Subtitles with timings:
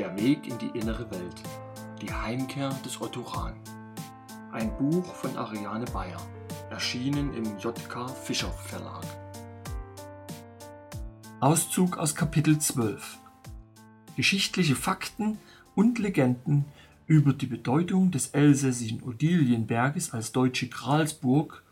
[0.00, 1.42] Der Weg in die innere Welt.
[2.00, 3.52] Die Heimkehr des Otto Rahn.
[4.50, 6.16] Ein Buch von Ariane Bayer.
[6.70, 9.04] Erschienen im JK Fischer Verlag.
[11.40, 13.18] Auszug aus Kapitel 12.
[14.16, 15.36] Geschichtliche Fakten
[15.74, 16.64] und Legenden
[17.06, 21.62] über die Bedeutung des elsässischen Odilienberges als deutsche Gralsburg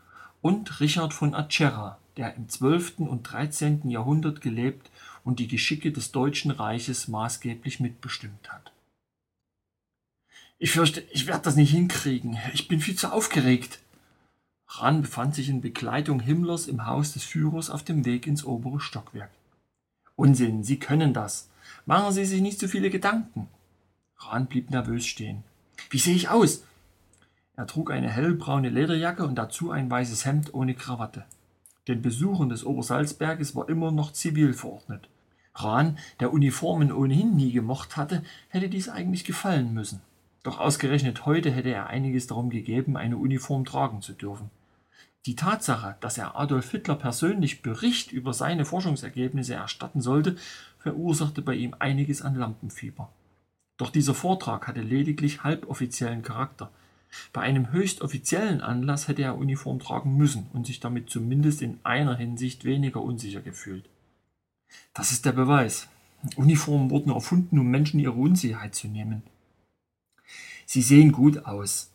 [0.43, 2.99] und Richard von Acerra, der im 12.
[2.99, 3.89] und 13.
[3.89, 4.91] Jahrhundert gelebt
[5.23, 8.71] und die Geschicke des Deutschen Reiches maßgeblich mitbestimmt hat.
[10.57, 12.37] Ich fürchte, ich werde das nicht hinkriegen.
[12.53, 13.79] Ich bin viel zu aufgeregt.
[14.67, 18.79] Rahn befand sich in Begleitung Himmlers im Haus des Führers auf dem Weg ins obere
[18.79, 19.31] Stockwerk.
[20.15, 21.49] Unsinn, Sie können das.
[21.85, 23.47] Machen Sie sich nicht zu viele Gedanken.
[24.17, 25.43] Rahn blieb nervös stehen.
[25.89, 26.63] Wie sehe ich aus?
[27.55, 31.25] Er trug eine hellbraune Lederjacke und dazu ein weißes Hemd ohne Krawatte.
[31.89, 35.09] Den Besuchern des Obersalzberges war immer noch zivil verordnet.
[35.55, 39.99] Rahn, der Uniformen ohnehin nie gemocht hatte, hätte dies eigentlich gefallen müssen.
[40.43, 44.51] Doch ausgerechnet heute hätte er einiges darum gegeben, eine Uniform tragen zu dürfen.
[45.25, 50.35] Die Tatsache, dass er Adolf Hitler persönlich Bericht über seine Forschungsergebnisse erstatten sollte,
[50.77, 53.09] verursachte bei ihm einiges an Lampenfieber.
[53.77, 56.69] Doch dieser Vortrag hatte lediglich halboffiziellen Charakter.
[57.33, 61.79] Bei einem höchst offiziellen Anlass hätte er Uniform tragen müssen und sich damit zumindest in
[61.83, 63.89] einer Hinsicht weniger unsicher gefühlt.
[64.93, 65.87] Das ist der Beweis.
[66.35, 69.23] Uniformen wurden erfunden, um Menschen ihre Unsicherheit zu nehmen.
[70.65, 71.91] Sie sehen gut aus.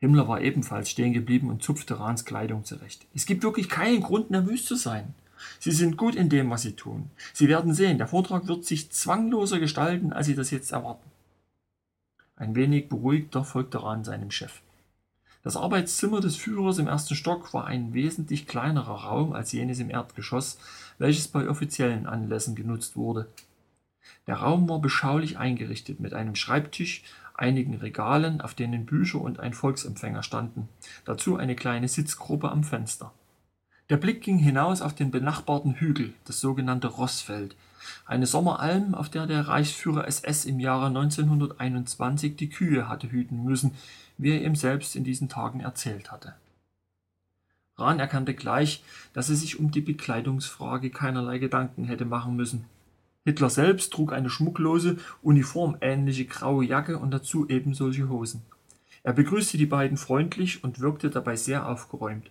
[0.00, 3.06] Himmler war ebenfalls stehen geblieben und zupfte Rahns Kleidung zurecht.
[3.14, 5.14] Es gibt wirklich keinen Grund, nervös zu sein.
[5.58, 7.10] Sie sind gut in dem, was Sie tun.
[7.32, 11.11] Sie werden sehen, der Vortrag wird sich zwangloser gestalten, als Sie das jetzt erwarten.
[12.36, 14.60] Ein wenig beruhigter folgte Rahn seinem Chef.
[15.42, 19.90] Das Arbeitszimmer des Führers im ersten Stock war ein wesentlich kleinerer Raum als jenes im
[19.90, 20.58] Erdgeschoss,
[20.98, 23.28] welches bei offiziellen Anlässen genutzt wurde.
[24.26, 27.02] Der Raum war beschaulich eingerichtet mit einem Schreibtisch,
[27.34, 30.68] einigen Regalen, auf denen Bücher und ein Volksempfänger standen,
[31.04, 33.12] dazu eine kleine Sitzgruppe am Fenster.
[33.90, 37.56] Der Blick ging hinaus auf den benachbarten Hügel, das sogenannte Rossfeld,
[38.06, 43.72] eine Sommeralm, auf der der Reichsführer SS im Jahre 1921 die Kühe hatte hüten müssen,
[44.18, 46.34] wie er ihm selbst in diesen Tagen erzählt hatte.
[47.76, 48.82] Rahn erkannte gleich,
[49.12, 52.64] dass er sich um die Bekleidungsfrage keinerlei Gedanken hätte machen müssen.
[53.24, 58.42] Hitler selbst trug eine schmucklose, uniformähnliche graue Jacke und dazu ebensolche Hosen.
[59.04, 62.30] Er begrüßte die beiden freundlich und wirkte dabei sehr aufgeräumt.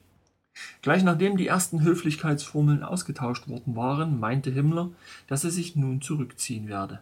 [0.82, 4.90] Gleich nachdem die ersten Höflichkeitsformeln ausgetauscht worden waren, meinte Himmler,
[5.28, 7.02] dass er sich nun zurückziehen werde.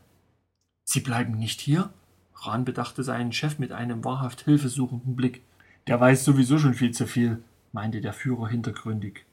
[0.83, 1.89] Sie bleiben nicht hier?
[2.35, 5.43] Rahn bedachte seinen Chef mit einem wahrhaft hilfesuchenden Blick.
[5.87, 7.41] Der weiß sowieso schon viel zu viel,
[7.71, 9.25] meinte der Führer hintergründig.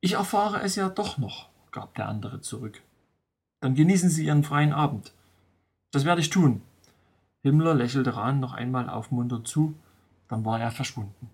[0.00, 2.82] Ich erfahre es ja doch noch, gab der andere zurück.
[3.60, 5.12] Dann genießen Sie Ihren freien Abend.
[5.90, 6.62] Das werde ich tun.
[7.42, 9.74] Himmler lächelte Rahn noch einmal aufmunternd zu,
[10.28, 11.30] dann war er verschwunden.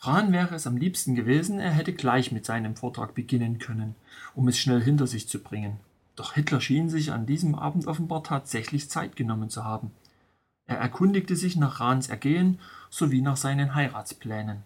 [0.00, 3.94] Rahn wäre es am liebsten gewesen, er hätte gleich mit seinem Vortrag beginnen können,
[4.34, 5.78] um es schnell hinter sich zu bringen.
[6.16, 9.90] Doch Hitler schien sich an diesem Abend offenbar tatsächlich Zeit genommen zu haben.
[10.66, 12.58] Er erkundigte sich nach Rahns Ergehen
[12.90, 14.62] sowie nach seinen Heiratsplänen.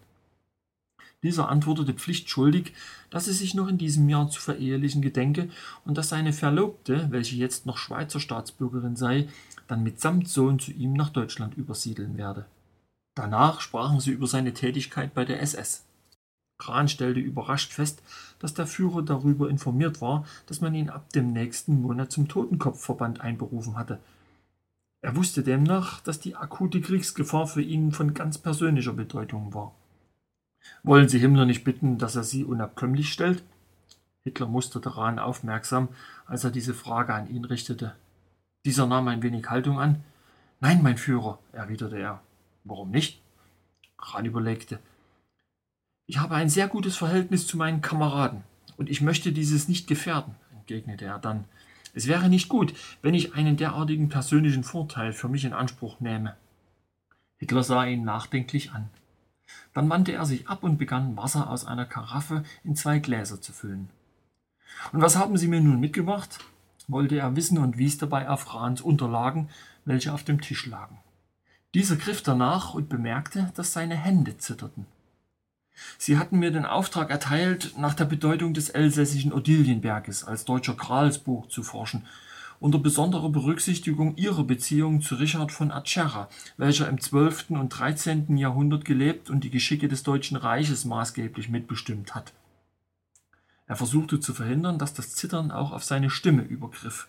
[1.23, 2.73] Dieser antwortete pflichtschuldig,
[3.11, 5.49] dass er sich noch in diesem Jahr zu verehelichen gedenke
[5.85, 9.29] und dass seine Verlobte, welche jetzt noch Schweizer Staatsbürgerin sei,
[9.67, 12.47] dann mitsamt Sohn zu ihm nach Deutschland übersiedeln werde.
[13.17, 15.85] Danach sprachen sie über seine Tätigkeit bei der SS.
[16.59, 18.03] Kran stellte überrascht fest,
[18.39, 23.23] dass der Führer darüber informiert war, dass man ihn ab dem nächsten Monat zum Totenkopfverband
[23.23, 23.99] einberufen hatte.
[25.01, 29.75] Er wusste demnach, dass die akute Kriegsgefahr für ihn von ganz persönlicher Bedeutung war.
[30.83, 33.43] Wollen Sie Himmler nicht bitten, dass er Sie unabkömmlich stellt?
[34.25, 35.89] Hitler musterte Rahn aufmerksam,
[36.27, 37.95] als er diese Frage an ihn richtete.
[38.67, 40.03] Dieser nahm ein wenig Haltung an.
[40.61, 42.21] Nein, mein Führer, erwiderte er.
[42.67, 43.23] Warum nicht?
[43.97, 44.81] Kran überlegte.
[46.07, 48.43] Ich habe ein sehr gutes Verhältnis zu meinen Kameraden
[48.77, 51.45] und ich möchte dieses nicht gefährden, entgegnete er dann.
[51.95, 56.37] Es wäre nicht gut, wenn ich einen derartigen persönlichen Vorteil für mich in Anspruch nähme.
[57.39, 58.91] Hitler sah ihn nachdenklich an.
[59.73, 63.53] Dann wandte er sich ab und begann Wasser aus einer Karaffe in zwei Gläser zu
[63.53, 63.91] füllen.
[64.93, 66.41] Und was haben Sie mir nun mitgebracht?
[66.89, 69.49] wollte er wissen und wies dabei auf Rahns Unterlagen,
[69.85, 70.99] welche auf dem Tisch lagen.
[71.75, 74.87] Dieser griff danach und bemerkte, dass seine Hände zitterten.
[75.99, 81.51] Sie hatten mir den Auftrag erteilt, nach der Bedeutung des elsässischen Odilienberges als deutscher Gralsburg
[81.51, 82.07] zu forschen,
[82.61, 87.51] unter besonderer Berücksichtigung ihrer Beziehung zu Richard von Acerra, welcher im 12.
[87.51, 88.39] und 13.
[88.39, 92.33] Jahrhundert gelebt und die Geschicke des Deutschen Reiches maßgeblich mitbestimmt hat.
[93.67, 97.09] Er versuchte zu verhindern, dass das Zittern auch auf seine Stimme übergriff.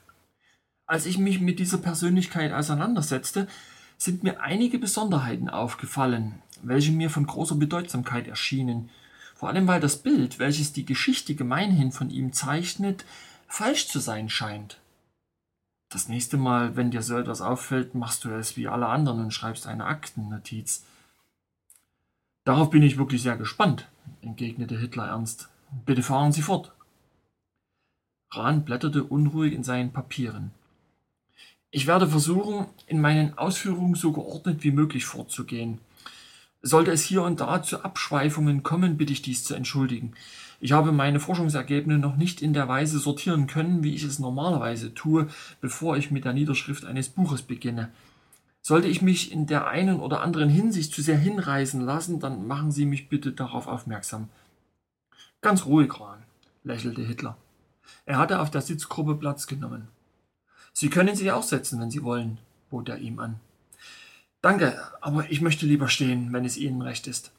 [0.86, 3.48] Als ich mich mit dieser Persönlichkeit auseinandersetzte,
[3.98, 8.90] sind mir einige Besonderheiten aufgefallen, welche mir von großer Bedeutsamkeit erschienen,
[9.36, 13.06] vor allem weil das Bild, welches die Geschichte gemeinhin von ihm zeichnet,
[13.48, 14.80] falsch zu sein scheint.
[15.90, 19.32] Das nächste Mal, wenn dir so etwas auffällt, machst du es wie alle anderen und
[19.32, 20.84] schreibst eine Aktennotiz.
[22.44, 23.88] Darauf bin ich wirklich sehr gespannt,
[24.22, 25.50] entgegnete Hitler ernst.
[25.86, 26.74] Bitte fahren Sie fort.
[28.32, 30.52] Rahn blätterte unruhig in seinen Papieren.
[31.70, 35.80] Ich werde versuchen, in meinen Ausführungen so geordnet wie möglich vorzugehen.
[36.62, 40.14] Sollte es hier und da zu Abschweifungen kommen, bitte ich dies zu entschuldigen.
[40.60, 44.94] Ich habe meine Forschungsergebnisse noch nicht in der Weise sortieren können, wie ich es normalerweise
[44.94, 45.28] tue,
[45.62, 47.92] bevor ich mit der Niederschrift eines Buches beginne.
[48.62, 52.72] Sollte ich mich in der einen oder anderen Hinsicht zu sehr hinreißen lassen, dann machen
[52.72, 54.30] Sie mich bitte darauf aufmerksam.
[55.42, 56.24] Ganz ruhig, Rahn,
[56.64, 57.38] lächelte Hitler.
[58.06, 59.90] Er hatte auf der Sitzgruppe Platz genommen.
[60.80, 62.38] Sie können sich auch setzen, wenn Sie wollen,
[62.70, 63.40] bot er ihm an.
[64.44, 67.32] Danke, aber ich möchte lieber stehen, wenn es Ihnen recht ist.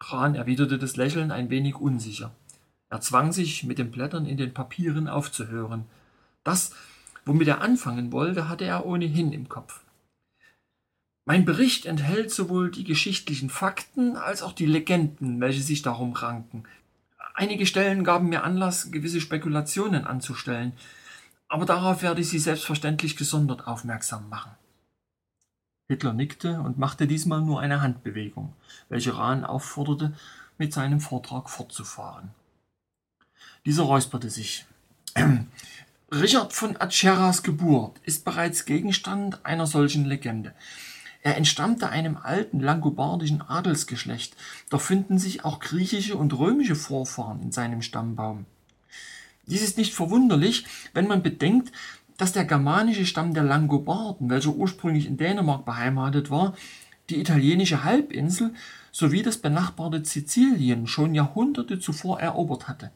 [0.00, 2.30] Rahn erwiderte das Lächeln ein wenig unsicher.
[2.88, 5.86] Er zwang sich, mit den Blättern in den Papieren aufzuhören.
[6.44, 6.72] Das,
[7.24, 9.80] womit er anfangen wollte, hatte er ohnehin im Kopf.
[11.24, 16.62] Mein Bericht enthält sowohl die geschichtlichen Fakten als auch die Legenden, welche sich darum ranken.
[17.34, 20.74] Einige Stellen gaben mir Anlass, gewisse Spekulationen anzustellen,
[21.52, 24.52] aber darauf werde ich Sie selbstverständlich gesondert aufmerksam machen.
[25.86, 28.54] Hitler nickte und machte diesmal nur eine Handbewegung,
[28.88, 30.14] welche Rahn aufforderte,
[30.56, 32.30] mit seinem Vortrag fortzufahren.
[33.66, 34.64] Dieser räusperte sich.
[36.10, 40.54] Richard von Acheras Geburt ist bereits Gegenstand einer solchen Legende.
[41.20, 44.34] Er entstammte einem alten langobardischen Adelsgeschlecht,
[44.70, 48.46] doch finden sich auch griechische und römische Vorfahren in seinem Stammbaum.
[49.52, 50.64] Dies ist nicht verwunderlich,
[50.94, 51.72] wenn man bedenkt,
[52.16, 56.54] dass der germanische Stamm der Langobarden, welcher ursprünglich in Dänemark beheimatet war,
[57.10, 58.54] die italienische Halbinsel
[58.92, 62.92] sowie das benachbarte Sizilien schon Jahrhunderte zuvor erobert hatte.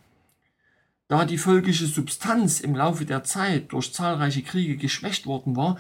[1.09, 5.77] Da die völkische Substanz im Laufe der Zeit durch zahlreiche Kriege geschwächt worden war,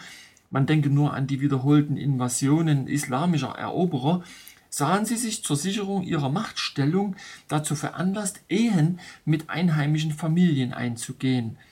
[0.50, 4.24] man denke nur an die wiederholten Invasionen islamischer Eroberer,
[4.76, 7.16] sahen sie sich zur Sicherung ihrer Machtstellung
[7.48, 11.56] dazu veranlasst, Ehen mit einheimischen Familien einzugehen–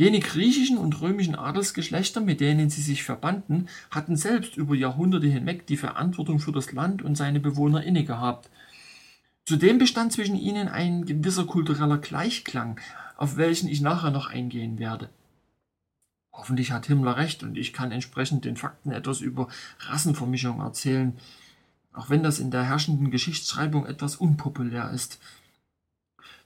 [0.00, 5.66] Jene griechischen und römischen Adelsgeschlechter, mit denen sie sich verbanden, hatten selbst über Jahrhunderte hinweg
[5.66, 8.48] die Verantwortung für das Land und seine Bewohner innegehabt.
[9.44, 12.78] Zudem bestand zwischen ihnen ein gewisser kultureller Gleichklang,
[13.16, 15.08] auf welchen ich nachher noch eingehen werde.
[16.32, 19.48] Hoffentlich hat Himmler recht und ich kann entsprechend den Fakten etwas über
[19.80, 21.18] Rassenvermischung erzählen,
[21.98, 25.18] auch wenn das in der herrschenden Geschichtsschreibung etwas unpopulär ist.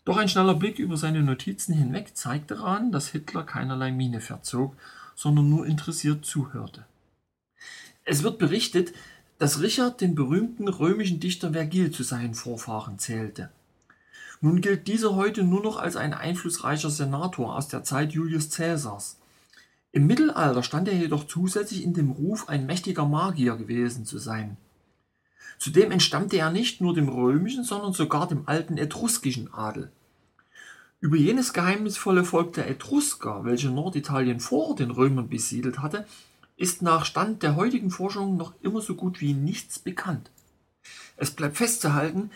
[0.06, 4.74] Doch ein schneller Blick über seine Notizen hinweg zeigte daran, dass Hitler keinerlei Miene verzog,
[5.14, 6.86] sondern nur interessiert zuhörte.
[8.06, 8.94] Es wird berichtet,
[9.38, 13.50] dass Richard den berühmten römischen Dichter Vergil zu seinen Vorfahren zählte.
[14.40, 19.18] Nun gilt dieser heute nur noch als ein einflussreicher Senator aus der Zeit Julius Caesars.
[19.92, 24.56] Im Mittelalter stand er jedoch zusätzlich in dem Ruf, ein mächtiger Magier gewesen zu sein.
[25.62, 29.92] Zudem entstammte er nicht nur dem römischen, sondern sogar dem alten etruskischen Adel.
[30.98, 36.04] Über jenes geheimnisvolle Volk der Etrusker, welche Norditalien vor den Römern besiedelt hatte,
[36.56, 40.32] ist nach Stand der heutigen Forschung noch immer so gut wie nichts bekannt.
[41.16, 42.32] Es bleibt festzuhalten,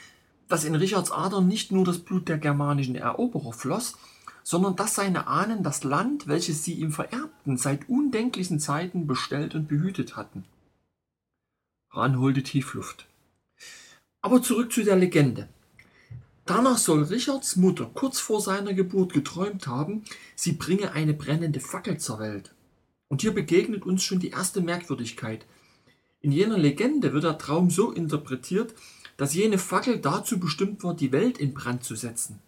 [0.46, 3.96] dass in Richards Adern nicht nur das Blut der germanischen Eroberer floss,
[4.44, 9.66] sondern dass seine Ahnen das Land, welches sie ihm vererbten, seit undenklichen Zeiten bestellt und
[9.66, 10.44] behütet hatten.
[11.90, 13.08] Ran holte Tiefluft.
[14.26, 15.49] Aber zurück zu der Legende.
[16.47, 20.02] Danach soll Richards Mutter kurz vor seiner Geburt geträumt haben,
[20.35, 22.52] sie bringe eine brennende Fackel zur Welt.
[23.06, 25.47] Und hier begegnet uns schon die erste Merkwürdigkeit.
[26.23, 28.75] In jener Legende wird der Traum so interpretiert,
[29.16, 32.40] dass jene Fackel dazu bestimmt war, die Welt in Brand zu setzen.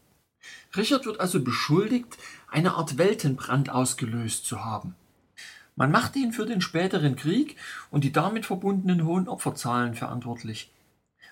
[0.76, 2.18] Richard wird also beschuldigt,
[2.48, 4.96] eine Art Weltenbrand ausgelöst zu haben.
[5.76, 7.54] Man macht ihn für den späteren Krieg
[7.92, 10.72] und die damit verbundenen hohen Opferzahlen verantwortlich.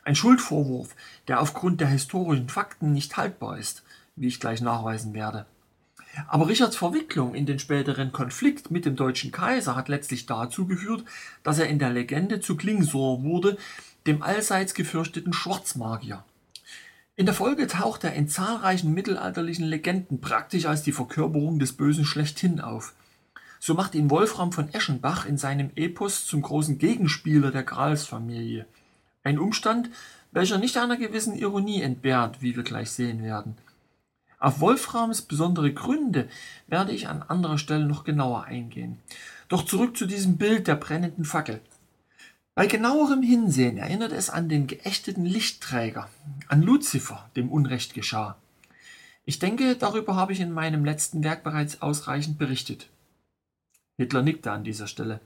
[0.06, 0.94] Ein Schuldvorwurf,
[1.26, 3.82] der aufgrund der historischen Fakten nicht haltbar ist,
[4.14, 5.46] wie ich gleich nachweisen werde.
[6.28, 11.04] Aber Richards Verwicklung in den späteren Konflikt mit dem deutschen Kaiser hat letztlich dazu geführt,
[11.42, 13.58] dass er in der Legende zu Klingsor wurde,
[14.06, 16.22] dem allseits gefürchteten Schwarzmagier.
[17.16, 22.04] In der Folge taucht er in zahlreichen mittelalterlichen Legenden praktisch als die Verkörperung des Bösen
[22.04, 22.94] schlechthin auf.
[23.58, 28.66] So macht ihn Wolfram von Eschenbach in seinem Epos zum großen Gegenspieler der Gralsfamilie.
[29.26, 29.90] Ein Umstand,
[30.30, 33.58] welcher nicht einer gewissen Ironie entbehrt, wie wir gleich sehen werden.
[34.38, 36.28] Auf Wolframs besondere Gründe
[36.68, 38.98] werde ich an anderer Stelle noch genauer eingehen.
[39.48, 41.60] Doch zurück zu diesem Bild der brennenden Fackel.
[42.54, 46.08] Bei genauerem Hinsehen erinnert es an den geächteten Lichtträger,
[46.46, 48.36] an Luzifer, dem Unrecht geschah.
[49.24, 52.86] Ich denke, darüber habe ich in meinem letzten Werk bereits ausreichend berichtet.
[53.96, 55.18] Hitler nickte an dieser Stelle.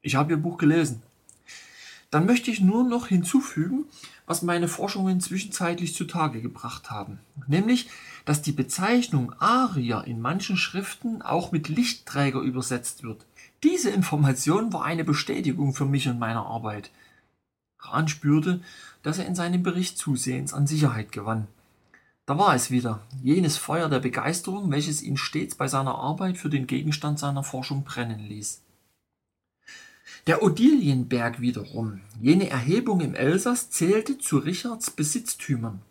[0.00, 1.02] Ich habe Ihr Buch gelesen.
[2.12, 3.86] Dann möchte ich nur noch hinzufügen,
[4.26, 7.88] was meine Forschungen zwischenzeitlich zutage gebracht haben, nämlich,
[8.26, 13.24] dass die Bezeichnung Arier in manchen Schriften auch mit Lichtträger übersetzt wird.
[13.62, 16.90] Diese Information war eine Bestätigung für mich und meine Arbeit.
[17.78, 18.60] Rahn spürte,
[19.02, 21.46] dass er in seinem Bericht zusehends an Sicherheit gewann.
[22.26, 26.50] Da war es wieder, jenes Feuer der Begeisterung, welches ihn stets bei seiner Arbeit für
[26.50, 28.60] den Gegenstand seiner Forschung brennen ließ.
[30.28, 35.82] Der Odilienberg wiederum, jene Erhebung im Elsass, zählte zu Richards Besitztümern.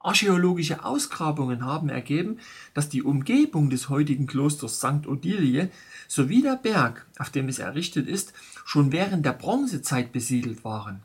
[0.00, 2.40] Archäologische Ausgrabungen haben ergeben,
[2.74, 5.06] dass die Umgebung des heutigen Klosters St.
[5.06, 5.70] Odilie
[6.08, 8.32] sowie der Berg, auf dem es errichtet ist,
[8.64, 11.04] schon während der Bronzezeit besiedelt waren.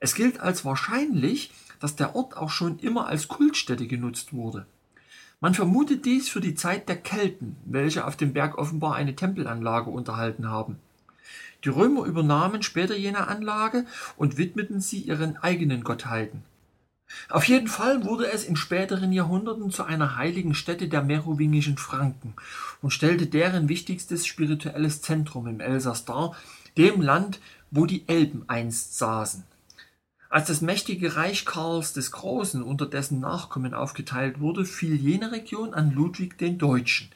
[0.00, 4.66] Es gilt als wahrscheinlich, dass der Ort auch schon immer als Kultstätte genutzt wurde.
[5.40, 9.90] Man vermutet dies für die Zeit der Kelten, welche auf dem Berg offenbar eine Tempelanlage
[9.90, 10.80] unterhalten haben.
[11.66, 16.44] Die Römer übernahmen später jene Anlage und widmeten sie ihren eigenen Gottheiten.
[17.28, 22.34] Auf jeden Fall wurde es in späteren Jahrhunderten zu einer heiligen Stätte der merowingischen Franken
[22.82, 26.36] und stellte deren wichtigstes spirituelles Zentrum im Elsass dar,
[26.78, 27.40] dem Land,
[27.72, 29.42] wo die Elben einst saßen.
[30.30, 35.74] Als das mächtige Reich Karls des Großen unter dessen Nachkommen aufgeteilt wurde, fiel jene Region
[35.74, 37.10] an Ludwig den Deutschen,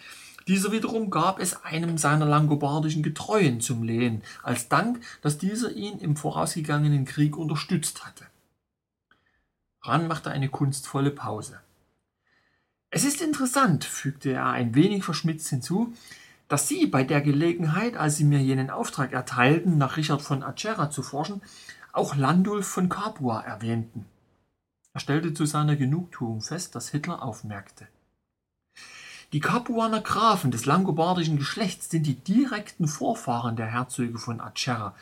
[0.50, 6.00] dieser wiederum gab es einem seiner langobardischen Getreuen zum Lehen, als Dank, dass dieser ihn
[6.00, 8.26] im vorausgegangenen Krieg unterstützt hatte.
[9.80, 11.60] Ran machte eine kunstvolle Pause.
[12.90, 15.94] Es ist interessant, fügte er ein wenig verschmitzt hinzu,
[16.48, 20.90] dass Sie bei der Gelegenheit, als Sie mir jenen Auftrag erteilten, nach Richard von Acera
[20.90, 21.42] zu forschen,
[21.92, 24.04] auch Landulf von Capua erwähnten.
[24.94, 27.86] Er stellte zu seiner Genugtuung fest, dass Hitler aufmerkte.
[29.32, 34.96] Die Capuaner Grafen des langobardischen Geschlechts sind die direkten Vorfahren der Herzöge von Acerra.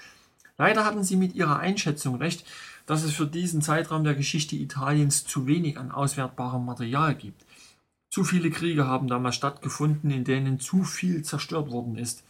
[0.59, 2.45] Leider hatten sie mit ihrer Einschätzung recht,
[2.85, 7.47] dass es für diesen Zeitraum der Geschichte Italiens zu wenig an auswertbarem Material gibt.
[8.11, 12.23] Zu viele Kriege haben damals stattgefunden, in denen zu viel zerstört worden ist.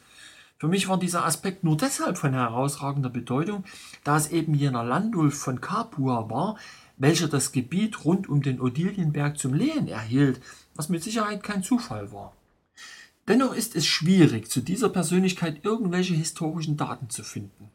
[0.56, 3.64] Für mich war dieser Aspekt nur deshalb von herausragender Bedeutung,
[4.04, 6.58] da es eben jener Landulf von Capua war,
[6.96, 10.40] welcher das Gebiet rund um den Odilienberg zum Lehen erhielt
[10.78, 12.32] was mit Sicherheit kein Zufall war.
[13.26, 17.68] Dennoch ist es schwierig, zu dieser Persönlichkeit irgendwelche historischen Daten zu finden.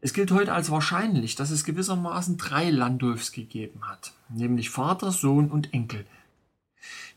[0.00, 5.50] Es gilt heute als wahrscheinlich, dass es gewissermaßen drei Landulfs gegeben hat, nämlich Vater, Sohn
[5.50, 6.06] und Enkel.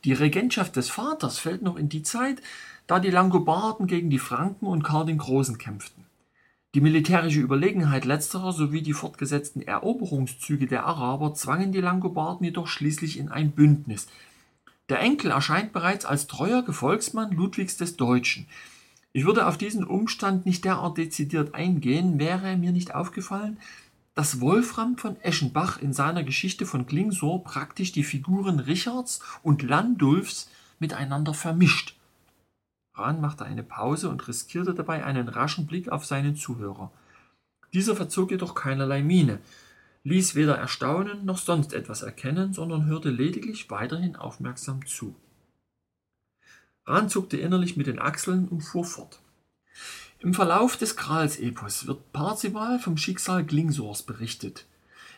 [0.03, 2.41] Die Regentschaft des Vaters fällt noch in die Zeit,
[2.87, 6.03] da die Langobarden gegen die Franken und Karl den Großen kämpften.
[6.75, 13.17] Die militärische Überlegenheit letzterer sowie die fortgesetzten Eroberungszüge der Araber zwangen die Langobarden jedoch schließlich
[13.17, 14.07] in ein Bündnis,
[14.89, 18.47] der Enkel erscheint bereits als treuer Gefolgsmann Ludwigs des Deutschen.
[19.13, 23.57] Ich würde auf diesen Umstand nicht derart dezidiert eingehen, wäre mir nicht aufgefallen,
[24.13, 30.49] dass Wolfram von Eschenbach in seiner Geschichte von Klingsor praktisch die Figuren Richards und Landulfs
[30.79, 31.95] miteinander vermischt.
[32.93, 36.91] Rahn machte eine Pause und riskierte dabei einen raschen Blick auf seinen Zuhörer.
[37.73, 39.39] Dieser verzog jedoch keinerlei Miene
[40.05, 45.15] ließ weder Erstaunen noch sonst etwas erkennen, sondern hörte lediglich weiterhin aufmerksam zu.
[46.85, 49.19] Rahn zuckte innerlich mit den Achseln und fuhr fort.
[50.19, 54.67] Im Verlauf des Kralsepos wird Parzival vom Schicksal Glingsors berichtet.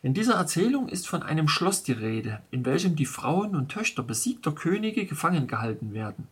[0.03, 4.03] In dieser Erzählung ist von einem Schloss die Rede, in welchem die Frauen und Töchter
[4.03, 6.29] besiegter Könige gefangen gehalten werden.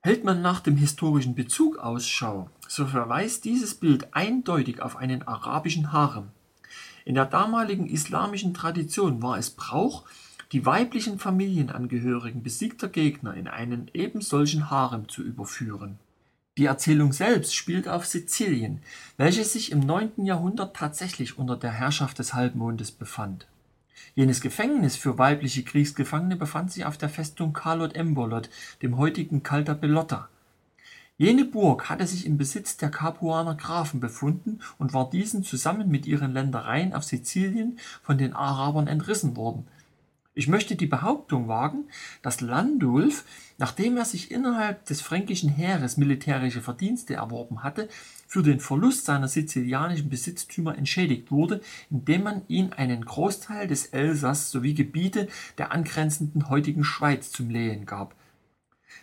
[0.00, 5.92] Hält man nach dem historischen Bezug Ausschau, so verweist dieses Bild eindeutig auf einen arabischen
[5.92, 6.28] Harem.
[7.04, 10.04] In der damaligen islamischen Tradition war es Brauch,
[10.52, 15.98] die weiblichen Familienangehörigen besiegter Gegner in einen ebensolchen Harem zu überführen.
[16.58, 18.82] Die Erzählung selbst spielt auf Sizilien,
[19.16, 20.26] welches sich im 9.
[20.26, 23.46] Jahrhundert tatsächlich unter der Herrschaft des Halbmondes befand.
[24.14, 28.50] Jenes Gefängnis für weibliche Kriegsgefangene befand sich auf der Festung Kalot Embolot,
[28.82, 30.28] dem heutigen Calda Bellotta
[31.18, 36.06] Jene Burg hatte sich im Besitz der Capuaner Grafen befunden und war diesen zusammen mit
[36.06, 39.66] ihren Ländereien auf Sizilien von den Arabern entrissen worden.
[40.34, 41.84] Ich möchte die Behauptung wagen,
[42.22, 43.26] dass Landulf,
[43.58, 47.90] nachdem er sich innerhalb des fränkischen Heeres militärische Verdienste erworben hatte,
[48.26, 54.50] für den Verlust seiner sizilianischen Besitztümer entschädigt wurde, indem man ihm einen Großteil des Elsass
[54.50, 55.28] sowie Gebiete
[55.58, 58.14] der angrenzenden heutigen Schweiz zum Lehen gab.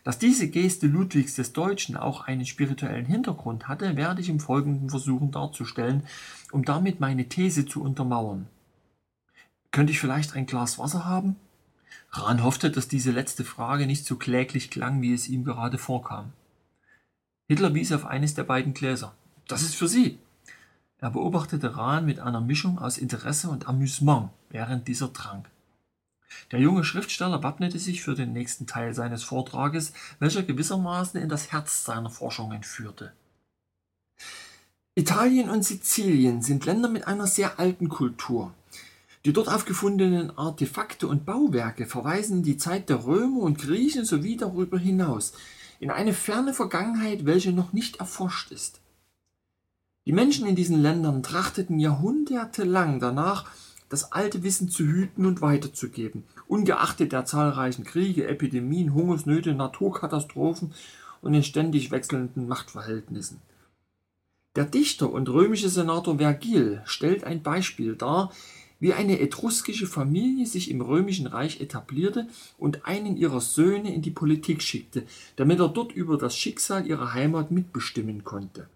[0.10, 4.90] Dass diese Geste Ludwigs des Deutschen auch einen spirituellen Hintergrund hatte, werde ich im Folgenden
[4.90, 6.02] versuchen darzustellen,
[6.52, 8.48] um damit meine These zu untermauern.
[9.70, 11.36] Könnte ich vielleicht ein Glas Wasser haben?
[12.10, 16.34] Rahn hoffte, dass diese letzte Frage nicht so kläglich klang, wie es ihm gerade vorkam.
[17.48, 19.14] Hitler wies auf eines der beiden Gläser.
[19.48, 20.18] Das ist für Sie.
[20.98, 25.52] Er beobachtete Rahn mit einer Mischung aus Interesse und Amüsement während dieser trank.
[26.52, 31.52] Der junge Schriftsteller wappnete sich für den nächsten Teil seines Vortrages, welcher gewissermaßen in das
[31.52, 33.14] Herz seiner Forschungen führte.
[34.96, 38.54] Italien und Sizilien sind Länder mit einer sehr alten Kultur.
[39.26, 44.80] Die dort aufgefundenen Artefakte und Bauwerke verweisen die Zeit der Römer und Griechen sowie darüber
[44.80, 45.34] hinaus,
[45.80, 48.82] in eine ferne Vergangenheit, welche noch nicht erforscht ist.
[50.06, 53.46] Die Menschen in diesen Ländern trachteten jahrhundertelang danach,
[53.90, 60.74] das alte Wissen zu hüten und weiterzugeben, ungeachtet der zahlreichen Kriege, Epidemien, Hungersnöte, Naturkatastrophen
[61.22, 63.42] und den ständig wechselnden Machtverhältnissen.
[64.56, 68.32] Der Dichter und römische Senator Vergil stellt ein Beispiel dar,
[68.80, 72.28] wie eine etruskische Familie sich im römischen Reich etablierte
[72.58, 75.04] und einen ihrer Söhne in die Politik schickte,
[75.36, 78.70] damit er dort über das Schicksal ihrer Heimat mitbestimmen konnte.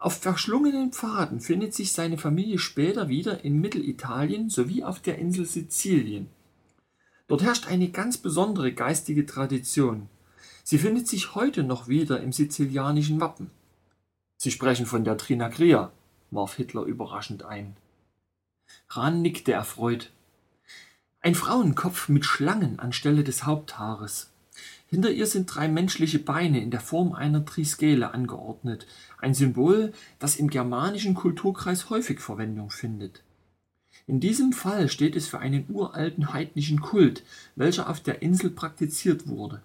[0.00, 5.44] Auf verschlungenen Pfaden findet sich seine Familie später wieder in Mittelitalien sowie auf der Insel
[5.44, 6.30] Sizilien.
[7.28, 10.08] Dort herrscht eine ganz besondere geistige Tradition.
[10.64, 13.50] Sie findet sich heute noch wieder im sizilianischen Wappen.
[14.38, 15.92] Sie sprechen von der Trinacria,
[16.30, 17.76] warf Hitler überraschend ein.
[18.88, 20.10] Rahn nickte erfreut.
[21.20, 24.29] Ein Frauenkopf mit Schlangen anstelle des Haupthaares.
[24.90, 28.86] Hinter ihr sind drei menschliche Beine in der Form einer Triskele angeordnet,
[29.18, 33.22] ein Symbol, das im germanischen Kulturkreis häufig Verwendung findet.
[34.06, 37.22] In diesem Fall steht es für einen uralten heidnischen Kult,
[37.54, 39.62] welcher auf der Insel praktiziert wurde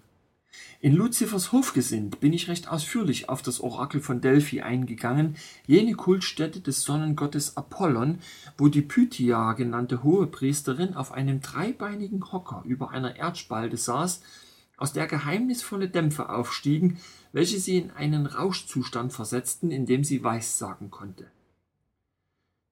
[0.80, 5.36] in Luzifers Hofgesind bin ich recht ausführlich auf das Orakel von Delphi eingegangen,
[5.66, 8.18] jene Kultstätte des Sonnengottes Apollon,
[8.58, 14.22] wo die Pythia genannte Hohepriesterin auf einem dreibeinigen Hocker über einer Erdspalte saß,
[14.76, 16.98] aus der geheimnisvolle Dämpfe aufstiegen,
[17.32, 21.26] welche sie in einen Rauschzustand versetzten, in dem sie Weissagen konnte.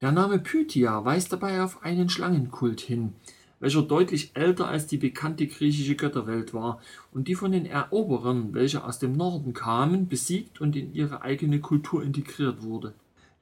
[0.01, 3.13] Der Name Pythia weist dabei auf einen Schlangenkult hin,
[3.59, 8.83] welcher deutlich älter als die bekannte griechische Götterwelt war und die von den Eroberern, welche
[8.83, 12.93] aus dem Norden kamen, besiegt und in ihre eigene Kultur integriert wurde.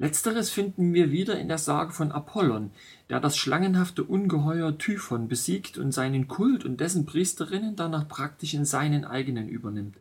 [0.04, 2.72] Letzteres finden wir wieder in der Sage von Apollon,
[3.10, 8.66] der das schlangenhafte Ungeheuer Typhon besiegt und seinen Kult und dessen Priesterinnen danach praktisch in
[8.66, 9.96] seinen eigenen übernimmt.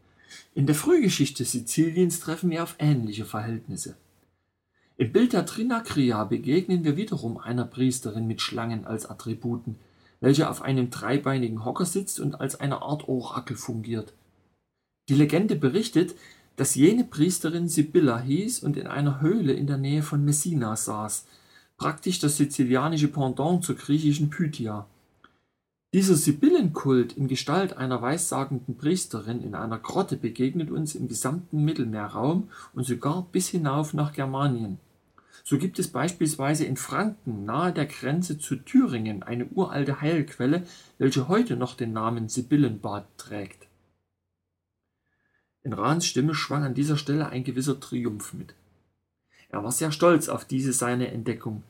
[0.57, 3.95] In der Frühgeschichte Siziliens treffen wir auf ähnliche Verhältnisse.
[4.97, 9.77] Im Bild der Trinakria begegnen wir wiederum einer Priesterin mit Schlangen als Attributen,
[10.19, 14.15] welche auf einem dreibeinigen Hocker sitzt und als eine Art Orakel fungiert.
[15.09, 16.17] Die Legende berichtet,
[16.63, 21.27] dass jene Priesterin Sibylla hieß und in einer Höhle in der Nähe von Messina saß,
[21.77, 24.87] praktisch das sizilianische Pendant zur griechischen Pythia.
[25.93, 32.49] Dieser Sibyllenkult in Gestalt einer weissagenden Priesterin in einer Grotte begegnet uns im gesamten Mittelmeerraum
[32.75, 34.79] und sogar bis hinauf nach Germanien.
[35.43, 40.63] So gibt es beispielsweise in Franken nahe der Grenze zu Thüringen eine uralte Heilquelle,
[40.99, 43.67] welche heute noch den Namen Sibyllenbad trägt.
[45.65, 48.55] In Rahns Stimme schwang an dieser Stelle ein gewisser Triumph mit.
[49.49, 51.63] Er war sehr stolz auf diese seine Entdeckung.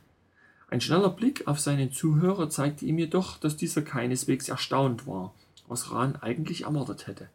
[0.68, 5.34] Ein schneller Blick auf seinen Zuhörer zeigte ihm jedoch, dass dieser keineswegs erstaunt war,
[5.68, 7.28] was Rahn eigentlich ermordet hätte.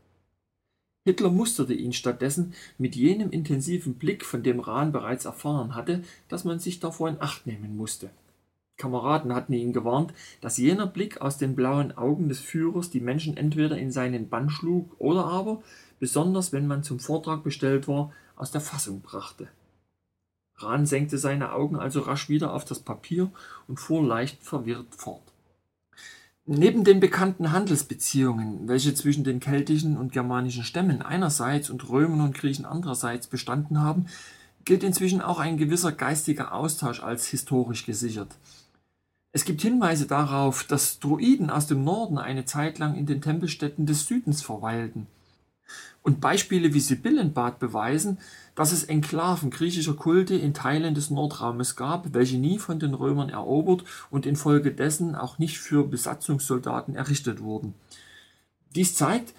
[1.03, 6.43] Hitler musterte ihn stattdessen mit jenem intensiven Blick, von dem Rahn bereits erfahren hatte, dass
[6.43, 8.09] man sich davor in Acht nehmen musste.
[8.77, 13.37] Kameraden hatten ihn gewarnt, dass jener Blick aus den blauen Augen des Führers die Menschen
[13.37, 15.63] entweder in seinen Bann schlug oder aber,
[15.99, 19.47] besonders wenn man zum Vortrag bestellt war, aus der Fassung brachte.
[20.55, 23.29] Rahn senkte seine Augen also rasch wieder auf das Papier
[23.67, 25.21] und fuhr leicht verwirrt fort.
[26.45, 32.35] Neben den bekannten Handelsbeziehungen, welche zwischen den keltischen und germanischen Stämmen einerseits und Römern und
[32.35, 34.07] Griechen andererseits bestanden haben,
[34.63, 38.35] gilt inzwischen auch ein gewisser geistiger Austausch als historisch gesichert.
[39.33, 43.85] Es gibt Hinweise darauf, dass Druiden aus dem Norden eine Zeit lang in den Tempelstätten
[43.85, 45.07] des Südens verweilten.
[46.07, 48.17] Und Beispiele wie Sibyllenbad beweisen,
[48.55, 53.27] dass es Enklaven griechischer Kulte in Teilen des Nordraumes gab, welche nie von den Römern
[53.27, 57.73] erobert und infolgedessen auch nicht für Besatzungssoldaten errichtet wurden.
[58.73, 59.33] Dies zeigt,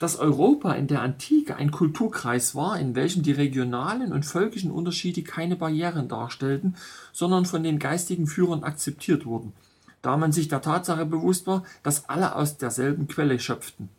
[0.00, 5.22] dass Europa in der Antike ein Kulturkreis war, in welchem die regionalen und völkischen Unterschiede
[5.22, 6.76] keine Barrieren darstellten,
[7.12, 9.52] sondern von den geistigen Führern akzeptiert wurden,
[10.00, 13.90] da man sich der Tatsache bewusst war, dass alle aus derselben Quelle schöpften.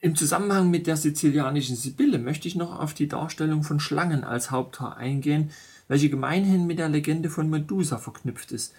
[0.00, 4.50] Im Zusammenhang mit der sizilianischen Sibylle möchte ich noch auf die Darstellung von Schlangen als
[4.50, 5.50] Haupthaar eingehen,
[5.88, 8.74] welche gemeinhin mit der Legende von Medusa verknüpft ist.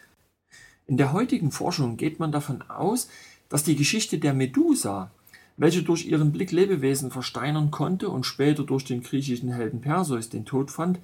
[0.88, 3.10] In der heutigen Forschung geht man davon aus,
[3.50, 5.12] dass die Geschichte der Medusa
[5.60, 10.46] welche durch ihren Blick Lebewesen versteinern konnte und später durch den griechischen Helden Perseus den
[10.46, 11.00] Tod fand,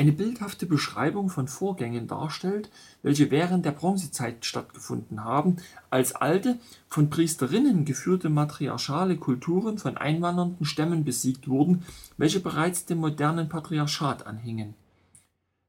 [0.00, 2.70] eine bildhafte Beschreibung von Vorgängen darstellt,
[3.02, 5.56] welche während der Bronzezeit stattgefunden haben,
[5.90, 6.58] als alte,
[6.88, 11.82] von Priesterinnen geführte matriarchale Kulturen von einwandernden Stämmen besiegt wurden,
[12.16, 14.72] welche bereits dem modernen Patriarchat anhingen.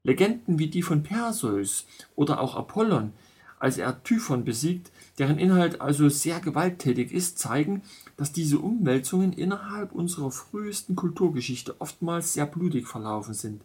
[0.06, 3.12] Legenden wie die von Perseus oder auch Apollon,
[3.60, 7.82] als er Typhon besiegt, deren Inhalt also sehr gewalttätig ist, zeigen,
[8.15, 13.62] dass diese Umwälzungen innerhalb unserer frühesten Kulturgeschichte oftmals sehr blutig verlaufen sind.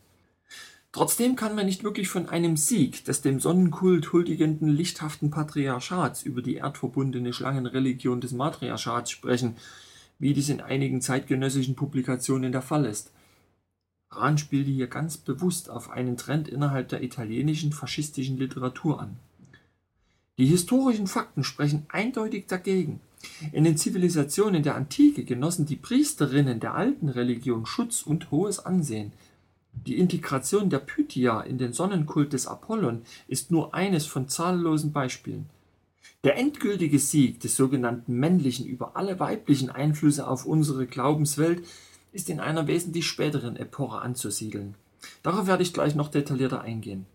[0.97, 6.41] Trotzdem kann man nicht wirklich von einem Sieg des dem Sonnenkult huldigenden lichthaften Patriarchats über
[6.41, 9.57] die erdverbundene Schlangenreligion des Matriarchats sprechen,
[10.19, 13.13] wie dies in einigen zeitgenössischen Publikationen der Fall ist.
[14.11, 19.19] Rahn spielte hier ganz bewusst auf einen Trend innerhalb der italienischen faschistischen Literatur an.
[20.39, 23.01] Die historischen Fakten sprechen eindeutig dagegen.
[23.53, 29.13] In den Zivilisationen der Antike genossen die Priesterinnen der alten Religion Schutz und hohes Ansehen.
[29.85, 35.51] Die Integration der Pythia in den Sonnenkult des Apollon ist nur eines von zahllosen Beispielen.
[36.25, 41.65] Der endgültige Sieg des sogenannten Männlichen über alle weiblichen Einflüsse auf unsere Glaubenswelt
[42.13, 44.75] ist in einer wesentlich späteren Epoche anzusiedeln.
[45.23, 47.07] Darauf werde ich gleich noch detaillierter eingehen.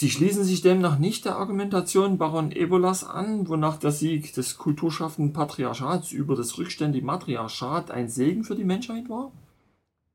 [0.00, 5.32] Sie schließen sich demnach nicht der Argumentation Baron Ebolas an, wonach der Sieg des kulturschaffenden
[5.32, 9.32] Patriarchats über das rückständige Matriarchat ein Segen für die Menschheit war?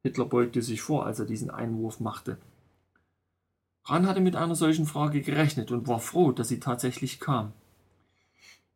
[0.04, 2.38] Hitler beugte sich vor, als er diesen Einwurf machte.
[3.86, 7.54] Rahn hatte mit einer solchen Frage gerechnet und war froh, dass sie tatsächlich kam.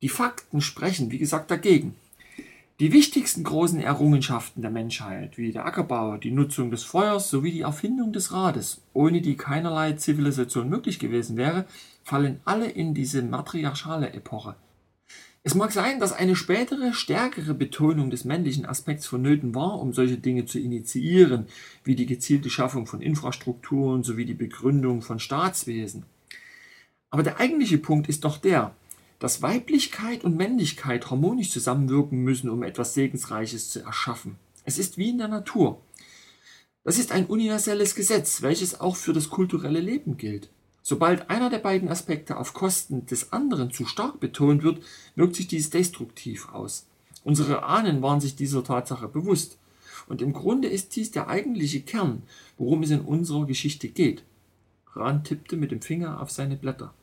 [0.01, 1.95] Die Fakten sprechen, wie gesagt, dagegen.
[2.79, 7.61] Die wichtigsten großen Errungenschaften der Menschheit, wie der Ackerbau, die Nutzung des Feuers sowie die
[7.61, 11.65] Erfindung des Rades, ohne die keinerlei Zivilisation möglich gewesen wäre,
[12.03, 14.55] fallen alle in diese matriarchale Epoche.
[15.43, 20.17] Es mag sein, dass eine spätere, stärkere Betonung des männlichen Aspekts vonnöten war, um solche
[20.17, 21.47] Dinge zu initiieren,
[21.83, 26.03] wie die gezielte Schaffung von Infrastrukturen sowie die Begründung von Staatswesen.
[27.09, 28.75] Aber der eigentliche Punkt ist doch der,
[29.19, 34.35] dass Weiblichkeit und Männlichkeit harmonisch zusammenwirken müssen, um etwas Segensreiches zu erschaffen.
[34.65, 35.81] Es ist wie in der Natur.
[36.83, 40.49] Das ist ein universelles Gesetz, welches auch für das kulturelle Leben gilt.
[40.89, 44.81] Sobald einer der beiden Aspekte auf Kosten des anderen zu stark betont wird,
[45.17, 46.87] wirkt sich dies destruktiv aus.
[47.25, 49.57] Unsere Ahnen waren sich dieser Tatsache bewusst.
[50.07, 52.23] Und im Grunde ist dies der eigentliche Kern,
[52.57, 54.23] worum es in unserer Geschichte geht.
[54.93, 56.93] Rahn tippte mit dem Finger auf seine Blätter.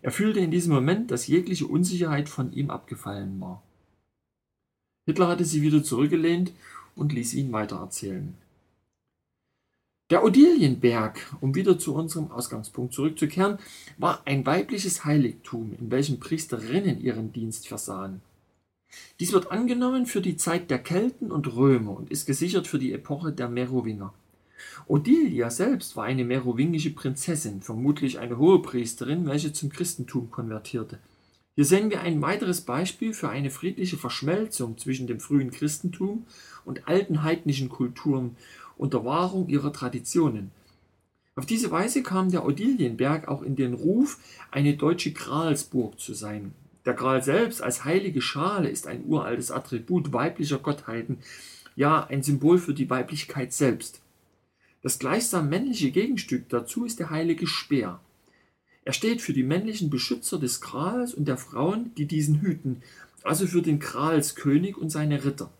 [0.00, 3.64] Er fühlte in diesem Moment, dass jegliche Unsicherheit von ihm abgefallen war.
[5.06, 6.52] Hitler hatte sie wieder zurückgelehnt
[6.94, 8.36] und ließ ihn weitererzählen.
[10.10, 13.58] Der Odilienberg, um wieder zu unserem Ausgangspunkt zurückzukehren,
[13.98, 18.22] war ein weibliches Heiligtum, in welchem Priesterinnen ihren Dienst versahen.
[19.20, 22.94] Dies wird angenommen für die Zeit der Kelten und Römer und ist gesichert für die
[22.94, 24.14] Epoche der Merowinger.
[24.86, 30.98] Odilia selbst war eine merowingische Prinzessin, vermutlich eine Hohepriesterin, welche zum Christentum konvertierte.
[31.54, 36.24] Hier sehen wir ein weiteres Beispiel für eine friedliche Verschmelzung zwischen dem frühen Christentum
[36.64, 38.36] und alten heidnischen Kulturen
[38.78, 40.50] unter Wahrung ihrer Traditionen.
[41.36, 44.18] Auf diese Weise kam der Odilienberg auch in den Ruf,
[44.50, 46.52] eine deutsche Gralsburg zu sein.
[46.84, 51.18] Der Gral selbst als heilige Schale ist ein uraltes Attribut weiblicher Gottheiten,
[51.76, 54.00] ja ein Symbol für die Weiblichkeit selbst.
[54.82, 58.00] Das gleichsam männliche Gegenstück dazu ist der heilige Speer.
[58.84, 62.82] Er steht für die männlichen Beschützer des Grals und der Frauen, die diesen hüten,
[63.22, 65.50] also für den Gralskönig und seine Ritter.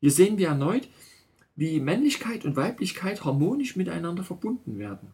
[0.00, 0.88] Hier sehen wir erneut,
[1.56, 5.08] wie Männlichkeit und Weiblichkeit harmonisch miteinander verbunden werden.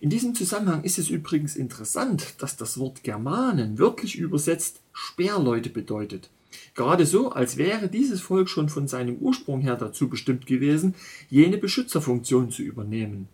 [0.00, 6.30] In diesem Zusammenhang ist es übrigens interessant, dass das Wort Germanen wörtlich übersetzt Speerleute bedeutet.
[6.74, 10.94] Gerade so, als wäre dieses Volk schon von seinem Ursprung her dazu bestimmt gewesen,
[11.30, 13.28] jene Beschützerfunktion zu übernehmen.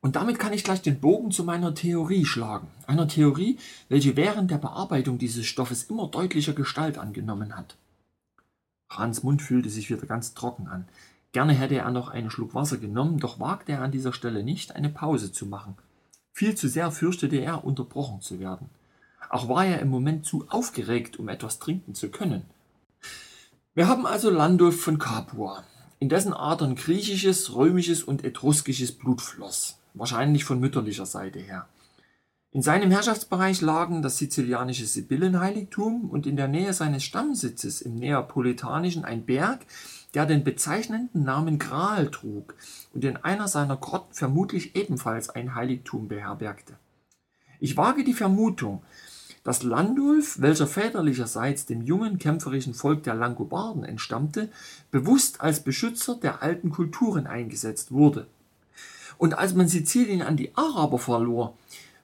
[0.00, 2.68] Und damit kann ich gleich den Bogen zu meiner Theorie schlagen.
[2.86, 3.58] Einer Theorie,
[3.88, 7.76] welche während der Bearbeitung dieses Stoffes immer deutlicher Gestalt angenommen hat.
[8.88, 10.88] Hans Mund fühlte sich wieder ganz trocken an.
[11.32, 14.74] Gerne hätte er noch einen Schluck Wasser genommen, doch wagte er an dieser Stelle nicht,
[14.74, 15.76] eine Pause zu machen.
[16.32, 18.68] Viel zu sehr fürchtete er, unterbrochen zu werden.
[19.28, 22.42] Auch war er im Moment zu aufgeregt, um etwas trinken zu können.
[23.74, 25.62] Wir haben also Landulf von Capua,
[26.00, 31.68] in dessen Adern griechisches, römisches und etruskisches Blut floss, wahrscheinlich von mütterlicher Seite her.
[32.52, 39.04] In seinem Herrschaftsbereich lagen das sizilianische Sibyllenheiligtum und in der Nähe seines Stammsitzes im Neapolitanischen
[39.04, 39.60] ein Berg,
[40.14, 42.54] der den bezeichnenden Namen Gral trug
[42.92, 46.74] und in einer seiner Grotten vermutlich ebenfalls ein Heiligtum beherbergte.
[47.60, 48.82] Ich wage die Vermutung,
[49.44, 54.50] dass Landulf, welcher väterlicherseits dem jungen kämpferischen Volk der Langobarden entstammte,
[54.90, 58.26] bewusst als Beschützer der alten Kulturen eingesetzt wurde.
[59.16, 61.56] Und als man Sizilien an die Araber verlor,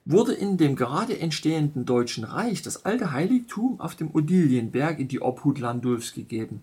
[0.05, 5.21] wurde in dem gerade entstehenden Deutschen Reich das alte Heiligtum auf dem Odilienberg in die
[5.21, 6.61] Obhut Landulfs gegeben.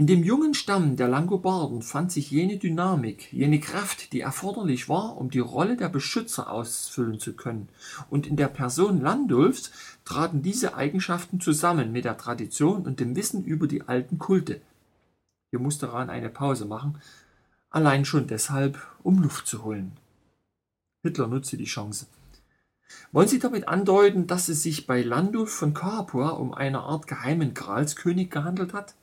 [0.00, 5.18] In dem jungen Stamm der Langobarden fand sich jene Dynamik, jene Kraft, die erforderlich war,
[5.18, 7.68] um die Rolle der Beschützer ausfüllen zu können,
[8.08, 9.72] und in der Person Landulfs
[10.06, 14.62] traten diese Eigenschaften zusammen mit der Tradition und dem Wissen über die alten Kulte.
[15.50, 16.98] Hier musste Rahn eine Pause machen,
[17.68, 19.92] allein schon deshalb, um Luft zu holen.
[21.02, 22.06] Hitler nutzte die Chance.
[23.12, 27.52] Wollen Sie damit andeuten, dass es sich bei Landulf von Capua um eine Art geheimen
[27.52, 28.94] Gralskönig gehandelt hat?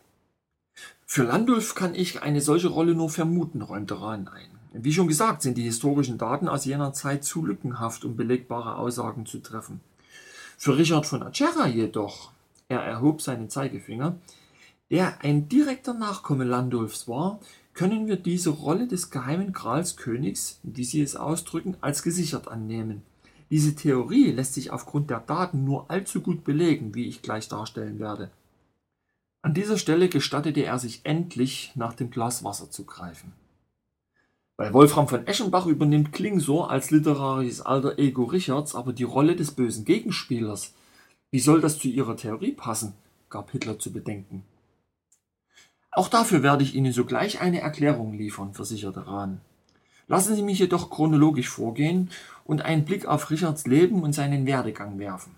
[1.09, 4.49] Für Landulf kann ich eine solche Rolle nur vermuten, räumte Rahn ein.
[4.73, 9.25] Wie schon gesagt, sind die historischen Daten aus jener Zeit zu lückenhaft, um belegbare Aussagen
[9.25, 9.79] zu treffen.
[10.57, 12.31] Für Richard von Acerra jedoch,
[12.67, 14.17] er erhob seinen Zeigefinger,
[14.91, 17.39] der ein direkter Nachkomme Landulfs war,
[17.73, 23.01] können wir diese Rolle des geheimen Gralskönigs, wie Sie es ausdrücken, als gesichert annehmen.
[23.49, 27.97] Diese Theorie lässt sich aufgrund der Daten nur allzu gut belegen, wie ich gleich darstellen
[27.97, 28.29] werde.
[29.41, 33.33] An dieser Stelle gestattete er sich endlich, nach dem Glas Wasser zu greifen.
[34.57, 39.51] Bei Wolfram von Eschenbach übernimmt Klingsor als literarisches alter Ego Richards aber die Rolle des
[39.51, 40.73] bösen Gegenspielers.
[41.29, 42.93] Wie soll das zu Ihrer Theorie passen?
[43.29, 44.43] gab Hitler zu bedenken.
[45.91, 49.41] Auch dafür werde ich Ihnen sogleich eine Erklärung liefern, versicherte Rahn.
[50.07, 52.09] Lassen Sie mich jedoch chronologisch vorgehen
[52.45, 55.35] und einen Blick auf Richards Leben und seinen Werdegang werfen.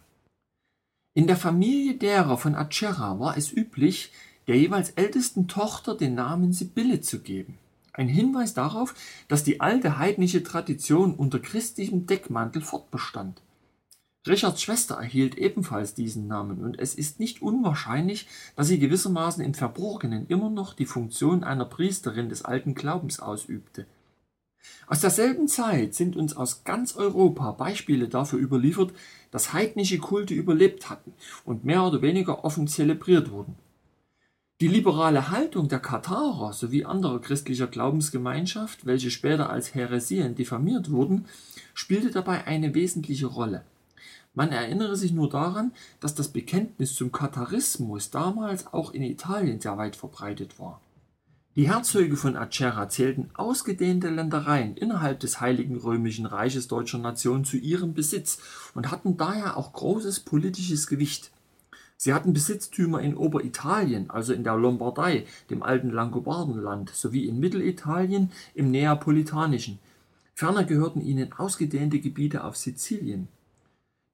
[1.20, 4.14] In der Familie derer von Acerra war es üblich,
[4.48, 7.58] der jeweils ältesten Tochter den Namen Sibylle zu geben.
[7.92, 8.96] Ein Hinweis darauf,
[9.28, 13.42] dass die alte heidnische Tradition unter christlichem Deckmantel fortbestand.
[14.26, 19.54] Richards Schwester erhielt ebenfalls diesen Namen und es ist nicht unwahrscheinlich, dass sie gewissermaßen im
[19.54, 23.88] Verborgenen immer noch die Funktion einer Priesterin des alten Glaubens ausübte.
[24.88, 28.94] Aus derselben Zeit sind uns aus ganz Europa Beispiele dafür überliefert,
[29.32, 31.13] dass heidnische Kulte überlebt hatten
[31.46, 33.56] und mehr oder weniger offen zelebriert wurden.
[34.62, 41.26] Die liberale Haltung der Katharer sowie anderer christlicher Glaubensgemeinschaft, welche später als Häresien diffamiert wurden,
[41.74, 43.63] spielte dabei eine wesentliche Rolle.
[44.34, 49.78] Man erinnere sich nur daran, dass das Bekenntnis zum Katharismus damals auch in Italien sehr
[49.78, 50.82] weit verbreitet war.
[51.60, 57.58] Die Herzöge von Acerra zählten ausgedehnte Ländereien innerhalb des Heiligen Römischen Reiches Deutscher Nation zu
[57.58, 58.39] ihrem Besitz
[58.76, 61.32] und hatten daher auch großes politisches Gewicht.
[61.98, 68.32] Sie hatten Besitztümer in Oberitalien, also in der Lombardei, dem alten Langobardenland, sowie in Mittelitalien
[68.54, 69.80] im Neapolitanischen.
[70.36, 73.28] Ferner gehörten ihnen ausgedehnte Gebiete auf Sizilien.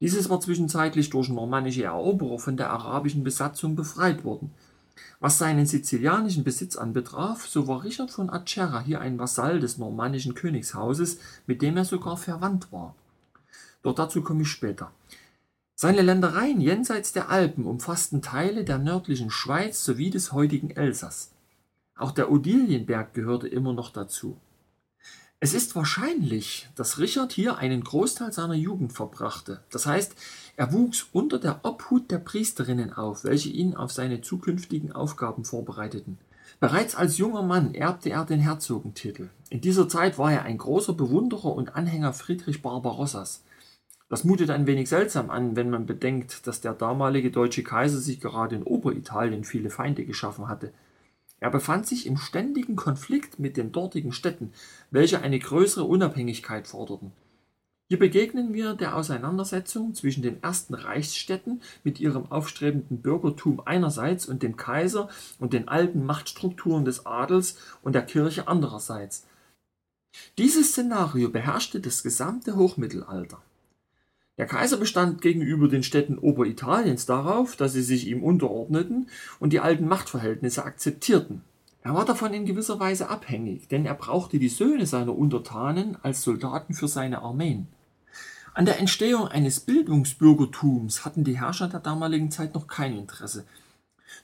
[0.01, 4.49] Dieses war zwischenzeitlich durch normannische Eroberer von der arabischen Besatzung befreit worden
[5.19, 10.35] was seinen sizilianischen Besitz anbetraf, so war Richard von Acerra hier ein Vasall des normannischen
[10.35, 12.95] Königshauses, mit dem er sogar verwandt war.
[13.81, 14.91] Doch dazu komme ich später.
[15.75, 21.31] Seine Ländereien jenseits der Alpen umfassten Teile der nördlichen Schweiz sowie des heutigen Elsass.
[21.97, 24.37] Auch der Odilienberg gehörte immer noch dazu.
[25.41, 29.63] Es ist wahrscheinlich, dass Richard hier einen Großteil seiner Jugend verbrachte.
[29.69, 30.15] Das heißt,
[30.57, 36.17] er wuchs unter der Obhut der Priesterinnen auf, welche ihn auf seine zukünftigen Aufgaben vorbereiteten.
[36.59, 39.29] Bereits als junger Mann erbte er den Herzogentitel.
[39.49, 43.43] In dieser Zeit war er ein großer Bewunderer und Anhänger Friedrich Barbarossas.
[44.07, 48.21] Das mutet ein wenig seltsam an, wenn man bedenkt, dass der damalige deutsche Kaiser sich
[48.21, 50.71] gerade in Oberitalien viele Feinde geschaffen hatte.
[51.39, 54.53] Er befand sich im ständigen Konflikt mit den dortigen Städten,
[54.91, 57.11] welche eine größere Unabhängigkeit forderten.
[57.87, 64.41] Hier begegnen wir der Auseinandersetzung zwischen den ersten Reichsstädten mit ihrem aufstrebenden Bürgertum einerseits und
[64.41, 69.27] dem Kaiser und den alten Machtstrukturen des Adels und der Kirche andererseits.
[70.39, 73.41] Dieses Szenario beherrschte das gesamte Hochmittelalter.
[74.37, 79.59] Der Kaiser bestand gegenüber den Städten Oberitaliens darauf, dass sie sich ihm unterordneten und die
[79.59, 81.41] alten Machtverhältnisse akzeptierten.
[81.85, 86.23] Er war davon in gewisser Weise abhängig, denn er brauchte die Söhne seiner Untertanen als
[86.23, 87.67] Soldaten für seine Armeen.
[88.55, 93.45] An der Entstehung eines Bildungsbürgertums hatten die Herrscher der damaligen Zeit noch kein Interesse.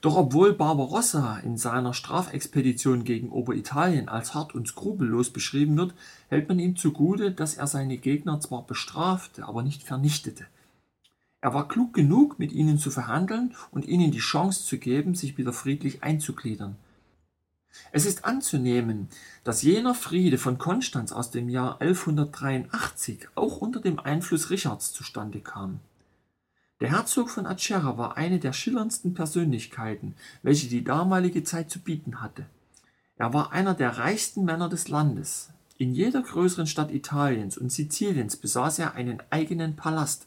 [0.02, 5.94] Doch obwohl Barbarossa in seiner Strafexpedition gegen Oberitalien als hart und skrupellos beschrieben wird,
[6.30, 10.48] hält man ihm zugute, dass er seine Gegner zwar bestrafte, aber nicht vernichtete.
[11.42, 15.38] Er war klug genug, mit ihnen zu verhandeln und ihnen die Chance zu geben, sich
[15.38, 16.76] wieder friedlich einzugliedern.
[17.92, 19.10] Es ist anzunehmen,
[19.44, 25.40] dass jener Friede von Konstanz aus dem Jahr 1183 auch unter dem Einfluss Richards zustande
[25.40, 25.80] kam.
[26.80, 32.22] Der Herzog von Acerra war eine der schillerndsten Persönlichkeiten, welche die damalige Zeit zu bieten
[32.22, 32.46] hatte.
[33.18, 35.52] Er war einer der reichsten Männer des Landes.
[35.78, 40.26] In jeder größeren Stadt Italiens und Siziliens besaß er einen eigenen Palast.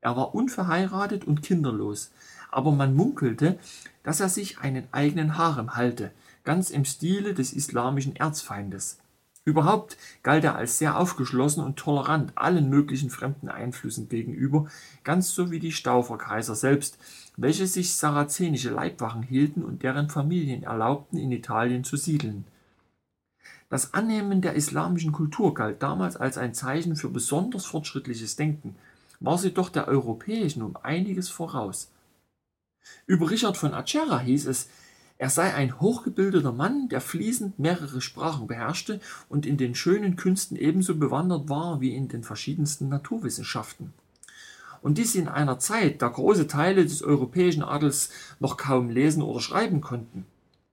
[0.00, 2.10] Er war unverheiratet und kinderlos,
[2.50, 3.58] aber man munkelte,
[4.02, 6.10] dass er sich einen eigenen Harem halte,
[6.48, 8.96] ganz im Stile des islamischen Erzfeindes.
[9.44, 14.66] Überhaupt galt er als sehr aufgeschlossen und tolerant allen möglichen fremden Einflüssen gegenüber,
[15.04, 16.96] ganz so wie die Stauferkaiser selbst,
[17.36, 22.46] welche sich sarazenische Leibwachen hielten und deren Familien erlaubten, in Italien zu siedeln.
[23.68, 28.74] Das Annehmen der islamischen Kultur galt damals als ein Zeichen für besonders fortschrittliches Denken,
[29.20, 31.90] war sie doch der europäischen um einiges voraus.
[33.06, 34.70] Über Richard von Acerra hieß es,
[35.18, 40.56] er sei ein hochgebildeter Mann, der fließend mehrere Sprachen beherrschte und in den schönen Künsten
[40.56, 43.92] ebenso bewandert war wie in den verschiedensten Naturwissenschaften.
[44.80, 49.40] Und dies in einer Zeit, da große Teile des europäischen Adels noch kaum lesen oder
[49.40, 50.24] schreiben konnten.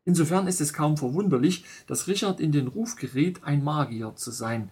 [0.06, 4.70] Insofern ist es kaum verwunderlich, dass Richard in den Ruf geriet, ein Magier zu sein.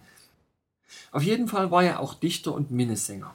[1.10, 3.34] Auf jeden Fall war er auch Dichter und Minnesänger.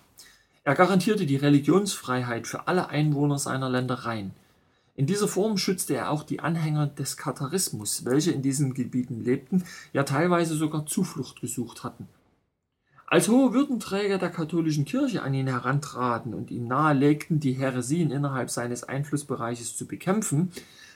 [0.64, 4.32] Er garantierte die Religionsfreiheit für alle Einwohner seiner Ländereien.
[5.00, 9.64] In dieser Form schützte er auch die Anhänger des Katharismus, welche in diesen Gebieten lebten,
[9.94, 12.10] ja teilweise sogar Zuflucht gesucht hatten.
[13.08, 18.50] Als hohe Würdenträger der katholischen Kirche an ihn herantraten und ihm nahelegten, die Häresien innerhalb
[18.50, 20.52] seines Einflussbereiches zu bekämpfen,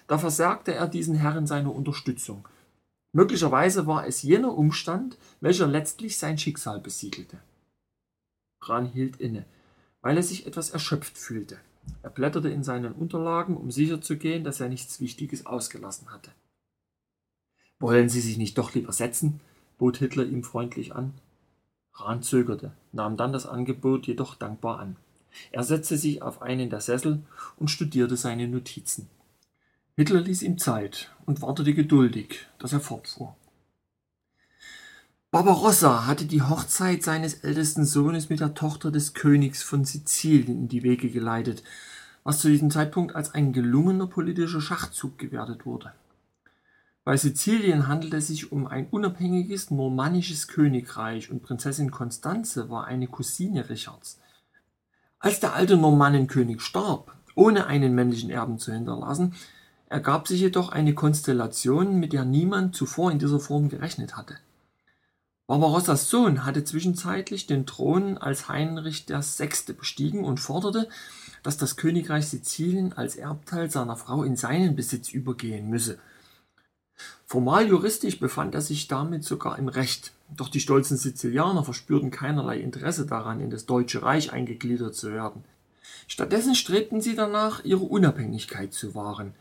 [0.08, 2.46] da versagte er diesen Herren seine Unterstützung.
[3.14, 7.38] Möglicherweise war es jener Umstand, welcher letztlich sein Schicksal besiegelte.
[8.60, 9.46] Bran hielt inne,
[10.02, 11.58] weil er sich etwas erschöpft fühlte.
[12.02, 16.32] Er blätterte in seinen Unterlagen, um sicherzugehen, dass er nichts Wichtiges ausgelassen hatte.
[17.80, 19.40] Wollen Sie sich nicht doch lieber setzen?
[19.78, 21.14] bot Hitler ihm freundlich an.
[21.94, 24.96] Rahn zögerte, nahm dann das Angebot jedoch dankbar an.
[25.52, 27.24] Er setzte sich auf einen der Sessel
[27.58, 29.10] und studierte seine Notizen.
[29.96, 33.36] Hitler ließ ihm Zeit und wartete geduldig, dass er fortfuhr.
[35.34, 40.68] Barbarossa hatte die Hochzeit seines ältesten Sohnes mit der Tochter des Königs von Sizilien in
[40.68, 41.64] die Wege geleitet,
[42.24, 45.92] was zu diesem Zeitpunkt als ein gelungener politischer Schachzug gewertet wurde.
[47.04, 53.08] Bei Sizilien handelte es sich um ein unabhängiges normannisches Königreich und Prinzessin Konstanze war eine
[53.08, 54.20] Cousine Richards.
[55.18, 59.34] Als der alte Normannenkönig starb, ohne einen männlichen Erben zu hinterlassen,
[59.90, 64.36] ergab sich jedoch eine Konstellation, mit der niemand zuvor in dieser Form gerechnet hatte.
[65.46, 69.74] Barbarossas Sohn hatte zwischenzeitlich den Thron als Heinrich VI.
[69.74, 70.88] bestiegen und forderte,
[71.44, 76.00] dass das Königreich Sizilien als Erbteil seiner Frau in seinen Besitz übergehen müsse.
[77.26, 82.60] Formal juristisch befand er sich damit sogar im Recht, doch die stolzen Sizilianer verspürten keinerlei
[82.60, 85.44] Interesse daran, in das Deutsche Reich eingegliedert zu werden.
[86.08, 89.34] Stattdessen strebten sie danach, ihre Unabhängigkeit zu wahren.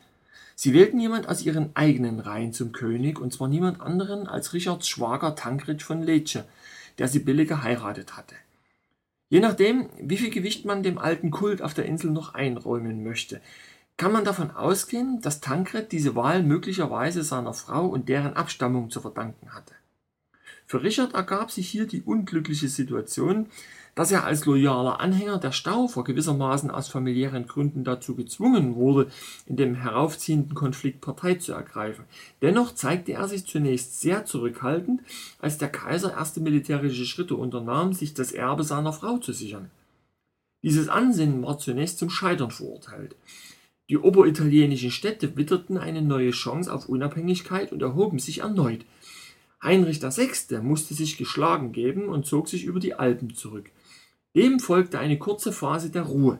[0.54, 4.88] Sie wählten jemand aus ihren eigenen Reihen zum König, und zwar niemand anderen als Richards
[4.88, 6.44] Schwager Tancred von Lecce,
[6.98, 8.34] der sie billig geheiratet hatte.
[9.28, 13.40] Je nachdem, wie viel Gewicht man dem alten Kult auf der Insel noch einräumen möchte,
[13.96, 19.00] kann man davon ausgehen, dass Tancred diese Wahl möglicherweise seiner Frau und deren Abstammung zu
[19.00, 19.74] verdanken hatte.
[20.66, 23.46] Für Richard ergab sich hier die unglückliche Situation,
[23.94, 29.10] dass er als loyaler Anhänger der Staufer gewissermaßen aus familiären Gründen dazu gezwungen wurde,
[29.46, 32.04] in dem heraufziehenden Konflikt Partei zu ergreifen.
[32.40, 35.02] Dennoch zeigte er sich zunächst sehr zurückhaltend,
[35.38, 39.70] als der Kaiser erste militärische Schritte unternahm, sich das Erbe seiner Frau zu sichern.
[40.62, 43.16] Dieses Ansinnen war zunächst zum Scheitern verurteilt.
[43.90, 48.86] Die oberitalienischen Städte witterten eine neue Chance auf Unabhängigkeit und erhoben sich erneut.
[49.62, 50.58] Heinrich VI.
[50.62, 53.70] musste sich geschlagen geben und zog sich über die Alpen zurück.
[54.34, 56.38] Dem folgte eine kurze Phase der Ruhe.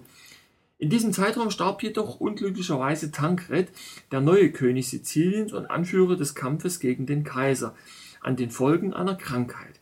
[0.79, 3.69] In diesem Zeitraum starb jedoch unglücklicherweise Tankred,
[4.11, 7.75] der neue König Siziliens und Anführer des Kampfes gegen den Kaiser,
[8.21, 9.79] an den Folgen einer Krankheit.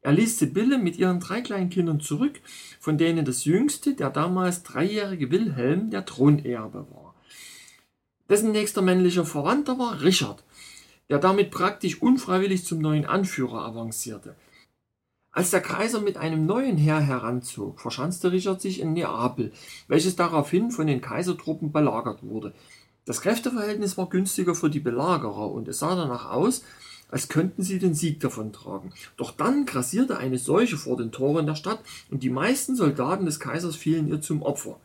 [0.00, 2.40] Er ließ Sibylle mit ihren drei kleinen Kindern zurück,
[2.80, 7.14] von denen das jüngste, der damals dreijährige Wilhelm, der Thronerbe war.
[8.28, 10.42] Dessen nächster männlicher Verwandter war Richard,
[11.08, 14.34] der damit praktisch unfreiwillig zum neuen Anführer avancierte.
[15.34, 19.50] Als der Kaiser mit einem neuen Heer heranzog, verschanzte Richard sich in Neapel,
[19.88, 22.52] welches daraufhin von den Kaisertruppen belagert wurde.
[23.06, 26.62] Das Kräfteverhältnis war günstiger für die Belagerer und es sah danach aus,
[27.08, 28.92] als könnten sie den Sieg davontragen.
[29.16, 31.80] Doch dann grassierte eine Seuche vor den Toren der Stadt
[32.10, 34.78] und die meisten Soldaten des Kaisers fielen ihr zum Opfer.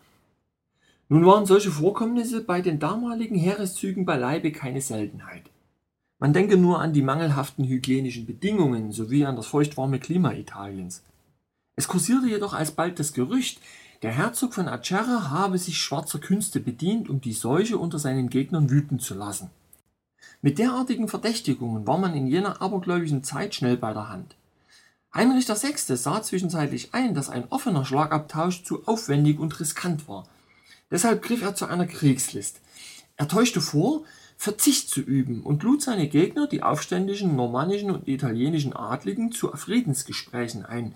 [1.10, 5.44] Nun waren solche Vorkommnisse bei den damaligen Heereszügen beileibe keine Seltenheit.
[6.20, 11.04] Man denke nur an die mangelhaften hygienischen Bedingungen sowie an das feuchtwarme Klima Italiens.
[11.76, 13.62] Es kursierte jedoch alsbald das Gerücht,
[14.02, 18.70] der Herzog von Acerra habe sich schwarzer Künste bedient, um die Seuche unter seinen Gegnern
[18.70, 19.50] wüten zu lassen.
[20.42, 24.36] Mit derartigen Verdächtigungen war man in jener abergläubischen Zeit schnell bei der Hand.
[25.14, 25.96] Heinrich VI.
[25.96, 30.28] sah zwischenzeitlich ein, dass ein offener Schlagabtausch zu aufwendig und riskant war.
[30.92, 32.62] Deshalb griff er zu einer Kriegslist.
[33.16, 34.04] Er täuschte vor,
[34.38, 40.64] Verzicht zu üben und lud seine Gegner, die aufständischen normannischen und italienischen Adligen, zu Friedensgesprächen
[40.64, 40.94] ein.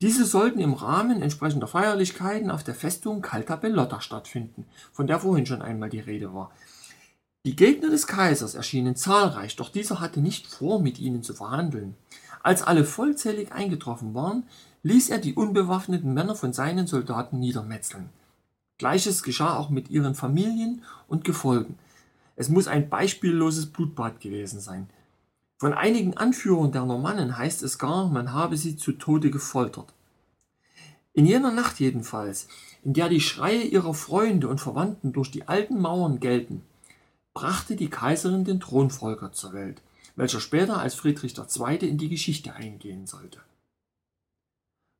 [0.00, 5.46] Diese sollten im Rahmen entsprechender Feierlichkeiten auf der Festung Calta Bellotta stattfinden, von der vorhin
[5.46, 6.52] schon einmal die Rede war.
[7.44, 11.94] Die Gegner des Kaisers erschienen zahlreich, doch dieser hatte nicht vor, mit ihnen zu verhandeln.
[12.42, 14.44] Als alle vollzählig eingetroffen waren,
[14.82, 18.10] ließ er die unbewaffneten Männer von seinen Soldaten niedermetzeln.
[18.78, 21.78] Gleiches geschah auch mit ihren Familien und Gefolgen.
[22.36, 24.88] Es muss ein beispielloses Blutbad gewesen sein.
[25.58, 29.94] Von einigen Anführern der Normannen heißt es gar, man habe sie zu Tode gefoltert.
[31.14, 32.46] In jener Nacht jedenfalls,
[32.84, 36.62] in der die Schreie ihrer Freunde und Verwandten durch die alten Mauern gelten,
[37.32, 39.80] brachte die Kaiserin den Thronfolger zur Welt,
[40.14, 41.76] welcher später als Friedrich II.
[41.88, 43.40] in die Geschichte eingehen sollte.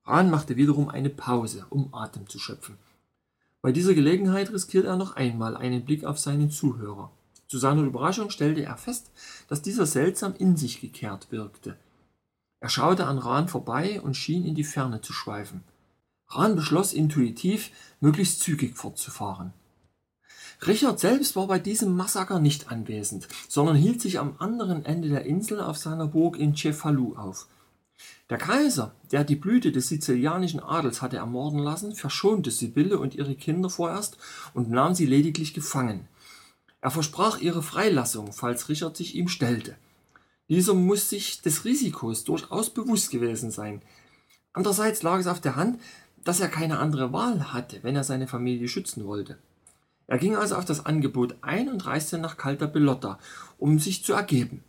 [0.06, 2.78] Rahn machte wiederum eine Pause, um Atem zu schöpfen.
[3.60, 7.10] Bei dieser Gelegenheit riskiert er noch einmal einen Blick auf seinen Zuhörer.
[7.48, 9.10] Zu seiner Überraschung stellte er fest,
[9.48, 11.76] dass dieser seltsam in sich gekehrt wirkte.
[12.60, 15.62] Er schaute an Rahn vorbei und schien in die Ferne zu schweifen.
[16.28, 17.70] Rahn beschloss intuitiv,
[18.00, 19.52] möglichst zügig fortzufahren.
[20.66, 25.26] Richard selbst war bei diesem Massaker nicht anwesend, sondern hielt sich am anderen Ende der
[25.26, 27.46] Insel auf seiner Burg in Cefalu auf.
[28.30, 33.36] Der Kaiser, der die Blüte des sizilianischen Adels hatte ermorden lassen, verschonte Sibylle und ihre
[33.36, 34.16] Kinder vorerst
[34.54, 36.08] und nahm sie lediglich gefangen.
[36.86, 39.74] Er versprach ihre Freilassung, falls Richard sich ihm stellte.
[40.48, 43.82] Dieser muss sich des Risikos durchaus bewusst gewesen sein.
[44.52, 45.80] Andererseits lag es auf der Hand,
[46.22, 49.36] dass er keine andere Wahl hatte, wenn er seine Familie schützen wollte.
[50.06, 53.18] Er ging also auf das Angebot ein und reiste nach Calta Bellotta,
[53.58, 54.62] um sich zu ergeben.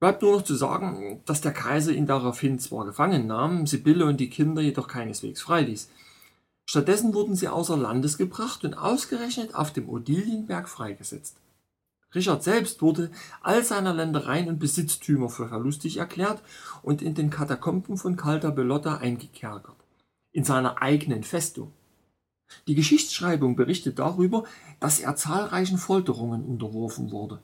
[0.00, 4.18] Bleibt nur noch zu sagen, dass der Kaiser ihn daraufhin zwar gefangen nahm, Sibylle und
[4.18, 5.90] die Kinder jedoch keineswegs freiließ.
[6.68, 11.36] Stattdessen wurden sie außer Landes gebracht und ausgerechnet auf dem Odilienberg freigesetzt.
[12.14, 13.10] Richard selbst wurde
[13.42, 16.42] all seiner Ländereien und Besitztümer für verlustig erklärt
[16.82, 19.76] und in den Katakomben von Calta Bellotta eingekerkert,
[20.32, 21.72] in seiner eigenen Festung.
[22.66, 24.44] Die Geschichtsschreibung berichtet darüber,
[24.80, 27.40] dass er zahlreichen Folterungen unterworfen wurde.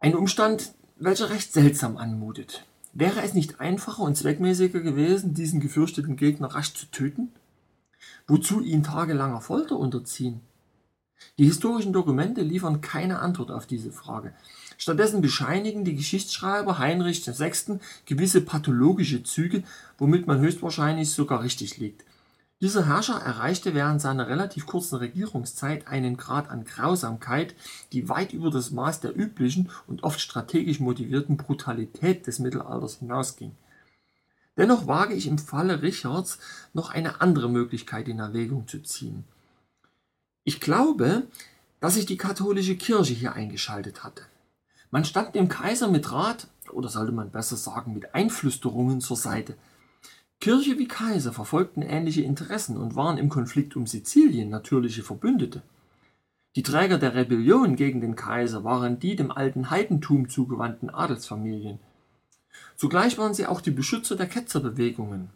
[0.00, 2.64] Ein Umstand, welcher recht seltsam anmutet.
[2.92, 7.32] Wäre es nicht einfacher und zweckmäßiger gewesen, diesen gefürchteten Gegner rasch zu töten?
[8.26, 10.40] Wozu ihn tagelanger Folter unterziehen?
[11.38, 14.32] Die historischen Dokumente liefern keine Antwort auf diese Frage.
[14.76, 17.78] Stattdessen bescheinigen die Geschichtsschreiber Heinrich VI.
[18.06, 19.62] gewisse pathologische Züge,
[19.98, 22.04] womit man höchstwahrscheinlich sogar richtig liegt.
[22.60, 27.56] Dieser Herrscher erreichte während seiner relativ kurzen Regierungszeit einen Grad an Grausamkeit,
[27.92, 33.50] die weit über das Maß der üblichen und oft strategisch motivierten Brutalität des Mittelalters hinausging.
[34.56, 36.38] Dennoch wage ich im Falle Richards
[36.74, 39.24] noch eine andere Möglichkeit in Erwägung zu ziehen.
[40.44, 41.26] Ich glaube,
[41.80, 44.22] dass sich die katholische Kirche hier eingeschaltet hatte.
[44.90, 49.56] Man stand dem Kaiser mit Rat, oder sollte man besser sagen mit Einflüsterungen zur Seite–
[50.42, 55.62] Kirche wie Kaiser verfolgten ähnliche Interessen und waren im Konflikt um Sizilien natürliche Verbündete.
[56.56, 61.78] Die Träger der Rebellion gegen den Kaiser waren die dem alten Heidentum zugewandten Adelsfamilien.
[62.82, 65.30] Zugleich waren sie auch die Beschützer der Ketzerbewegungen.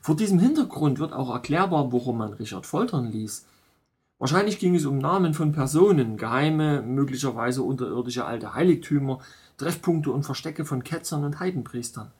[0.00, 3.44] Vor diesem Hintergrund wird auch erklärbar, warum man Richard foltern ließ.
[4.18, 9.18] Wahrscheinlich ging es um Namen von Personen, geheime, möglicherweise unterirdische alte Heiligtümer,
[9.58, 12.12] Treffpunkte und Verstecke von Ketzern und Heidenpriestern.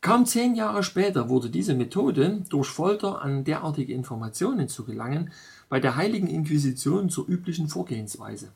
[0.00, 5.30] Kaum zehn Jahre später wurde diese Methode, durch Folter an derartige Informationen zu gelangen,
[5.68, 8.48] bei der Heiligen Inquisition zur üblichen Vorgehensweise.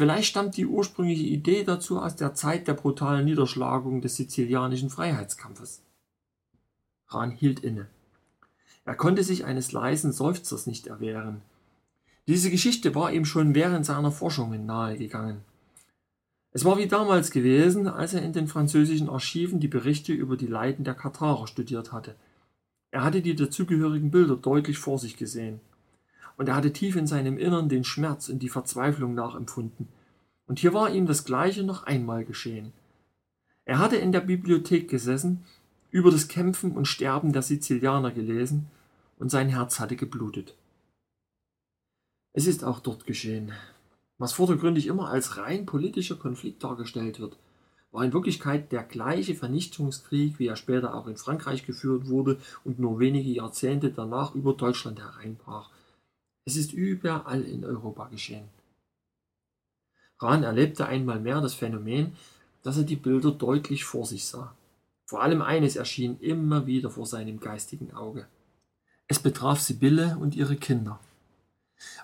[0.00, 5.82] Vielleicht stammt die ursprüngliche Idee dazu aus der Zeit der brutalen Niederschlagung des sizilianischen Freiheitskampfes.
[7.08, 7.86] Rahn hielt inne.
[8.86, 11.42] Er konnte sich eines leisen Seufzers nicht erwehren.
[12.26, 15.42] Diese Geschichte war ihm schon während seiner Forschungen nahegegangen.
[16.52, 20.46] Es war wie damals gewesen, als er in den französischen Archiven die Berichte über die
[20.46, 22.14] Leiden der Katharer studiert hatte.
[22.90, 25.60] Er hatte die dazugehörigen Bilder deutlich vor sich gesehen.
[26.40, 29.88] Und er hatte tief in seinem Innern den Schmerz und die Verzweiflung nachempfunden.
[30.46, 32.72] Und hier war ihm das Gleiche noch einmal geschehen.
[33.66, 35.44] Er hatte in der Bibliothek gesessen,
[35.90, 38.68] über das Kämpfen und Sterben der Sizilianer gelesen,
[39.18, 40.56] und sein Herz hatte geblutet.
[42.32, 43.52] Es ist auch dort geschehen.
[44.16, 47.36] Was vordergründig immer als rein politischer Konflikt dargestellt wird,
[47.92, 52.78] war in Wirklichkeit der gleiche Vernichtungskrieg, wie er später auch in Frankreich geführt wurde und
[52.78, 55.68] nur wenige Jahrzehnte danach über Deutschland hereinbrach.
[56.44, 58.48] Es ist überall in Europa geschehen.
[60.18, 62.14] Rahn erlebte einmal mehr das Phänomen,
[62.62, 64.54] dass er die Bilder deutlich vor sich sah.
[65.06, 68.26] Vor allem eines erschien immer wieder vor seinem geistigen Auge.
[69.08, 71.00] Es betraf Sibylle und ihre Kinder.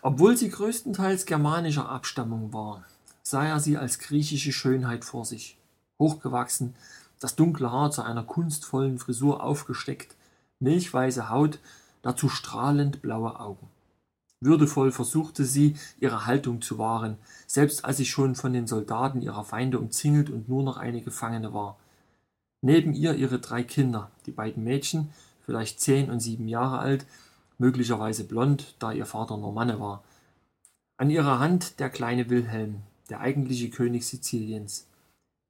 [0.02, 2.84] Obwohl sie größtenteils germanischer Abstammung war,
[3.22, 5.56] sah er sie als griechische Schönheit vor sich.
[5.98, 6.74] Hochgewachsen,
[7.20, 10.14] das dunkle Haar zu einer kunstvollen Frisur aufgesteckt,
[10.58, 11.58] milchweiße Haut,
[12.02, 13.68] dazu strahlend blaue Augen.
[14.40, 17.16] Würdevoll versuchte sie, ihre Haltung zu wahren,
[17.46, 21.54] selbst als sie schon von den Soldaten ihrer Feinde umzingelt und nur noch eine Gefangene
[21.54, 21.78] war.
[22.60, 25.10] Neben ihr ihre drei Kinder, die beiden Mädchen,
[25.44, 27.06] vielleicht zehn und sieben Jahre alt,
[27.58, 30.04] möglicherweise blond, da ihr Vater Normanne war.
[30.98, 34.86] An ihrer Hand der kleine Wilhelm, der eigentliche König Siziliens.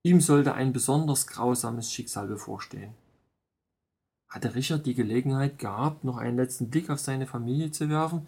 [0.03, 2.95] Ihm sollte ein besonders grausames Schicksal bevorstehen.
[4.29, 8.27] Hatte Richard die Gelegenheit gehabt, noch einen letzten Blick auf seine Familie zu werfen,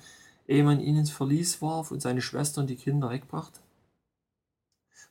[0.49, 3.61] ehe man ihn ins Verlies warf und seine Schwester und die Kinder wegbrachte?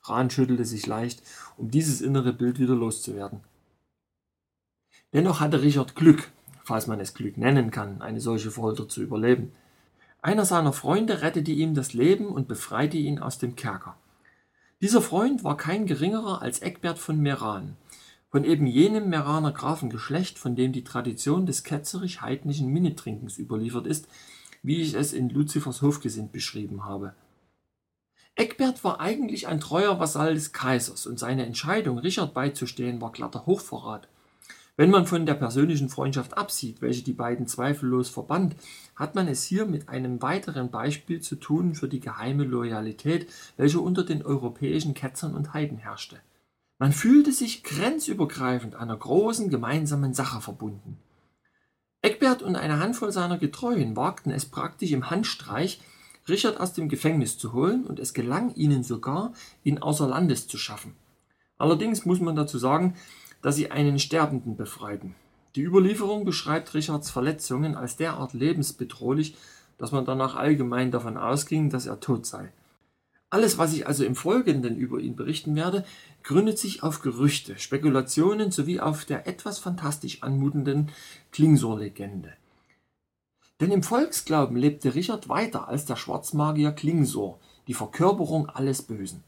[0.04, 1.22] Rahn schüttelte sich leicht,
[1.58, 3.42] um dieses innere Bild wieder loszuwerden.
[5.14, 6.32] Dennoch hatte Richard Glück,
[6.64, 9.52] falls man es Glück nennen kann, eine solche Folter zu überleben.
[10.22, 13.96] Einer seiner Freunde rettete ihm das Leben und befreite ihn aus dem Kerker.
[14.82, 17.78] Dieser Freund war kein geringerer als Eckbert von Meran,
[18.30, 24.08] von eben jenem Meraner Grafengeschlecht, von dem die Tradition des ketzerisch-heidnischen Minnetrinkens überliefert ist,
[24.68, 27.14] wie ich es in Luzifers Hofgesind beschrieben habe.
[28.36, 33.46] Eckbert war eigentlich ein treuer Vasall des Kaisers und seine Entscheidung, Richard beizustehen, war glatter
[33.46, 34.10] Hochverrat.
[34.76, 38.58] Wenn man von der persönlichen Freundschaft absieht, welche die beiden zweifellos verband,
[38.98, 43.80] hat man es hier mit einem weiteren Beispiel zu tun für die geheime Loyalität, welche
[43.80, 46.18] unter den europäischen Ketzern und Heiden herrschte.
[46.78, 51.00] Man fühlte sich grenzübergreifend einer großen gemeinsamen Sache verbunden.
[52.02, 55.82] Eckbert und eine Handvoll seiner Getreuen wagten es praktisch im Handstreich,
[56.30, 59.34] Richard aus dem Gefängnis zu holen, und es gelang ihnen sogar,
[59.64, 60.94] ihn außer Landes zu schaffen.
[61.58, 62.96] Allerdings muss man dazu sagen,
[63.42, 65.16] dass sie einen Sterbenden befreiten.
[65.56, 69.36] Die Überlieferung beschreibt Richards Verletzungen als derart lebensbedrohlich,
[69.78, 72.52] dass man danach allgemein davon ausging, dass er tot sei.
[73.30, 75.84] Alles, was ich also im Folgenden über ihn berichten werde,
[76.24, 80.90] gründet sich auf Gerüchte, Spekulationen sowie auf der etwas fantastisch anmutenden
[81.38, 82.34] Klingsor-Legende.
[83.62, 89.24] Denn im Volksglauben lebte Richard weiter als der Schwarzmagier Klingsor, die Verkörperung alles Bösen.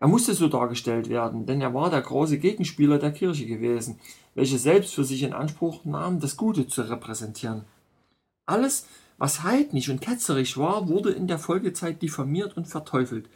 [0.00, 4.00] Er musste so dargestellt werden, denn er war der große Gegenspieler der Kirche gewesen,
[4.34, 7.66] welche selbst für sich in Anspruch nahm, das Gute zu repräsentieren.
[8.44, 13.28] Alles, was heidnisch und ketzerisch war, wurde in der Folgezeit diffamiert und verteufelt.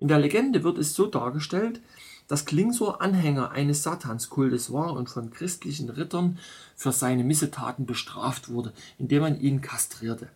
[0.00, 1.80] In der Legende wird es so dargestellt,
[2.28, 6.38] dass Klingsor Anhänger eines Satanskultes war und von christlichen Rittern
[6.76, 10.28] für seine Missetaten bestraft wurde, indem man ihn kastrierte.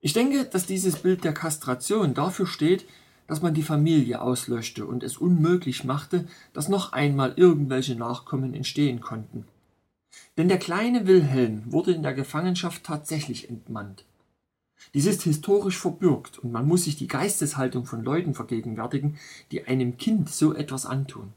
[0.00, 2.86] Ich denke, dass dieses Bild der Kastration dafür steht,
[3.28, 9.00] dass man die Familie auslöschte und es unmöglich machte, dass noch einmal irgendwelche Nachkommen entstehen
[9.00, 9.46] konnten.
[10.36, 14.04] Denn der kleine Wilhelm wurde in der Gefangenschaft tatsächlich entmannt.
[14.94, 19.18] Dies ist historisch verbürgt und man muss sich die Geisteshaltung von Leuten vergegenwärtigen,
[19.50, 21.32] die einem Kind so etwas antun.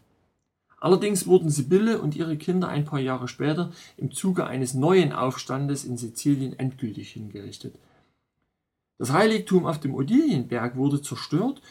[0.80, 5.84] Allerdings wurden Sibylle und ihre Kinder ein paar Jahre später im Zuge eines neuen Aufstandes
[5.84, 7.80] in Sizilien endgültig hingerichtet.
[8.98, 11.62] Das Heiligtum auf dem Odilienberg wurde zerstört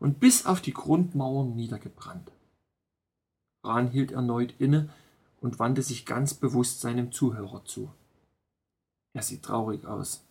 [0.00, 2.32] und bis auf die Grundmauern niedergebrannt.
[3.62, 4.88] Rahn hielt erneut inne
[5.40, 7.90] und wandte sich ganz bewusst seinem Zuhörer zu.
[9.12, 10.24] Er sieht traurig aus.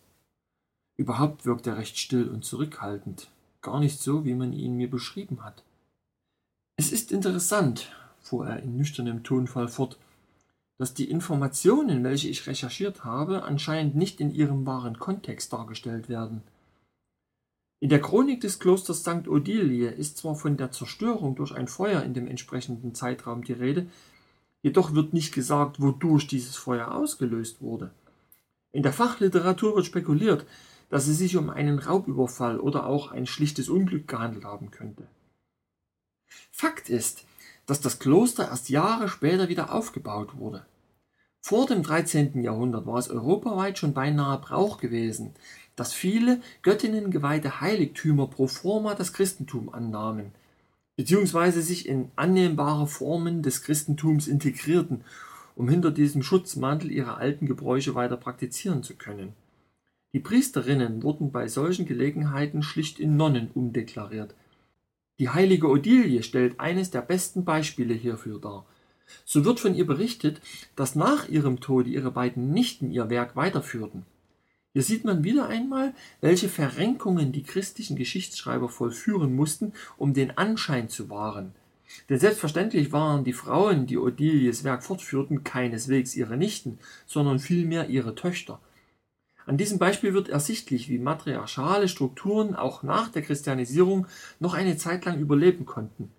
[0.96, 3.28] Überhaupt wirkt er recht still und zurückhaltend,
[3.60, 5.62] gar nicht so, wie man ihn mir beschrieben hat.
[6.76, 7.90] Es ist interessant,
[8.20, 9.98] fuhr er in nüchternem Tonfall fort,
[10.78, 16.42] dass die Informationen, welche ich recherchiert habe, anscheinend nicht in ihrem wahren Kontext dargestellt werden.
[17.80, 19.28] In der Chronik des Klosters St.
[19.28, 23.86] Odilie ist zwar von der Zerstörung durch ein Feuer in dem entsprechenden Zeitraum die Rede,
[24.62, 27.90] jedoch wird nicht gesagt, wodurch dieses Feuer ausgelöst wurde.
[28.72, 30.46] In der Fachliteratur wird spekuliert,
[30.92, 35.06] dass es sich um einen Raubüberfall oder auch ein schlichtes Unglück gehandelt haben könnte.
[36.50, 37.24] Fakt ist,
[37.64, 40.66] dass das Kloster erst Jahre später wieder aufgebaut wurde.
[41.40, 42.42] Vor dem 13.
[42.42, 45.30] Jahrhundert war es europaweit schon beinahe Brauch gewesen,
[45.76, 50.32] dass viele Göttinnen geweihte Heiligtümer pro forma das Christentum annahmen,
[50.96, 55.04] beziehungsweise sich in annehmbare Formen des Christentums integrierten,
[55.56, 59.32] um hinter diesem Schutzmantel ihre alten Gebräuche weiter praktizieren zu können.
[60.12, 64.34] Die Priesterinnen wurden bei solchen Gelegenheiten schlicht in Nonnen umdeklariert.
[65.18, 68.66] Die heilige Odilie stellt eines der besten Beispiele hierfür dar.
[69.24, 70.40] So wird von ihr berichtet,
[70.76, 74.04] dass nach ihrem Tode ihre beiden Nichten ihr Werk weiterführten.
[74.72, 80.88] Hier sieht man wieder einmal, welche Verrenkungen die christlichen Geschichtsschreiber vollführen mussten, um den Anschein
[80.88, 81.52] zu wahren.
[82.08, 88.14] Denn selbstverständlich waren die Frauen, die Odilies Werk fortführten, keineswegs ihre Nichten, sondern vielmehr ihre
[88.14, 88.60] Töchter.
[89.46, 94.06] An diesem Beispiel wird ersichtlich, wie matriarchale Strukturen auch nach der Christianisierung
[94.38, 96.10] noch eine Zeit lang überleben konnten.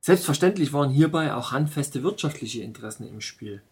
[0.00, 3.62] Selbstverständlich waren hierbei auch handfeste wirtschaftliche Interessen im Spiel.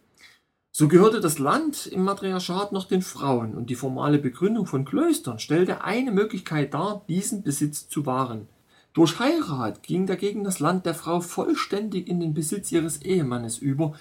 [0.73, 5.39] So gehörte das Land im Matriarchat noch den Frauen und die formale Begründung von Klöstern
[5.39, 8.49] stellte eine Möglichkeit dar, diesen Besitz zu wahren.
[8.95, 13.95] Durch Heirat ging dagegen das Land der Frau vollständig in den Besitz ihres Ehemannes über,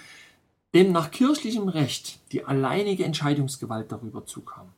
[0.74, 4.72] dem nach kirchlichem Recht die alleinige Entscheidungsgewalt darüber zukam.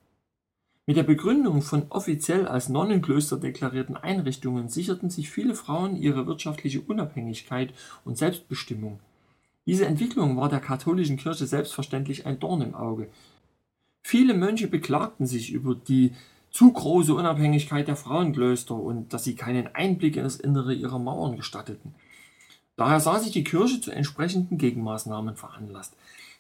[0.89, 6.81] Mit der Begründung von offiziell als Nonnenklöster deklarierten Einrichtungen sicherten sich viele Frauen ihre wirtschaftliche
[6.81, 7.75] Unabhängigkeit
[8.05, 9.01] und Selbstbestimmung.
[9.67, 13.09] Diese Entwicklung war der katholischen Kirche selbstverständlich ein Dorn im Auge.
[14.05, 16.13] Viele Mönche beklagten sich über die
[16.53, 21.37] zu große Unabhängigkeit der Frauenklöster und dass sie keinen Einblick in das Innere ihrer Mauern
[21.37, 21.97] gestatteten.
[22.77, 25.97] Daher sah sich die Kirche zu entsprechenden Gegenmaßnahmen veranlasst.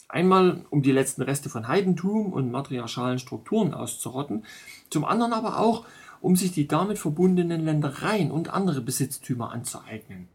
[0.08, 4.44] Einmal, um die letzten Reste von Heidentum und matriarchalen Strukturen auszurotten,
[4.88, 5.84] zum anderen aber auch,
[6.20, 10.28] um sich die damit verbundenen Ländereien und andere Besitztümer anzueignen.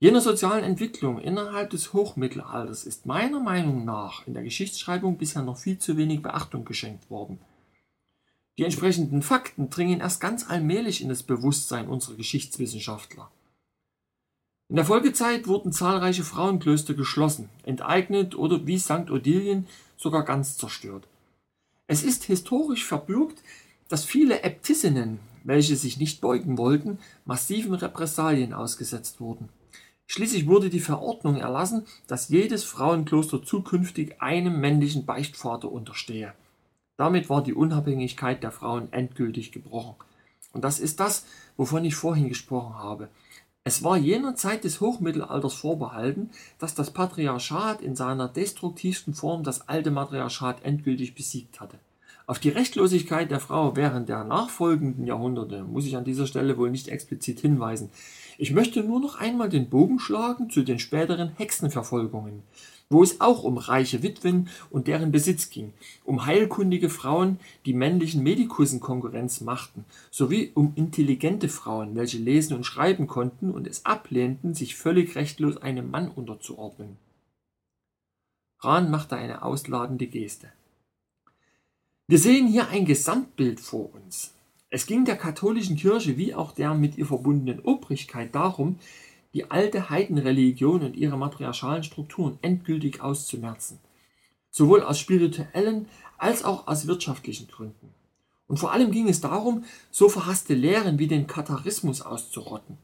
[0.00, 5.56] Jener sozialen Entwicklung innerhalb des Hochmittelalters ist meiner Meinung nach in der Geschichtsschreibung bisher noch
[5.56, 7.38] viel zu wenig Beachtung geschenkt worden.
[8.58, 13.30] Die entsprechenden Fakten dringen erst ganz allmählich in das Bewusstsein unserer Geschichtswissenschaftler.
[14.68, 19.10] In der Folgezeit wurden zahlreiche Frauenklöster geschlossen, enteignet oder wie St.
[19.10, 21.06] Odilien sogar ganz zerstört.
[21.86, 23.42] Es ist historisch verbürgt,
[23.88, 29.50] dass viele Äbtissinnen, welche sich nicht beugen wollten, massiven Repressalien ausgesetzt wurden.
[30.06, 36.32] Schließlich wurde die Verordnung erlassen, dass jedes Frauenkloster zukünftig einem männlichen Beichtvater unterstehe.
[36.96, 39.96] Damit war die Unabhängigkeit der Frauen endgültig gebrochen.
[40.52, 43.08] Und das ist das, wovon ich vorhin gesprochen habe.
[43.66, 49.70] Es war jener Zeit des Hochmittelalters vorbehalten, dass das Patriarchat in seiner destruktivsten Form das
[49.70, 51.78] alte Matriarchat endgültig besiegt hatte.
[52.26, 56.70] Auf die Rechtlosigkeit der Frau während der nachfolgenden Jahrhunderte muss ich an dieser Stelle wohl
[56.70, 57.88] nicht explizit hinweisen.
[58.36, 62.42] Ich möchte nur noch einmal den Bogen schlagen zu den späteren Hexenverfolgungen,
[62.94, 65.72] wo es auch um reiche Witwen und deren Besitz ging,
[66.04, 72.64] um heilkundige Frauen, die männlichen Medikussen Konkurrenz machten, sowie um intelligente Frauen, welche lesen und
[72.64, 76.96] schreiben konnten und es ablehnten, sich völlig rechtlos einem Mann unterzuordnen.
[78.60, 80.52] Rahn machte eine ausladende Geste.
[82.06, 84.34] Wir sehen hier ein Gesamtbild vor uns.
[84.70, 88.78] Es ging der katholischen Kirche wie auch der mit ihr verbundenen Obrigkeit darum,
[89.34, 93.80] die alte Heidenreligion und ihre matriarchalen Strukturen endgültig auszumerzen,
[94.50, 97.92] sowohl aus spirituellen als auch aus wirtschaftlichen Gründen.
[98.46, 102.78] Und vor allem ging es darum, so verhasste Lehren wie den Katharismus auszurotten.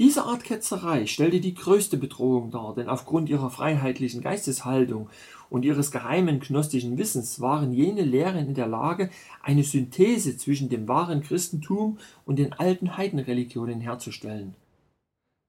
[0.00, 5.10] Diese Art Ketzerei stellte die größte Bedrohung dar, denn aufgrund ihrer freiheitlichen Geisteshaltung
[5.50, 9.10] und ihres geheimen gnostischen Wissens waren jene Lehren in der Lage,
[9.42, 14.54] eine Synthese zwischen dem wahren Christentum und den alten Heidenreligionen herzustellen.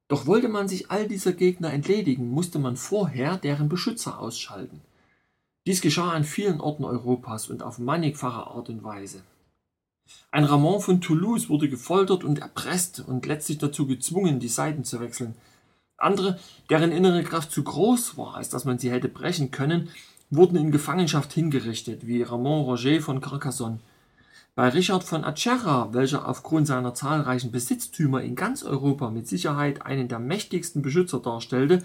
[0.10, 4.82] Doch wollte man sich all dieser Gegner entledigen, musste man vorher deren Beschützer ausschalten.
[5.68, 9.22] Dies geschah an vielen Orten Europas und auf mannigfache Art und Weise.
[10.32, 15.00] Ein Ramon von Toulouse wurde gefoltert und erpresst und letztlich dazu gezwungen, die Seiten zu
[15.00, 15.36] wechseln.
[15.96, 16.40] Andere,
[16.72, 19.90] deren innere Kraft zu groß war, als dass man sie hätte brechen können,
[20.32, 23.80] wurden in Gefangenschaft hingerichtet, wie Ramon Roger von Carcassonne.
[24.60, 30.10] Bei Richard von Acerra, welcher aufgrund seiner zahlreichen Besitztümer in ganz Europa mit Sicherheit einen
[30.10, 31.82] der mächtigsten Beschützer darstellte,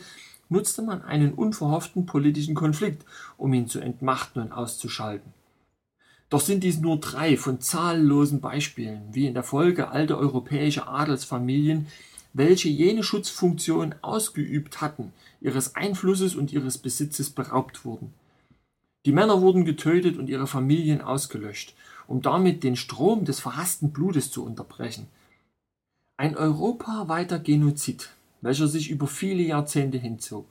[0.48, 3.04] nutzte man einen unverhofften politischen Konflikt,
[3.36, 5.32] um ihn zu entmachten und auszuschalten.
[6.30, 11.86] Doch sind dies nur drei von zahllosen Beispielen, wie in der Folge alte europäische Adelsfamilien,
[12.32, 18.12] welche jene Schutzfunktion ausgeübt hatten, ihres Einflusses und ihres Besitzes beraubt wurden.
[19.06, 21.76] Die Männer wurden getötet und ihre Familien ausgelöscht,
[22.06, 25.06] um damit den Strom des verhassten Blutes zu unterbrechen.
[26.16, 30.46] Ein europaweiter Genozid, welcher sich über viele Jahrzehnte hinzog.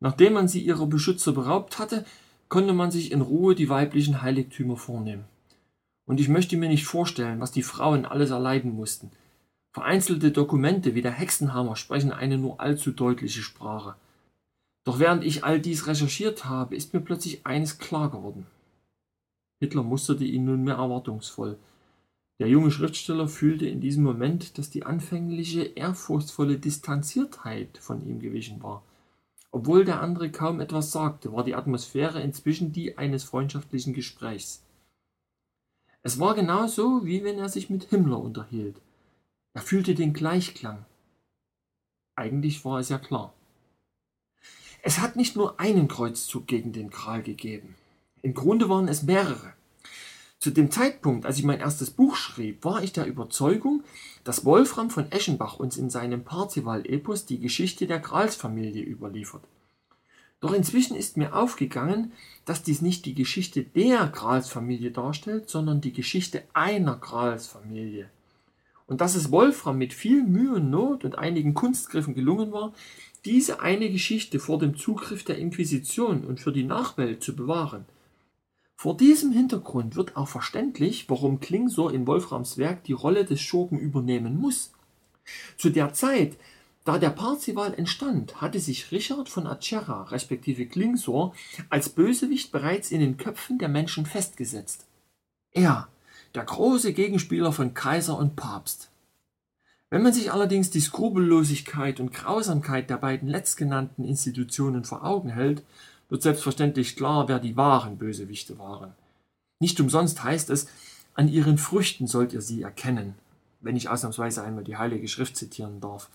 [0.00, 2.04] Nachdem man sie ihrer Beschützer beraubt hatte,
[2.48, 5.24] konnte man sich in Ruhe die weiblichen Heiligtümer vornehmen.
[6.06, 9.10] Und ich möchte mir nicht vorstellen, was die Frauen alles erleiden mussten.
[9.72, 13.96] Vereinzelte Dokumente wie der Hexenhammer sprechen eine nur allzu deutliche Sprache.
[14.84, 18.46] Doch während ich all dies recherchiert habe, ist mir plötzlich eines klar geworden.
[19.60, 21.58] Hitler musterte ihn nunmehr erwartungsvoll.
[22.38, 28.62] Der junge Schriftsteller fühlte in diesem Moment, dass die anfängliche ehrfurchtsvolle Distanziertheit von ihm gewichen
[28.62, 28.82] war.
[29.50, 34.62] Obwohl der andere kaum etwas sagte, war die Atmosphäre inzwischen die eines freundschaftlichen Gesprächs.
[36.02, 38.80] Es war genau so, wie wenn er sich mit Himmler unterhielt.
[39.54, 40.84] Er fühlte den Gleichklang.
[42.16, 43.32] Eigentlich war es ja klar.
[44.82, 47.74] Es hat nicht nur einen Kreuzzug gegen den Kral gegeben.
[48.26, 49.52] Im Grunde waren es mehrere.
[50.40, 53.84] Zu dem Zeitpunkt, als ich mein erstes Buch schrieb, war ich der Überzeugung,
[54.24, 59.44] dass Wolfram von Eschenbach uns in seinem Parzival-Epos die Geschichte der Gralsfamilie überliefert.
[60.40, 62.10] Doch inzwischen ist mir aufgegangen,
[62.44, 68.10] dass dies nicht die Geschichte der Gralsfamilie darstellt, sondern die Geschichte einer Gralsfamilie.
[68.88, 72.72] Und dass es Wolfram mit viel Mühe und Not und einigen Kunstgriffen gelungen war,
[73.24, 77.84] diese eine Geschichte vor dem Zugriff der Inquisition und für die Nachwelt zu bewahren.
[78.76, 83.78] Vor diesem Hintergrund wird auch verständlich, warum Klingsor in Wolframs Werk die Rolle des Schurken
[83.78, 84.72] übernehmen muss.
[85.56, 86.36] Zu der Zeit,
[86.84, 91.34] da der Parzival entstand, hatte sich Richard von Acerra respektive Klingsor
[91.70, 94.86] als Bösewicht bereits in den Köpfen der Menschen festgesetzt.
[95.52, 95.88] Er,
[96.34, 98.90] der große Gegenspieler von Kaiser und Papst.
[99.88, 105.62] Wenn man sich allerdings die Skrupellosigkeit und Grausamkeit der beiden letztgenannten Institutionen vor Augen hält,
[106.08, 108.92] wird selbstverständlich klar, wer die wahren Bösewichte waren.
[109.58, 110.66] Nicht umsonst heißt es,
[111.14, 113.14] an ihren Früchten sollt ihr sie erkennen,
[113.60, 116.10] wenn ich ausnahmsweise einmal die Heilige Schrift zitieren darf.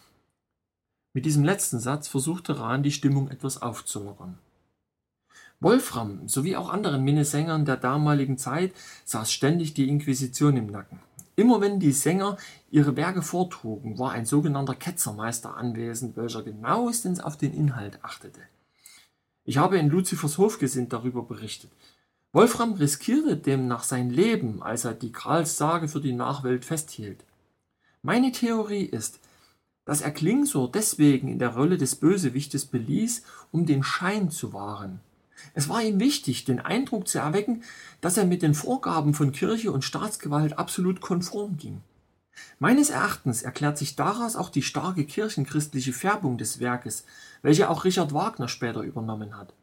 [1.13, 4.37] Mit diesem letzten Satz versuchte Rahn die Stimmung etwas aufzulockern.
[5.59, 8.73] Wolfram sowie auch anderen Minnesängern der damaligen Zeit
[9.05, 10.99] saß ständig die Inquisition im Nacken.
[11.35, 12.37] Immer wenn die Sänger
[12.69, 18.41] ihre Werke vortrugen, war ein sogenannter Ketzermeister anwesend, welcher genauestens auf den Inhalt achtete.
[19.51, 21.71] Ich habe in Luzifers Hofgesind darüber berichtet.
[22.31, 27.25] Wolfram riskierte demnach sein Leben, als er die Gralssage für die Nachwelt festhielt.
[28.01, 29.19] Meine Theorie ist,
[29.83, 35.01] dass er Klingsor deswegen in der Rolle des Bösewichtes beließ, um den Schein zu wahren.
[35.53, 37.65] Es war ihm wichtig, den Eindruck zu erwecken,
[37.99, 41.81] dass er mit den Vorgaben von Kirche und Staatsgewalt absolut konform ging.
[42.59, 47.05] Meines Erachtens erklärt sich daraus auch die starke kirchenchristliche Färbung des Werkes,
[47.41, 49.53] welche auch Richard Wagner später übernommen hat.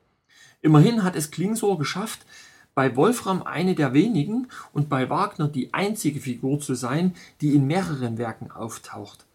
[0.63, 2.27] Immerhin hat es Klingsor geschafft,
[2.75, 7.67] bei Wolfram eine der wenigen und bei Wagner die einzige Figur zu sein, die in
[7.67, 9.27] mehreren Werken auftaucht.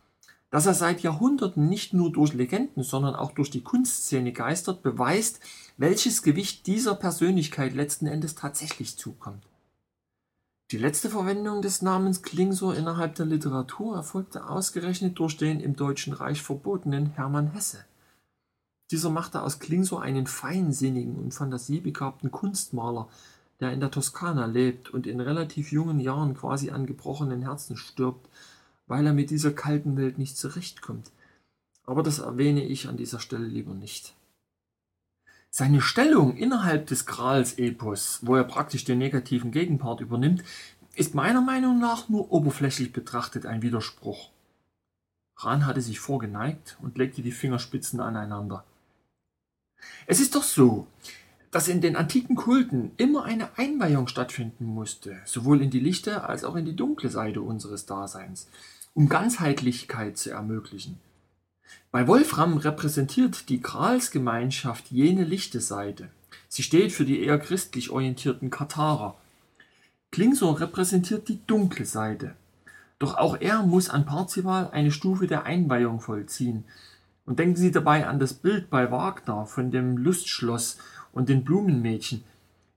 [0.50, 5.40] Dass er seit Jahrhunderten nicht nur durch Legenden, sondern auch durch die Kunstszene geistert, beweist,
[5.78, 9.44] welches Gewicht dieser Persönlichkeit letzten Endes tatsächlich zukommt.
[10.74, 16.14] Die letzte Verwendung des Namens Klingsor innerhalb der Literatur erfolgte ausgerechnet durch den im Deutschen
[16.14, 17.86] Reich verbotenen Hermann Hesse.
[18.90, 23.08] Dieser machte aus Klingsor einen feinsinnigen und fantasiebegabten Kunstmaler,
[23.60, 28.28] der in der Toskana lebt und in relativ jungen Jahren quasi an gebrochenen Herzen stirbt,
[28.88, 31.12] weil er mit dieser kalten Welt nicht zurechtkommt.
[31.86, 34.16] Aber das erwähne ich an dieser Stelle lieber nicht.
[35.56, 40.44] Seine Stellung innerhalb des Grals-Epos, wo er praktisch den negativen Gegenpart übernimmt,
[40.96, 44.32] ist meiner Meinung nach nur oberflächlich betrachtet ein Widerspruch.
[45.38, 48.64] Ran hatte sich vorgeneigt und legte die Fingerspitzen aneinander.
[50.08, 50.88] Es ist doch so,
[51.52, 56.46] dass in den antiken Kulten immer eine Einweihung stattfinden musste, sowohl in die lichte als
[56.46, 58.48] auch in die dunkle Seite unseres Daseins,
[58.96, 61.00] um Ganzheitlichkeit zu ermöglichen.
[61.94, 66.10] Bei Wolfram repräsentiert die Gralsgemeinschaft jene lichte Seite.
[66.50, 69.16] Sie steht für die eher christlich orientierten Katharer.
[70.10, 72.34] Klingsor repräsentiert die dunkle Seite.
[72.98, 76.64] Doch auch er muss an Parzival eine Stufe der Einweihung vollziehen.
[77.28, 80.80] Und denken Sie dabei an das Bild bei Wagner von dem Lustschloss
[81.12, 82.24] und den Blumenmädchen.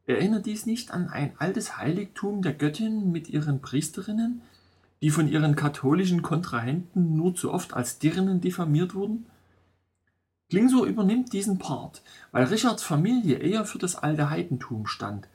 [0.06, 4.42] Erinnert dies nicht an ein altes Heiligtum der Göttin mit ihren Priesterinnen?
[5.02, 9.26] Die von ihren katholischen Kontrahenten nur zu oft als Dirnen diffamiert wurden?
[10.48, 15.28] Klingsor übernimmt diesen Part, weil Richards Familie eher für das alte Heidentum stand.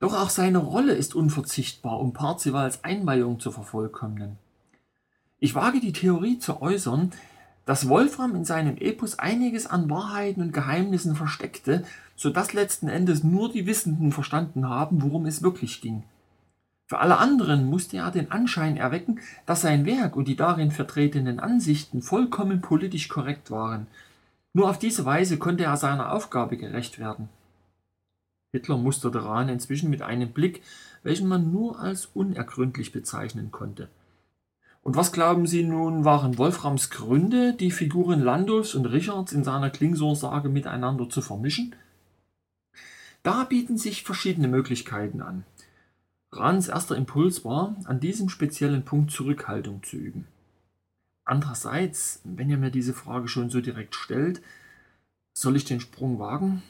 [0.00, 4.38] Doch auch seine Rolle ist unverzichtbar, um Parzivals Einweihung zu vervollkommnen.
[5.38, 7.12] Ich wage die Theorie zu äußern,
[7.66, 11.84] dass Wolfram in seinem Epos einiges an Wahrheiten und Geheimnissen versteckte,
[12.16, 16.04] so dass letzten Endes nur die Wissenden verstanden haben, worum es wirklich ging.
[16.86, 21.40] Für alle anderen musste er den Anschein erwecken, dass sein Werk und die darin vertretenen
[21.40, 23.86] Ansichten vollkommen politisch korrekt waren.
[24.52, 27.28] Nur auf diese Weise konnte er seiner Aufgabe gerecht werden.
[28.52, 30.62] Hitler musterte Rahn inzwischen mit einem Blick,
[31.02, 33.88] welchen man nur als unergründlich bezeichnen konnte.
[34.82, 39.70] Und was glauben Sie nun, waren Wolframs Gründe, die Figuren Landulfs und Richards in seiner
[39.70, 41.74] Klingsor-Sage miteinander zu vermischen?
[43.22, 45.44] Da bieten sich verschiedene Möglichkeiten an.
[46.32, 50.26] Rahns erster Impuls war, an diesem speziellen Punkt Zurückhaltung zu üben.
[51.24, 54.40] Andererseits, wenn ihr mir diese Frage schon so direkt stellt,
[55.34, 56.62] soll ich den Sprung wagen?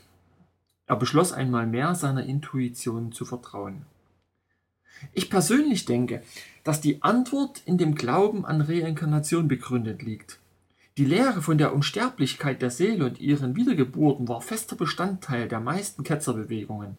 [0.87, 3.87] Er beschloss einmal mehr, seiner Intuition zu vertrauen.
[5.13, 6.23] Ich persönlich denke,
[6.65, 10.39] dass die Antwort in dem Glauben an Reinkarnation begründet liegt.
[10.99, 16.05] Die Lehre von der Unsterblichkeit der Seele und ihren Wiedergeburten war fester Bestandteil der meisten
[16.05, 16.99] Ketzerbewegungen.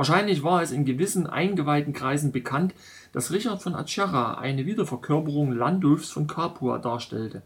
[0.00, 2.74] Wahrscheinlich war es in gewissen eingeweihten Kreisen bekannt,
[3.12, 7.42] dass Richard von Acerra eine Wiederverkörperung Landulfs von Capua darstellte.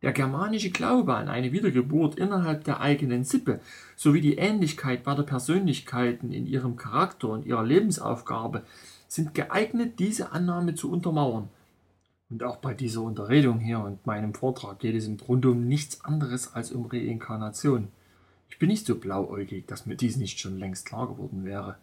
[0.00, 3.60] Der germanische Glaube an eine Wiedergeburt innerhalb der eigenen Sippe
[3.94, 8.62] sowie die Ähnlichkeit beider Persönlichkeiten in ihrem Charakter und ihrer Lebensaufgabe
[9.06, 11.50] sind geeignet, diese Annahme zu untermauern.
[12.30, 16.06] Und auch bei dieser Unterredung hier und meinem Vortrag geht es im Grunde um nichts
[16.06, 17.88] anderes als um Reinkarnation.
[18.50, 21.76] Ich bin nicht so blauäugig, dass mir dies nicht schon längst klar geworden wäre.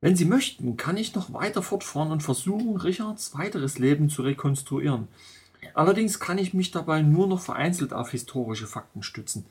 [0.00, 5.08] Wenn Sie möchten, kann ich noch weiter fortfahren und versuchen, Richards weiteres Leben zu rekonstruieren.
[5.74, 9.46] Allerdings kann ich mich dabei nur noch vereinzelt auf historische Fakten stützen.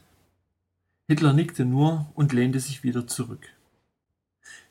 [1.08, 3.48] Hitler nickte nur und lehnte sich wieder zurück.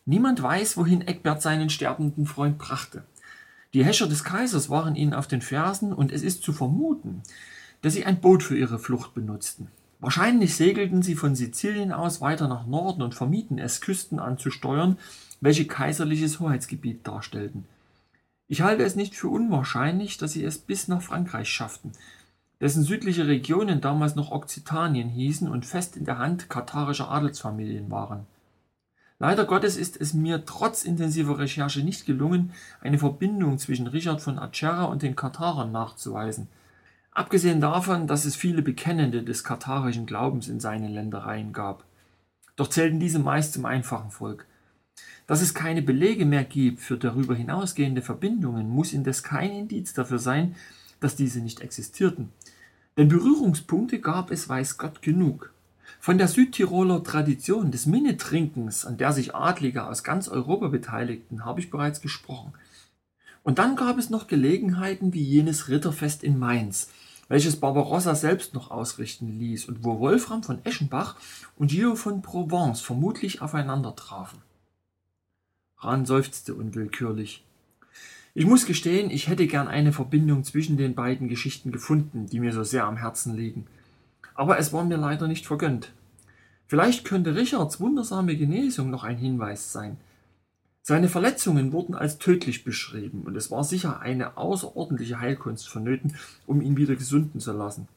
[0.07, 3.05] Niemand weiß, wohin Eckbert seinen sterbenden Freund brachte.
[3.73, 7.23] Die Häscher des Kaisers waren ihnen auf den Fersen und es ist zu vermuten,
[7.83, 9.69] dass sie ein Boot für ihre Flucht benutzten.
[10.05, 14.99] Wahrscheinlich segelten sie von Sizilien aus weiter nach Norden und vermieden es, Küsten anzusteuern,
[15.41, 17.65] welche kaiserliches Hoheitsgebiet darstellten.
[18.47, 21.93] Ich halte es nicht für unwahrscheinlich, dass sie es bis nach Frankreich schafften,
[22.61, 28.27] dessen südliche Regionen damals noch Okzitanien hießen und fest in der Hand katharischer Adelsfamilien waren.
[29.19, 32.53] Leider Gottes ist es mir trotz intensiver Recherche nicht gelungen,
[32.83, 36.49] eine Verbindung zwischen Richard von Acerra und den Katharern nachzuweisen.
[37.15, 41.85] Abgesehen davon, dass es viele Bekennende des katharischen Glaubens in seinen Ländereien gab.
[42.57, 44.47] Doch zählten diese meist zum einfachen Volk.
[45.29, 50.19] Dass es keine Belege mehr gibt für darüber hinausgehende Verbindungen, muss indes kein Indiz dafür
[50.19, 50.57] sein,
[50.99, 52.31] dass diese nicht existierten.
[52.97, 55.53] Denn Berührungspunkte gab es weiß Gott genug.
[56.01, 61.61] Von der Südtiroler Tradition des Minnetrinkens, an der sich Adlige aus ganz Europa beteiligten, habe
[61.61, 62.55] ich bereits gesprochen.
[63.45, 66.91] Und dann gab es noch Gelegenheiten wie jenes Ritterfest in Mainz,
[67.29, 71.17] welches Barbarossa selbst noch ausrichten ließ und wo Wolfram von Eschenbach
[71.57, 74.43] und Gio von Provence vermutlich aufeinander trafen.
[75.79, 77.45] Rahn seufzte unwillkürlich.
[78.35, 82.53] Ich muss gestehen, ich hätte gern eine Verbindung zwischen den beiden Geschichten gefunden, die mir
[82.53, 83.67] so sehr am Herzen liegen
[84.35, 85.93] aber es war mir leider nicht vergönnt.
[86.67, 89.97] Vielleicht könnte Richards wundersame Genesung noch ein Hinweis sein.
[90.87, 96.15] Seine Verletzungen wurden als tödlich beschrieben und es war sicher eine außerordentliche Heilkunst vonnöten,
[96.47, 97.89] um ihn wieder gesunden zu lassen.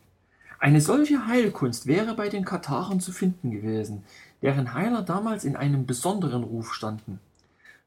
[0.58, 4.06] Eine solche Heilkunst wäre bei den Katharen zu finden gewesen,
[4.42, 7.20] deren Heiler damals in einem besonderen Ruf standen.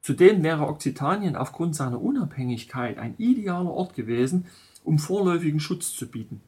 [0.03, 4.45] Zudem wäre Okzitanien aufgrund seiner Unabhängigkeit ein idealer Ort gewesen,
[4.83, 6.41] um vorläufigen Schutz zu bieten.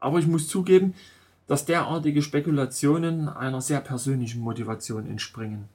[0.00, 0.94] Aber ich muss zugeben,
[1.46, 5.68] dass derartige Spekulationen einer sehr persönlichen Motivation entspringen.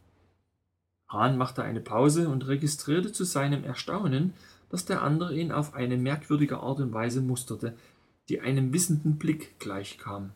[1.10, 4.34] Hahn machte eine Pause und registrierte zu seinem Erstaunen,
[4.70, 7.76] dass der andere ihn auf eine merkwürdige Art und Weise musterte,
[8.30, 10.32] die einem wissenden Blick gleichkam.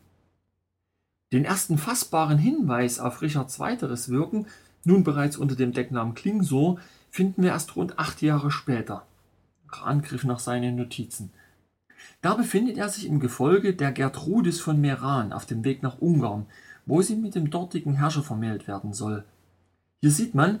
[1.32, 4.46] Den ersten fassbaren Hinweis auf Richards weiteres Wirken,
[4.84, 6.78] nun bereits unter dem Decknamen Klingsor,
[7.10, 9.06] finden wir erst rund acht Jahre später.
[9.68, 11.32] Rahn griff nach seinen Notizen.
[12.20, 16.46] Da befindet er sich im Gefolge der Gertrudis von Meran auf dem Weg nach Ungarn,
[16.84, 19.24] wo sie mit dem dortigen Herrscher vermählt werden soll.
[20.02, 20.58] Hier sieht man,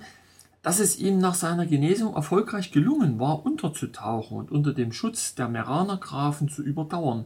[0.62, 5.48] dass es ihm nach seiner Genesung erfolgreich gelungen war, unterzutauchen und unter dem Schutz der
[5.48, 7.24] Meraner Grafen zu überdauern,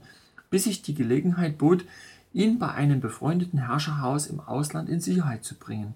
[0.49, 1.85] bis sich die Gelegenheit bot,
[2.33, 5.93] ihn bei einem befreundeten Herrscherhaus im Ausland in Sicherheit zu bringen.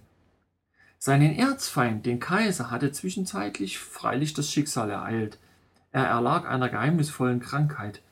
[0.98, 5.38] Seinen Erzfeind, den Kaiser, hatte zwischenzeitlich freilich das Schicksal ereilt.
[5.90, 8.02] Er erlag einer geheimnisvollen Krankheit.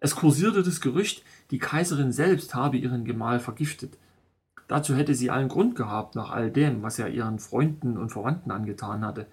[0.00, 3.96] Es kursierte das Gerücht, die Kaiserin selbst habe ihren Gemahl vergiftet.
[4.68, 8.50] Dazu hätte sie allen Grund gehabt, nach all dem, was er ihren Freunden und Verwandten
[8.50, 9.26] angetan hatte.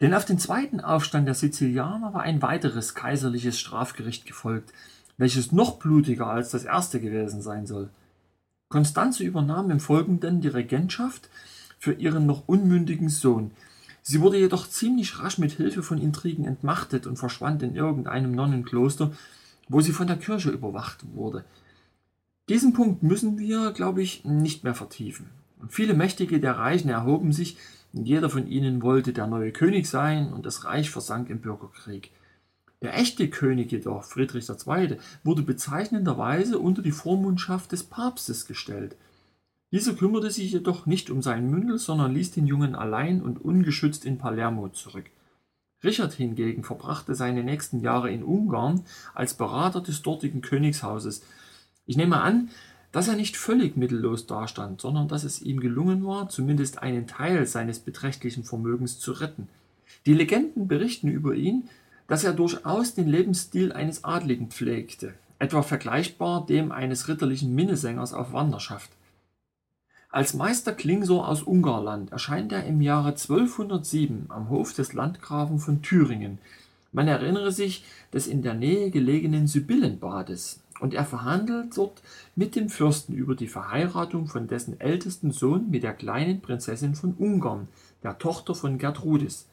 [0.00, 4.72] Denn auf den zweiten Aufstand der Sizilianer war ein weiteres kaiserliches Strafgericht gefolgt,
[5.18, 7.90] welches noch blutiger als das erste gewesen sein soll.
[8.68, 11.30] Konstanze übernahm im Folgenden die Regentschaft
[11.78, 13.52] für ihren noch unmündigen Sohn.
[14.02, 19.12] Sie wurde jedoch ziemlich rasch mit Hilfe von Intrigen entmachtet und verschwand in irgendeinem Nonnenkloster,
[19.68, 21.44] wo sie von der Kirche überwacht wurde.
[22.48, 25.30] Diesen Punkt müssen wir, glaube ich, nicht mehr vertiefen.
[25.58, 27.56] Und viele Mächtige der Reichen erhoben sich,
[27.92, 32.12] und jeder von ihnen wollte der neue König sein, und das Reich versank im Bürgerkrieg.
[32.82, 38.96] Der echte König jedoch, Friedrich II., wurde bezeichnenderweise unter die Vormundschaft des Papstes gestellt.
[39.72, 44.04] Dieser kümmerte sich jedoch nicht um seinen Mündel, sondern ließ den Jungen allein und ungeschützt
[44.04, 45.10] in Palermo zurück.
[45.82, 48.84] Richard hingegen verbrachte seine nächsten Jahre in Ungarn
[49.14, 51.22] als Berater des dortigen Königshauses,
[51.86, 52.50] ich nehme an,
[52.92, 57.46] dass er nicht völlig mittellos dastand, sondern dass es ihm gelungen war, zumindest einen Teil
[57.46, 59.48] seines beträchtlichen Vermögens zu retten.
[60.06, 61.68] Die Legenden berichten über ihn,
[62.08, 68.32] dass er durchaus den Lebensstil eines Adligen pflegte, etwa vergleichbar dem eines ritterlichen Minnesängers auf
[68.32, 68.90] Wanderschaft.
[70.08, 75.82] Als Meister Klingsor aus Ungarland erscheint er im Jahre 1207 am Hof des Landgrafen von
[75.82, 76.38] Thüringen.
[76.92, 77.84] Man erinnere sich
[78.14, 82.02] des in der Nähe gelegenen Sibyllenbades, und er verhandelt dort
[82.34, 87.14] mit dem Fürsten über die Verheiratung von dessen ältesten Sohn mit der kleinen Prinzessin von
[87.14, 87.68] Ungarn,
[88.02, 89.46] der Tochter von Gertrudis.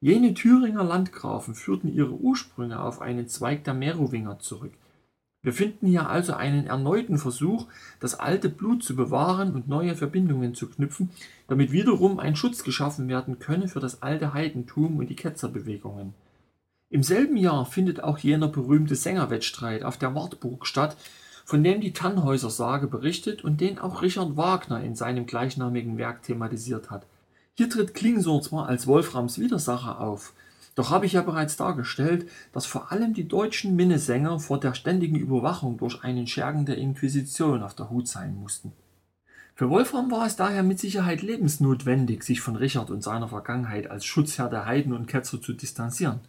[0.00, 4.72] Jene Thüringer Landgrafen führten ihre Ursprünge auf einen Zweig der Merowinger zurück.
[5.42, 7.66] Wir finden hier also einen erneuten Versuch,
[8.00, 11.10] das alte Blut zu bewahren und neue Verbindungen zu knüpfen,
[11.46, 16.12] damit wiederum ein Schutz geschaffen werden könne für das alte Heidentum und die Ketzerbewegungen.
[16.90, 20.96] Im selben Jahr findet auch jener berühmte Sängerwettstreit auf der Wartburg statt,
[21.44, 26.90] von dem die Tannhäuser-Sage berichtet und den auch Richard Wagner in seinem gleichnamigen Werk thematisiert
[26.90, 27.06] hat.
[27.54, 30.32] Hier tritt Klingsor zwar als Wolframs Widersacher auf,
[30.76, 35.16] doch habe ich ja bereits dargestellt, dass vor allem die deutschen Minnesänger vor der ständigen
[35.16, 38.72] Überwachung durch einen Schergen der Inquisition auf der Hut sein mussten.
[39.56, 44.04] Für Wolfram war es daher mit Sicherheit lebensnotwendig, sich von Richard und seiner Vergangenheit als
[44.04, 46.20] Schutzherr der Heiden und Ketzer zu distanzieren.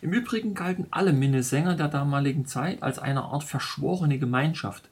[0.00, 4.88] Im Übrigen galten alle Minnesänger der damaligen Zeit als eine Art verschworene Gemeinschaft,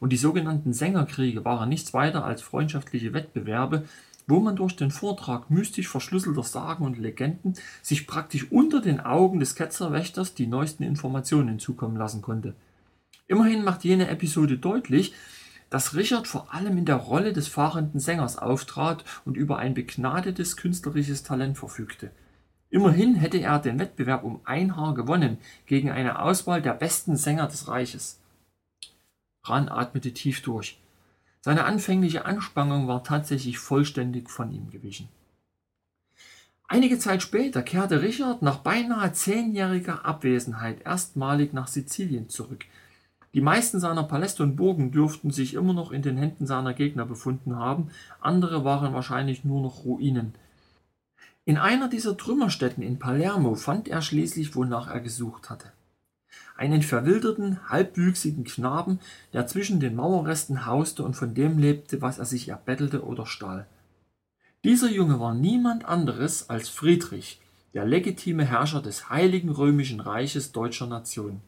[0.00, 3.84] und die sogenannten Sängerkriege waren nichts weiter als freundschaftliche Wettbewerbe,
[4.26, 9.40] wo man durch den Vortrag mystisch verschlüsselter Sagen und Legenden sich praktisch unter den Augen
[9.40, 12.54] des Ketzerwächters die neuesten Informationen zukommen lassen konnte.
[13.28, 15.12] Immerhin macht jene Episode deutlich,
[15.68, 20.56] dass Richard vor allem in der Rolle des fahrenden Sängers auftrat und über ein begnadetes
[20.56, 22.10] künstlerisches Talent verfügte.
[22.70, 27.48] Immerhin hätte er den Wettbewerb um ein Haar gewonnen gegen eine Auswahl der besten Sänger
[27.48, 28.20] des Reiches.
[29.44, 30.80] Ran atmete tief durch.
[31.40, 35.08] Seine anfängliche Anspannung war tatsächlich vollständig von ihm gewichen.
[36.68, 42.66] Einige Zeit später kehrte Richard nach beinahe zehnjähriger Abwesenheit erstmalig nach Sizilien zurück.
[43.34, 47.06] Die meisten seiner Paläste und Burgen dürften sich immer noch in den Händen seiner Gegner
[47.06, 47.90] befunden haben,
[48.20, 50.34] andere waren wahrscheinlich nur noch Ruinen.
[51.50, 55.72] In einer dieser Trümmerstätten in Palermo fand er schließlich, wonach er gesucht hatte.
[56.56, 59.00] Einen verwilderten, halbwüchsigen Knaben,
[59.32, 63.66] der zwischen den Mauerresten hauste und von dem lebte, was er sich erbettelte oder stahl.
[64.62, 67.40] Dieser Junge war niemand anderes als Friedrich,
[67.74, 71.40] der legitime Herrscher des Heiligen Römischen Reiches deutscher Nation.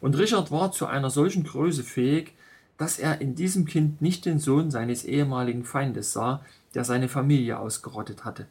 [0.00, 2.32] Und Richard war zu einer solchen Größe fähig,
[2.78, 7.58] dass er in diesem Kind nicht den Sohn seines ehemaligen Feindes sah, der seine Familie
[7.58, 8.46] ausgerottet hatte,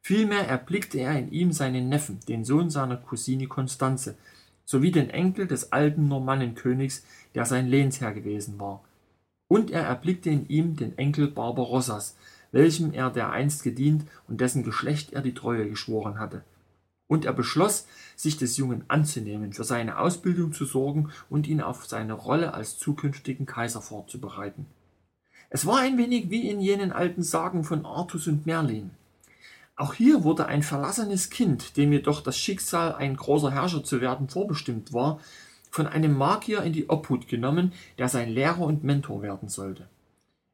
[0.00, 4.16] Vielmehr erblickte er in ihm seinen Neffen, den Sohn seiner Cousine Constanze,
[4.64, 8.84] sowie den Enkel des alten Normannenkönigs, der sein Lehnsherr gewesen war.
[9.48, 12.16] Und er erblickte in ihm den Enkel Barbarossas,
[12.52, 16.42] welchem er dereinst gedient und dessen Geschlecht er die Treue geschworen hatte.
[17.06, 17.86] Und er beschloss,
[18.16, 22.78] sich des Jungen anzunehmen, für seine Ausbildung zu sorgen und ihn auf seine Rolle als
[22.78, 24.66] zukünftigen Kaiser vorzubereiten.
[25.48, 28.90] Es war ein wenig wie in jenen alten Sagen von Artus und Merlin.
[29.78, 34.28] Auch hier wurde ein verlassenes Kind, dem jedoch das Schicksal, ein großer Herrscher zu werden,
[34.28, 35.20] vorbestimmt war,
[35.70, 39.88] von einem Magier in die Obhut genommen, der sein Lehrer und Mentor werden sollte.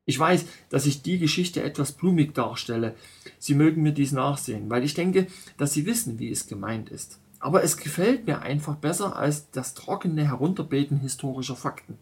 [0.05, 2.95] Ich weiß, dass ich die Geschichte etwas blumig darstelle.
[3.39, 7.19] Sie mögen mir dies nachsehen, weil ich denke, dass Sie wissen, wie es gemeint ist.
[7.41, 11.97] Aber es gefällt mir einfach besser als das trockene Herunterbeten historischer Fakten.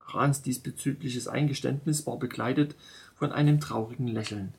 [0.00, 2.74] Rahns diesbezügliches Eingeständnis war begleitet
[3.14, 4.52] von einem traurigen Lächeln.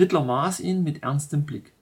[0.00, 1.74] Hitler maß ihn mit ernstem Blick.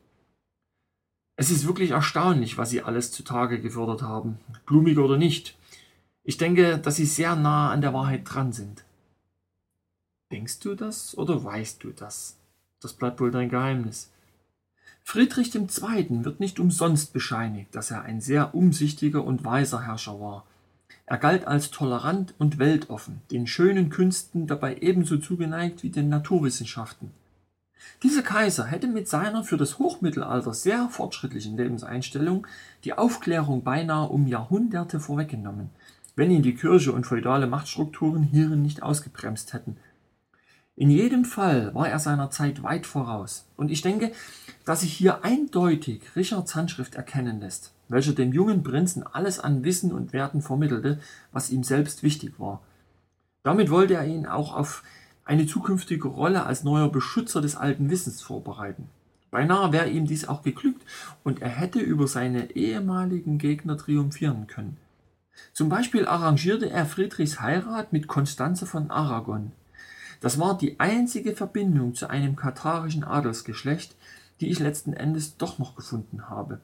[1.37, 5.57] Es ist wirklich erstaunlich, was Sie alles zutage gefördert haben, blumig oder nicht.
[6.25, 8.83] Ich denke, dass Sie sehr nah an der Wahrheit dran sind.
[10.33, 12.37] Denkst du das oder weißt du das?
[12.81, 14.11] Das bleibt wohl dein Geheimnis.
[15.05, 16.25] Friedrich II.
[16.25, 20.45] wird nicht umsonst bescheinigt, dass er ein sehr umsichtiger und weiser Herrscher war.
[21.07, 27.13] Er galt als tolerant und weltoffen, den schönen Künsten dabei ebenso zugeneigt wie den Naturwissenschaften.
[28.03, 32.47] Dieser Kaiser hätte mit seiner für das Hochmittelalter sehr fortschrittlichen Lebenseinstellung
[32.85, 35.71] die Aufklärung beinahe um Jahrhunderte vorweggenommen,
[36.15, 39.77] wenn ihn die Kirche und feudale Machtstrukturen hierin nicht ausgebremst hätten.
[40.77, 44.13] In jedem Fall war er seiner Zeit weit voraus, und ich denke,
[44.65, 49.91] dass sich hier eindeutig Richards Handschrift erkennen lässt, welcher dem jungen Prinzen alles an Wissen
[49.91, 51.01] und Werten vermittelte,
[51.33, 52.63] was ihm selbst wichtig war.
[53.43, 54.85] Damit wollte er ihn auch auf
[55.29, 58.89] eine zukünftige Rolle als neuer Beschützer des alten Wissens vorbereiten.
[59.31, 60.83] Beinahe wäre ihm dies auch geglückt
[61.23, 64.79] und er hätte über seine ehemaligen Gegner triumphieren können.
[65.53, 69.53] Zum Beispiel arrangierte er Friedrichs Heirat mit Konstanze von Aragon.
[70.21, 73.97] Das war die einzige Verbindung zu einem katharischen Adelsgeschlecht,
[74.41, 76.59] die ich letzten Endes doch noch gefunden habe.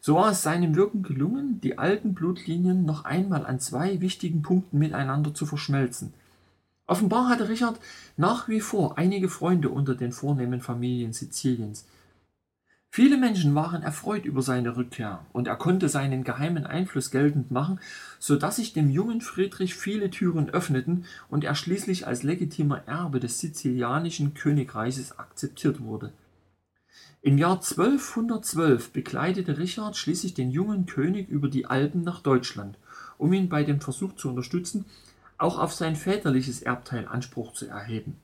[0.00, 4.78] So war es seinem Wirken gelungen, die alten Blutlinien noch einmal an zwei wichtigen Punkten
[4.78, 6.14] miteinander zu verschmelzen–
[6.86, 7.80] Offenbar hatte Richard
[8.16, 11.86] nach wie vor einige Freunde unter den vornehmen Familien Siziliens.
[12.90, 17.80] Viele Menschen waren erfreut über seine Rückkehr, und er konnte seinen geheimen Einfluss geltend machen,
[18.20, 23.18] so dass sich dem jungen Friedrich viele Türen öffneten und er schließlich als legitimer Erbe
[23.18, 26.12] des sizilianischen Königreiches akzeptiert wurde.
[27.20, 32.78] Im Jahr 1212 begleitete Richard schließlich den jungen König über die Alpen nach Deutschland,
[33.18, 34.84] um ihn bei dem Versuch zu unterstützen,
[35.44, 38.16] auch auf sein väterliches Erbteil Anspruch zu erheben.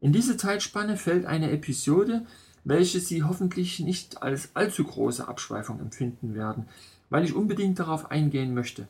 [0.00, 2.26] In diese Zeitspanne fällt eine Episode,
[2.64, 6.68] welche Sie hoffentlich nicht als allzu große Abschweifung empfinden werden,
[7.10, 8.88] weil ich unbedingt darauf eingehen möchte.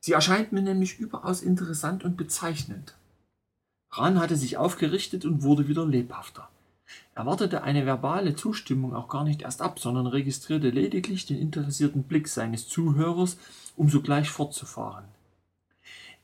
[0.00, 2.94] Sie erscheint mir nämlich überaus interessant und bezeichnend.
[3.90, 6.48] Ran hatte sich aufgerichtet und wurde wieder lebhafter.
[7.14, 12.04] Er wartete eine verbale Zustimmung auch gar nicht erst ab, sondern registrierte lediglich den interessierten
[12.04, 13.36] Blick seines Zuhörers,
[13.76, 15.04] um sogleich fortzufahren.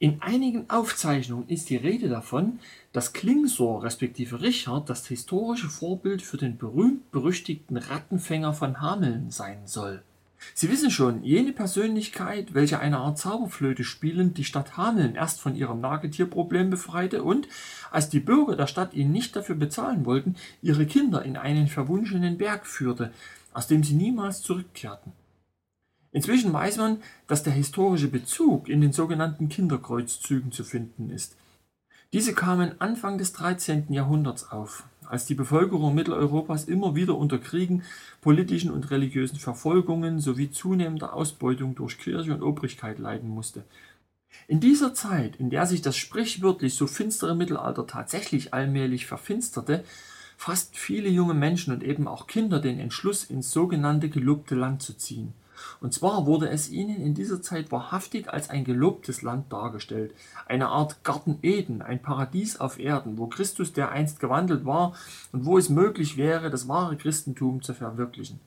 [0.02, 2.58] In einigen Aufzeichnungen ist die Rede davon,
[2.94, 10.02] dass Klingsor respektive Richard das historische Vorbild für den berühmt-berüchtigten Rattenfänger von Hameln sein soll.
[10.54, 15.54] Sie wissen schon, jene Persönlichkeit, welche eine Art Zauberflöte spielend die Stadt Hameln erst von
[15.54, 17.46] ihrem Nagetierproblem befreite und,
[17.90, 22.38] als die Bürger der Stadt ihn nicht dafür bezahlen wollten, ihre Kinder in einen verwunschenen
[22.38, 23.12] Berg führte,
[23.52, 25.12] aus dem sie niemals zurückkehrten.
[26.12, 31.36] Inzwischen weiß man, dass der historische Bezug in den sogenannten Kinderkreuzzügen zu finden ist.
[32.12, 33.92] Diese kamen Anfang des 13.
[33.92, 37.84] Jahrhunderts auf, als die Bevölkerung Mitteleuropas immer wieder unter Kriegen,
[38.20, 43.62] politischen und religiösen Verfolgungen sowie zunehmender Ausbeutung durch Kirche und Obrigkeit leiden musste.
[44.48, 49.84] In dieser Zeit, in der sich das sprichwörtlich so finstere Mittelalter tatsächlich allmählich verfinsterte,
[50.36, 54.96] fassten viele junge Menschen und eben auch Kinder den Entschluss, ins sogenannte gelobte Land zu
[54.96, 55.32] ziehen.
[55.80, 60.14] Und zwar wurde es ihnen in dieser Zeit wahrhaftig als ein gelobtes Land dargestellt,
[60.46, 64.94] eine Art Garten Eden, ein Paradies auf Erden, wo Christus dereinst gewandelt war
[65.32, 68.40] und wo es möglich wäre, das wahre Christentum zu verwirklichen.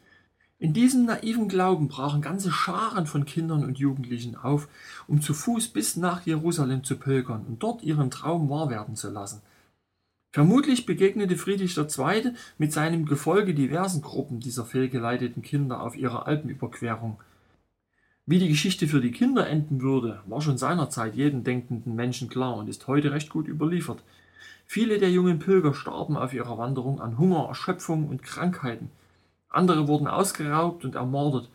[0.60, 4.70] In diesem naiven Glauben brachen ganze Scharen von Kindern und Jugendlichen auf,
[5.08, 9.10] um zu Fuß bis nach Jerusalem zu pilgern und dort ihren Traum wahr werden zu
[9.10, 9.42] lassen.
[10.34, 12.32] Vermutlich begegnete Friedrich II.
[12.58, 17.20] mit seinem Gefolge diversen Gruppen dieser fehlgeleiteten Kinder auf ihrer Alpenüberquerung.
[18.26, 22.58] Wie die Geschichte für die Kinder enden würde, war schon seinerzeit jedem denkenden Menschen klar
[22.58, 24.02] und ist heute recht gut überliefert.
[24.66, 28.90] Viele der jungen Pilger starben auf ihrer Wanderung an Hunger, Erschöpfung und Krankheiten.
[29.50, 31.48] Andere wurden ausgeraubt und ermordet.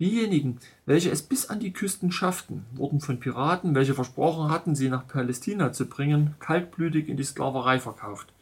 [0.00, 4.88] Diejenigen, welche es bis an die Küsten schafften, wurden von Piraten, welche versprochen hatten, sie
[4.88, 8.32] nach Palästina zu bringen, kaltblütig in die Sklaverei verkauft.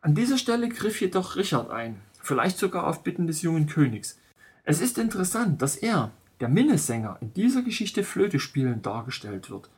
[0.00, 4.20] An dieser Stelle griff jedoch Richard ein, vielleicht sogar auf Bitten des jungen Königs.
[4.62, 9.70] Es ist interessant, dass er, der Minnesänger, in dieser Geschichte Flöte spielend dargestellt wird.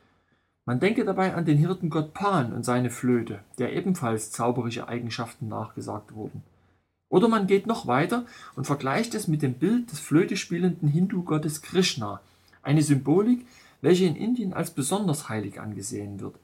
[0.66, 6.12] Man denke dabei an den Hirtengott Pan und seine Flöte, der ebenfalls zauberische Eigenschaften nachgesagt
[6.14, 6.42] wurden.
[7.08, 8.26] Oder man geht noch weiter
[8.56, 12.20] und vergleicht es mit dem Bild des Flöte spielenden Hindu-Gottes Krishna,
[12.62, 13.46] eine Symbolik,
[13.80, 16.36] welche in Indien als besonders heilig angesehen wird.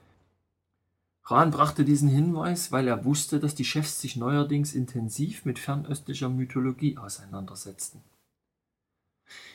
[1.24, 6.28] Rahn brachte diesen Hinweis, weil er wusste, dass die Chefs sich neuerdings intensiv mit fernöstlicher
[6.28, 8.00] Mythologie auseinandersetzten.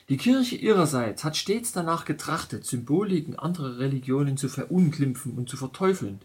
[0.10, 6.20] Die Kirche ihrerseits hat stets danach getrachtet, Symboliken anderer Religionen zu verunglimpfen und zu verteufeln,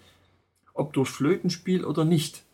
[0.75, 2.45] ob durch Flötenspiel oder nicht.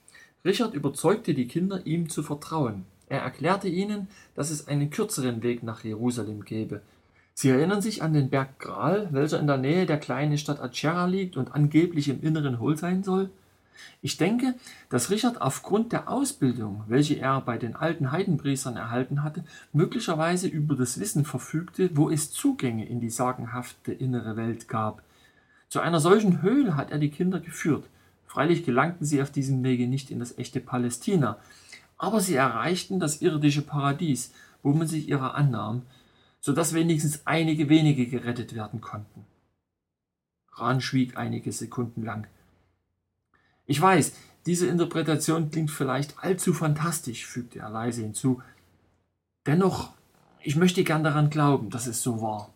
[0.44, 2.85] Richard überzeugte die Kinder, ihm zu vertrauen.
[3.09, 6.82] Er erklärte ihnen, dass es einen kürzeren Weg nach Jerusalem gebe.
[7.35, 11.06] Sie erinnern sich an den Berg Gral, welcher in der Nähe der kleinen Stadt Acera
[11.06, 13.31] liegt und angeblich im Inneren hohl sein soll?
[14.02, 14.55] Ich denke,
[14.90, 20.74] dass Richard aufgrund der Ausbildung, welche er bei den alten Heidenpriestern erhalten hatte, möglicherweise über
[20.74, 25.02] das Wissen verfügte, wo es Zugänge in die sagenhafte innere Welt gab.
[25.69, 27.85] Zu einer solchen Höhle hat er die Kinder geführt.
[28.28, 31.38] Freilich gelangten sie auf diesem Wege nicht in das echte Palästina,
[31.96, 34.32] aber sie erreichten das irdische Paradies,
[34.62, 35.82] wo man sich ihrer annahm,
[36.38, 39.24] so dass wenigstens einige wenige gerettet werden konnten.
[40.52, 42.26] Rahn schwieg einige Sekunden lang.
[43.64, 44.12] Ich weiß,
[44.44, 48.42] diese Interpretation klingt vielleicht allzu fantastisch, fügte er leise hinzu.
[49.46, 49.92] Dennoch,
[50.42, 52.52] ich möchte gern daran glauben, dass es so war.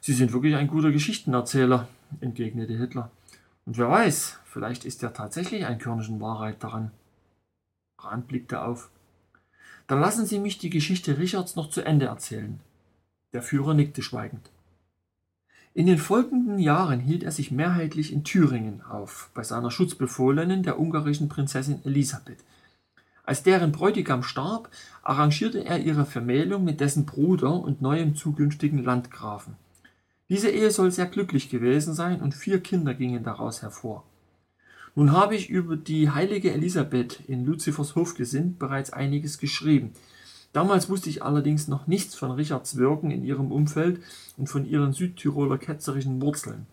[0.00, 1.88] Sie sind wirklich ein guter Geschichtenerzähler,
[2.20, 3.12] entgegnete Hitler.
[3.68, 6.90] Und wer weiß, vielleicht ist ja tatsächlich ein Körnchen Wahrheit daran.
[7.98, 8.88] Rand blickte auf.
[9.86, 12.60] Dann lassen Sie mich die Geschichte Richards noch zu Ende erzählen.
[13.34, 14.48] Der Führer nickte schweigend.
[15.74, 20.80] In den folgenden Jahren hielt er sich mehrheitlich in Thüringen auf, bei seiner Schutzbefohlenen, der
[20.80, 22.42] ungarischen Prinzessin Elisabeth.
[23.24, 24.70] Als deren Bräutigam starb,
[25.02, 29.56] arrangierte er ihre Vermählung mit dessen Bruder und neuem zukünftigen Landgrafen.
[30.28, 34.04] Diese Ehe soll sehr glücklich gewesen sein und vier Kinder gingen daraus hervor.
[34.94, 39.92] Nun habe ich über die heilige Elisabeth in Luzifers Hofgesind bereits einiges geschrieben,
[40.52, 44.00] Damals wusste ich allerdings noch nichts von Richards Wirken in ihrem Umfeld
[44.36, 46.66] und von ihren Südtiroler ketzerischen Wurzeln.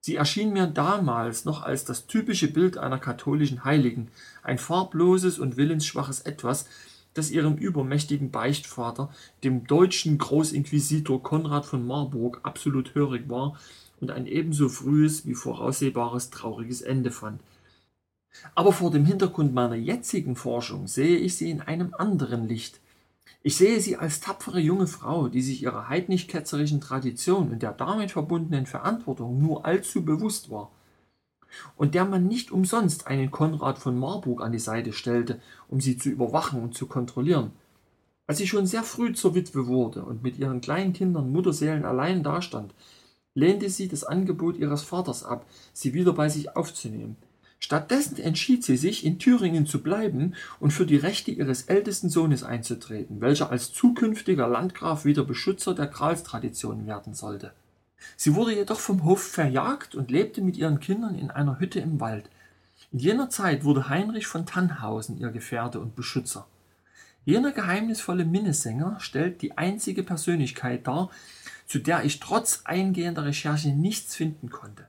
[0.00, 4.08] Sie erschien mir damals noch als das typische Bild einer katholischen Heiligen,
[4.42, 6.68] ein farbloses und willensschwaches Etwas,
[7.16, 9.10] das ihrem übermächtigen Beichtvater,
[9.42, 13.58] dem deutschen Großinquisitor Konrad von Marburg, absolut hörig war
[14.00, 17.40] und ein ebenso frühes wie voraussehbares trauriges Ende fand.
[18.54, 22.80] Aber vor dem Hintergrund meiner jetzigen Forschung sehe ich sie in einem anderen Licht.
[23.42, 28.10] Ich sehe sie als tapfere junge Frau, die sich ihrer heidnisch-ketzerischen Tradition und der damit
[28.10, 30.70] verbundenen Verantwortung nur allzu bewusst war
[31.76, 35.98] und der man nicht umsonst einen Konrad von Marburg an die Seite stellte, um sie
[35.98, 37.52] zu überwachen und zu kontrollieren.
[38.26, 42.22] Als sie schon sehr früh zur Witwe wurde und mit ihren kleinen Kindern Mutterseelen allein
[42.22, 42.74] dastand,
[43.34, 47.16] lehnte sie das Angebot ihres Vaters ab, sie wieder bei sich aufzunehmen.
[47.58, 52.42] Stattdessen entschied sie sich, in Thüringen zu bleiben und für die Rechte ihres ältesten Sohnes
[52.42, 57.52] einzutreten, welcher als zukünftiger Landgraf wieder Beschützer der Gralstradition werden sollte.
[58.16, 62.00] Sie wurde jedoch vom Hof verjagt und lebte mit ihren Kindern in einer Hütte im
[62.00, 62.28] Wald.
[62.92, 66.46] In jener Zeit wurde Heinrich von Tannhausen ihr Gefährte und Beschützer.
[67.24, 71.10] Jener geheimnisvolle Minnesänger stellt die einzige Persönlichkeit dar,
[71.66, 74.86] zu der ich trotz eingehender Recherche nichts finden konnte.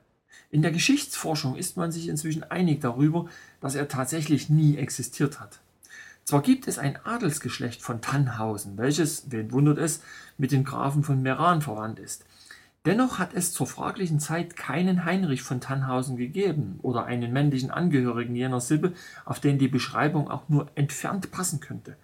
[0.51, 3.25] In der Geschichtsforschung ist man sich inzwischen einig darüber,
[3.59, 5.59] dass er tatsächlich nie existiert hat.
[6.23, 10.01] Zwar gibt es ein Adelsgeschlecht von Tannhausen, welches, wen wundert es,
[10.37, 12.25] mit den Grafen von Meran verwandt ist.
[12.85, 18.35] Dennoch hat es zur fraglichen Zeit keinen Heinrich von Tannhausen gegeben oder einen männlichen Angehörigen
[18.35, 18.93] jener Sippe,
[19.25, 21.97] auf den die Beschreibung auch nur entfernt passen könnte.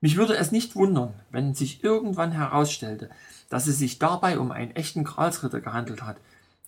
[0.00, 3.08] Mich würde es nicht wundern, wenn sich irgendwann herausstellte,
[3.48, 6.18] dass es sich dabei um einen echten Gralsritter gehandelt hat,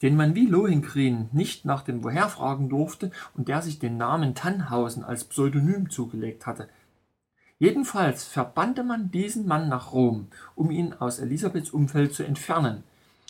[0.00, 4.34] den man wie Lohengrin nicht nach dem Woher fragen durfte und der sich den Namen
[4.34, 6.68] Tannhausen als Pseudonym zugelegt hatte.
[7.58, 12.84] Jedenfalls verbannte man diesen Mann nach Rom, um ihn aus Elisabeths Umfeld zu entfernen.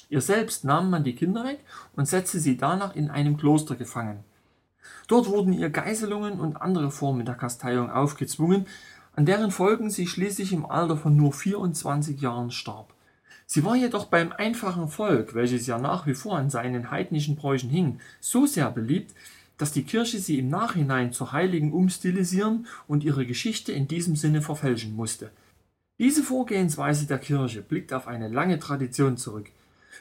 [0.08, 1.60] Ihr selbst nahm man die Kinder weg
[1.94, 4.24] und setzte sie danach in einem Kloster gefangen.
[5.06, 8.66] Dort wurden ihr Geiselungen und andere Formen der Kasteiung aufgezwungen,
[9.14, 12.94] an deren Folgen sie schließlich im Alter von nur 24 Jahren starb.
[13.46, 17.70] Sie war jedoch beim einfachen Volk, welches ja nach wie vor an seinen heidnischen Bräuchen
[17.70, 19.14] hing, so sehr beliebt,
[19.56, 24.40] dass die Kirche sie im Nachhinein zur Heiligen umstilisieren und ihre Geschichte in diesem Sinne
[24.40, 25.30] verfälschen musste.
[25.98, 29.50] Diese Vorgehensweise der Kirche blickt auf eine lange Tradition zurück.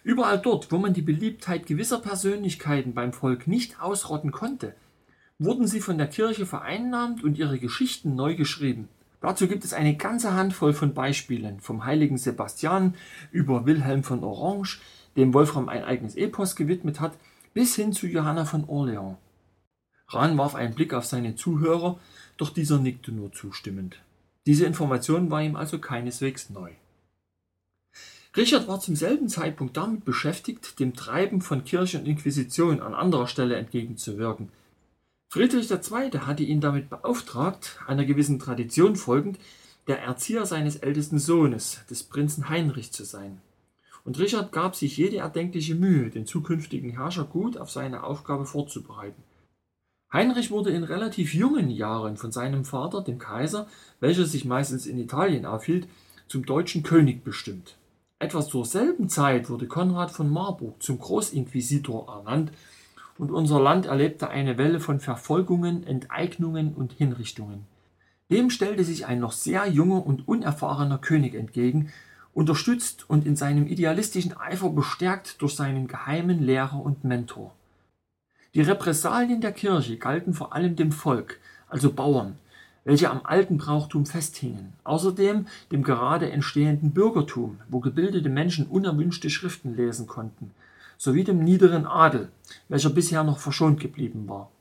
[0.04, 4.76] Überall dort, wo man die Beliebtheit gewisser Persönlichkeiten beim Volk nicht ausrotten konnte,
[5.40, 8.88] wurden sie von der Kirche vereinnahmt und ihre Geschichten neu geschrieben.
[9.22, 12.94] Dazu gibt es eine ganze Handvoll von Beispielen, vom heiligen Sebastian
[13.32, 14.80] über Wilhelm von Orange,
[15.16, 17.14] dem Wolfram ein eigenes Epos gewidmet hat,
[17.54, 19.18] bis hin zu Johanna von Orleans.
[20.10, 22.00] Rahn warf einen Blick auf seine Zuhörer,
[22.38, 24.00] doch dieser nickte nur zustimmend.
[24.46, 26.72] Diese Information war ihm also keineswegs neu.
[28.36, 33.28] Richard war zum selben Zeitpunkt damit beschäftigt, dem Treiben von Kirche und Inquisition an anderer
[33.28, 34.50] Stelle entgegenzuwirken–
[35.30, 36.20] Friedrich II.
[36.20, 39.38] hatte ihn damit beauftragt, einer gewissen Tradition folgend,
[39.88, 43.42] der Erzieher seines ältesten Sohnes, des Prinzen Heinrich, zu sein.
[44.06, 49.22] Und Richard gab sich jede erdenkliche Mühe, den zukünftigen Herrscher gut auf seine Aufgabe vorzubereiten.
[50.14, 53.68] Heinrich wurde in relativ jungen Jahren von seinem Vater, dem Kaiser,
[54.00, 55.90] welcher sich meistens in Italien aufhielt,
[56.30, 57.77] zum deutschen König bestimmt.
[58.20, 62.52] Etwas zur selben Zeit wurde Konrad von Marburg zum Großinquisitor ernannt
[63.20, 67.66] und unser Land erlebte eine Welle von Verfolgungen, Enteignungen und Hinrichtungen.
[68.32, 71.94] Dem stellte sich ein noch sehr junger und unerfahrener König entgegen,
[72.34, 77.54] unterstützt und in seinem idealistischen Eifer bestärkt durch seinen geheimen Lehrer und Mentor.
[78.56, 81.40] Die Repressalien der Kirche galten vor allem dem Volk,
[81.70, 82.40] also Bauern,
[82.88, 89.76] welche am alten Brauchtum festhingen, außerdem dem gerade entstehenden Bürgertum, wo gebildete Menschen unerwünschte Schriften
[89.76, 90.52] lesen konnten,
[90.98, 92.30] sowie dem niederen Adel,
[92.70, 94.52] welcher bisher noch verschont geblieben war.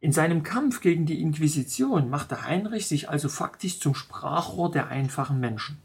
[0.00, 5.40] In seinem Kampf gegen die Inquisition machte Heinrich sich also faktisch zum Sprachrohr der einfachen
[5.40, 5.78] Menschen.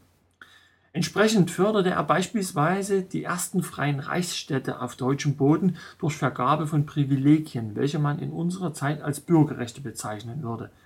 [0.92, 7.76] Entsprechend förderte er beispielsweise die ersten freien Reichsstädte auf deutschem Boden durch Vergabe von Privilegien,
[7.76, 10.70] welche man in unserer Zeit als Bürgerrechte bezeichnen würde–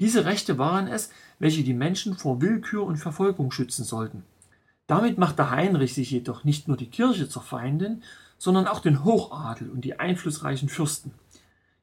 [0.00, 4.24] diese Rechte waren es, welche die Menschen vor Willkür und Verfolgung schützen sollten.
[4.86, 8.02] Damit machte Heinrich sich jedoch nicht nur die Kirche zur Feindin,
[8.38, 11.12] sondern auch den Hochadel und die einflussreichen Fürsten.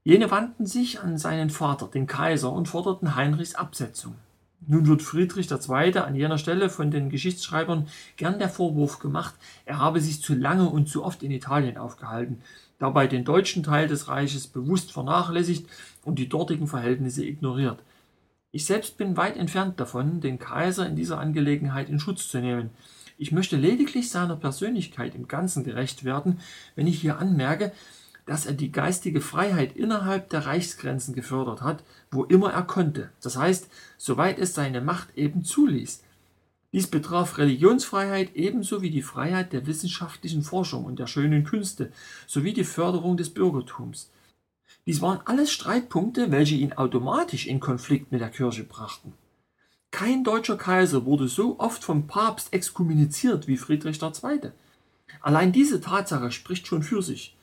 [0.04, 4.16] Jene wandten sich an seinen Vater, den Kaiser, und forderten Heinrichs Absetzung.
[4.68, 5.98] Nun wird Friedrich II.
[6.00, 7.88] an jener Stelle von den Geschichtsschreibern
[8.18, 12.42] gern der Vorwurf gemacht, er habe sich zu lange und zu oft in Italien aufgehalten,
[12.78, 15.66] dabei den deutschen Teil des Reiches bewusst vernachlässigt
[16.04, 17.80] und die dortigen Verhältnisse ignoriert.
[18.52, 22.72] Ich selbst bin weit entfernt davon, den Kaiser in dieser Angelegenheit in Schutz zu nehmen.
[23.20, 26.40] Ich möchte lediglich seiner Persönlichkeit im Ganzen gerecht werden,
[26.76, 27.72] wenn ich hier anmerke,
[28.26, 33.38] dass er die geistige Freiheit innerhalb der Reichsgrenzen gefördert hat, wo immer er konnte, das
[33.38, 36.04] heißt, soweit es seine Macht eben zuließ.
[36.72, 41.92] Dies betraf Religionsfreiheit ebenso wie die Freiheit der wissenschaftlichen Forschung und der schönen Künste
[42.26, 44.12] sowie die Förderung des Bürgertums.
[44.90, 49.14] Dies waren alles Streitpunkte, welche ihn automatisch in Konflikt mit der Kirche brachten.
[49.92, 54.50] Kein deutscher Kaiser wurde so oft vom Papst exkommuniziert wie Friedrich II.
[55.22, 57.38] Allein diese Tatsache spricht schon für sich.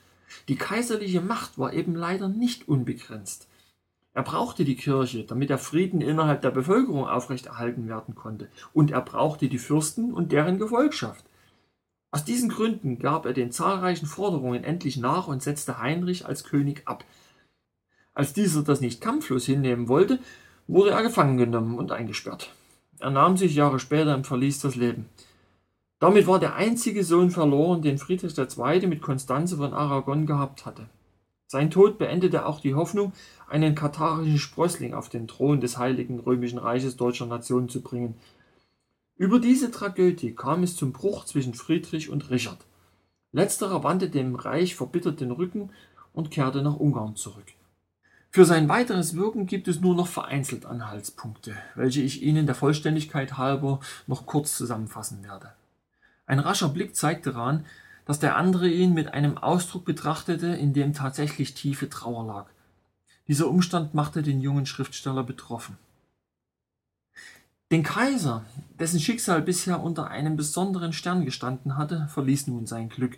[0.49, 3.47] Die kaiserliche Macht war eben leider nicht unbegrenzt.
[4.13, 8.99] Er brauchte die Kirche, damit der Frieden innerhalb der Bevölkerung aufrechterhalten werden konnte, und er
[8.99, 11.23] brauchte die Fürsten und deren Gefolgschaft.
[12.11, 16.81] Aus diesen Gründen gab er den zahlreichen Forderungen endlich nach und setzte Heinrich als König
[16.85, 17.05] ab,
[18.17, 20.17] als dieser das nicht kampflos hinnehmen wollte,
[20.65, 22.51] wurde er gefangen genommen und eingesperrt.
[22.97, 25.07] Er nahm sich Jahre später im Verlies das Leben.
[25.99, 28.87] Damit war der einzige Sohn verloren, den Friedrich II.
[28.87, 30.89] mit Konstanze von Aragon gehabt hatte.
[31.45, 33.13] Sein Tod beendete auch die Hoffnung,
[33.47, 38.15] einen katharischen Sprössling auf den Thron des Heiligen Römischen Reiches deutscher Nation zu bringen.
[39.15, 42.65] Über diese Tragödie kam es zum Bruch zwischen Friedrich und Richard.
[43.31, 45.69] Letzterer wandte dem Reich verbittert den Rücken
[46.13, 47.45] und kehrte nach Ungarn zurück.
[48.37, 53.39] Für sein weiteres Wirken gibt es nur noch vereinzelt Anhaltspunkte, welche ich Ihnen der Vollständigkeit
[53.39, 55.53] halber noch kurz zusammenfassen werde.
[56.27, 57.65] Ein rascher Blick zeigt daran,
[58.05, 62.45] dass der andere ihn mit einem Ausdruck betrachtete, in dem tatsächlich tiefe Trauer lag.
[63.27, 65.75] Dieser Umstand machte den jungen Schriftsteller betroffen.
[67.71, 68.45] Den Kaiser,
[68.77, 73.17] dessen Schicksal bisher unter einem besonderen Stern gestanden hatte, verließ nun sein Glück.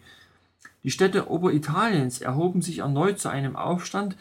[0.83, 4.15] Die Städte Oberitaliens erhoben sich erneut zu einem Aufstand,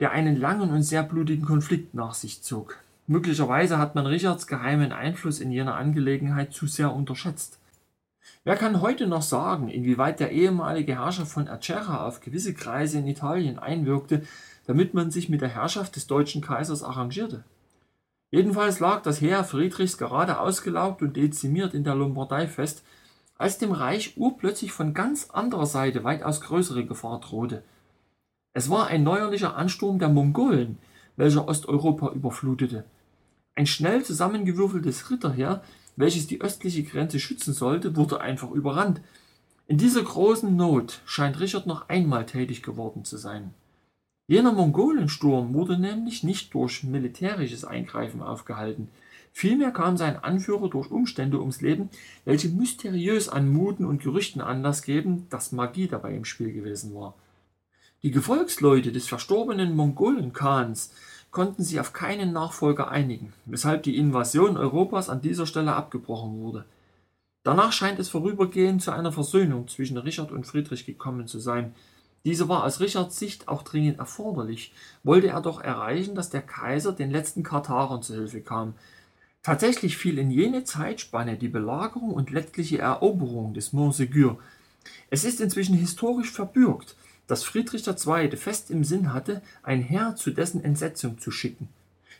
[0.00, 2.78] der einen langen und sehr blutigen Konflikt nach sich zog.
[3.06, 7.58] Möglicherweise hat man Richards geheimen Einfluss in jener Angelegenheit zu sehr unterschätzt.
[8.44, 13.06] Wer kann heute noch sagen, inwieweit der ehemalige Herrscher von Acerra auf gewisse Kreise in
[13.06, 14.22] Italien einwirkte,
[14.66, 17.44] damit man sich mit der Herrschaft des deutschen Kaisers arrangierte?
[18.30, 22.82] Jedenfalls lag das Heer Friedrichs gerade ausgelaugt und dezimiert in der Lombardei fest,
[23.36, 27.62] als dem Reich urplötzlich von ganz anderer Seite weitaus größere Gefahr drohte.
[28.54, 30.78] Es war ein neuerlicher Ansturm der Mongolen,
[31.16, 32.84] welcher Osteuropa überflutete.
[33.54, 35.62] Ein schnell zusammengewürfeltes Ritterheer,
[35.96, 39.00] welches die östliche Grenze schützen sollte, wurde einfach überrannt.
[39.66, 43.54] In dieser großen Not scheint Richard noch einmal tätig geworden zu sein.
[44.26, 48.88] Jener Mongolensturm wurde nämlich nicht durch militärisches Eingreifen aufgehalten.
[49.32, 51.88] Vielmehr kam sein Anführer durch Umstände ums Leben,
[52.24, 57.14] welche mysteriös anmuten und Gerüchten Anlass geben, dass Magie dabei im Spiel gewesen war.
[58.04, 60.90] Die Gefolgsleute des verstorbenen Mongolenkhans
[61.30, 66.64] konnten sich auf keinen Nachfolger einigen, weshalb die Invasion Europas an dieser Stelle abgebrochen wurde.
[67.44, 71.76] Danach scheint es vorübergehend zu einer Versöhnung zwischen Richard und Friedrich gekommen zu sein.
[72.24, 74.72] Diese war aus Richards Sicht auch dringend erforderlich,
[75.04, 78.74] wollte er doch erreichen, dass der Kaiser den letzten Kartharern zu Hilfe kam.
[79.44, 84.38] Tatsächlich fiel in jene Zeitspanne die Belagerung und letztliche Eroberung des Montségur.
[85.08, 86.96] Es ist inzwischen historisch verbürgt,
[87.26, 88.36] dass Friedrich II.
[88.36, 91.68] fest im Sinn hatte, ein Heer zu dessen Entsetzung zu schicken.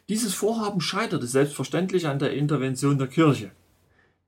[0.09, 3.53] Dieses Vorhaben scheiterte selbstverständlich an der Intervention der Kirche.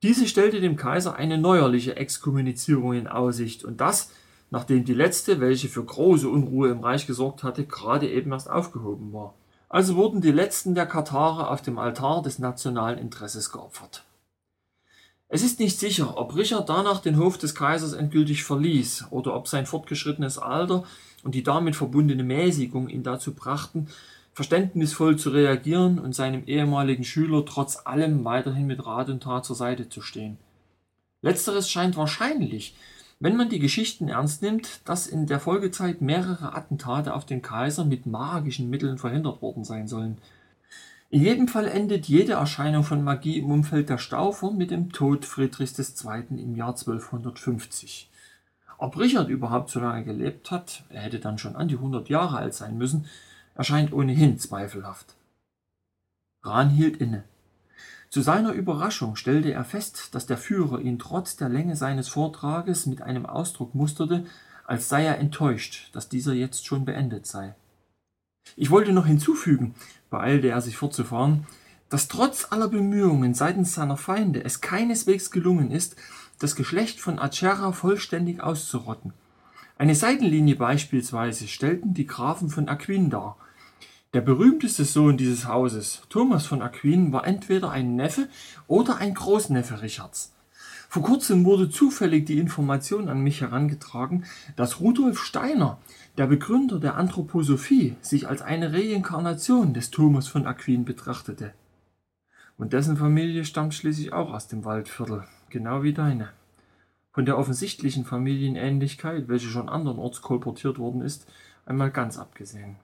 [0.03, 4.11] Diese stellte dem Kaiser eine neuerliche Exkommunizierung in Aussicht, und das,
[4.51, 9.11] nachdem die letzte, welche für große Unruhe im Reich gesorgt hatte, gerade eben erst aufgehoben
[9.11, 9.33] war.
[9.67, 14.04] Also wurden die letzten der Katare auf dem Altar des nationalen Interesses geopfert.
[15.35, 19.49] Es ist nicht sicher, ob Richard danach den Hof des Kaisers endgültig verließ oder ob
[19.49, 20.85] sein fortgeschrittenes Alter
[21.25, 23.89] und die damit verbundene Mäßigung ihn dazu brachten,
[24.31, 29.57] verständnisvoll zu reagieren und seinem ehemaligen Schüler trotz allem weiterhin mit Rat und Tat zur
[29.57, 30.37] Seite zu stehen.
[31.21, 32.73] Letzteres scheint wahrscheinlich,
[33.19, 37.83] wenn man die Geschichten ernst nimmt, dass in der Folgezeit mehrere Attentate auf den Kaiser
[37.83, 40.17] mit magischen Mitteln verhindert worden sein sollen–
[41.09, 45.23] in jedem Fall endet jede Erscheinung von Magie im Umfeld der Staufer mit dem Tod
[45.23, 46.23] Friedrichs II.
[46.29, 48.09] im Jahr 1250.
[48.77, 52.37] Ob Richard überhaupt so lange gelebt hat, er hätte dann schon an die 100 Jahre
[52.37, 53.05] alt sein müssen,
[53.53, 55.15] erscheint ohnehin zweifelhaft.
[56.43, 57.23] Rahn hielt inne.
[58.09, 62.85] Zu seiner Überraschung stellte er fest, dass der Führer ihn trotz der Länge seines Vortrages
[62.85, 64.25] mit einem Ausdruck musterte,
[64.65, 67.55] als sei er enttäuscht, dass dieser jetzt schon beendet sei.
[68.55, 69.75] Ich wollte noch hinzufügen,
[70.09, 71.45] beeilte er sich fortzufahren,
[71.89, 75.95] dass trotz aller Bemühungen seitens seiner Feinde es keineswegs gelungen ist,
[76.39, 79.13] das Geschlecht von Acerra vollständig auszurotten.
[79.77, 83.37] Eine Seitenlinie beispielsweise stellten die Grafen von Aquin dar.
[84.13, 88.29] Der berühmteste Sohn dieses Hauses, Thomas von Aquin, war entweder ein Neffe
[88.67, 90.31] oder ein Großneffe Richards.
[90.87, 94.23] Vor kurzem wurde zufällig die Information an mich herangetragen,
[94.55, 95.77] dass Rudolf Steiner
[96.17, 101.53] der Begründer der Anthroposophie sich als eine Reinkarnation des Thomas von Aquin betrachtete.
[102.57, 106.29] Und dessen Familie stammt schließlich auch aus dem Waldviertel, genau wie deine.
[107.11, 111.27] Von der offensichtlichen Familienähnlichkeit, welche schon andernorts kolportiert worden ist,
[111.65, 112.77] einmal ganz abgesehen.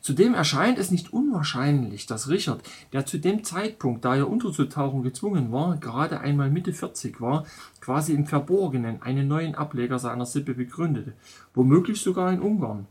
[0.00, 2.62] Zudem erscheint es nicht unwahrscheinlich, dass Richard,
[2.92, 7.44] der zu dem Zeitpunkt, da er unterzutauchen gezwungen war, gerade einmal Mitte 40 war,
[7.80, 11.14] quasi im Verborgenen einen neuen Ableger seiner Sippe begründete,
[11.54, 12.86] womöglich sogar in Ungarn.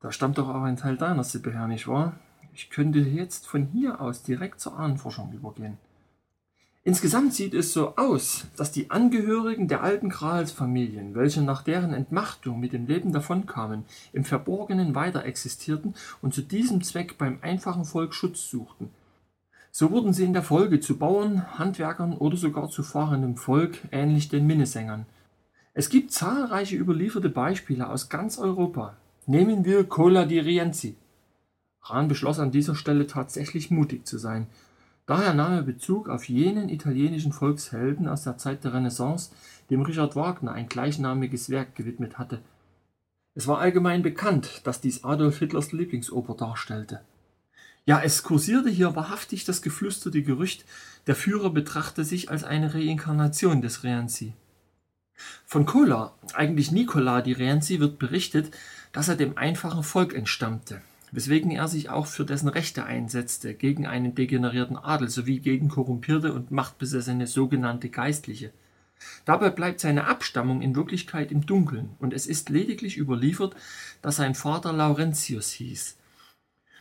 [0.00, 2.18] Da stammt doch auch ein Teil deiner Sippe her, nicht wahr?
[2.52, 5.78] Ich könnte jetzt von hier aus direkt zur Ahnenforschung übergehen.
[6.86, 12.60] Insgesamt sieht es so aus, dass die Angehörigen der alten Gralsfamilien, welche nach deren Entmachtung
[12.60, 18.12] mit dem Leben davonkamen, im Verborgenen weiter existierten und zu diesem Zweck beim einfachen Volk
[18.12, 18.90] Schutz suchten.
[19.70, 24.28] So wurden sie in der Folge zu Bauern, Handwerkern oder sogar zu fahrendem Volk, ähnlich
[24.28, 25.06] den Minnesängern.
[25.72, 28.94] Es gibt zahlreiche überlieferte Beispiele aus ganz Europa.
[29.24, 30.96] Nehmen wir Cola di Rienzi.
[31.80, 34.48] Rahn beschloss an dieser Stelle tatsächlich mutig zu sein–
[35.06, 39.30] Daher nahm er Bezug auf jenen italienischen Volkshelden aus der Zeit der Renaissance,
[39.68, 42.40] dem Richard Wagner ein gleichnamiges Werk gewidmet hatte.
[43.34, 47.00] Es war allgemein bekannt, dass dies Adolf Hitlers Lieblingsoper darstellte.
[47.84, 50.64] Ja, es kursierte hier wahrhaftig das geflüsterte Gerücht,
[51.06, 54.32] der Führer betrachte sich als eine Reinkarnation des Rienzi.
[55.44, 58.56] Von Cola, eigentlich Nicola di Rienzi, wird berichtet,
[58.92, 60.80] dass er dem einfachen Volk entstammte
[61.14, 66.32] weswegen er sich auch für dessen Rechte einsetzte, gegen einen degenerierten Adel sowie gegen korrumpierte
[66.32, 68.52] und machtbesessene sogenannte Geistliche.
[69.24, 73.54] Dabei bleibt seine Abstammung in Wirklichkeit im Dunkeln, und es ist lediglich überliefert,
[74.02, 75.96] dass sein Vater Laurentius hieß.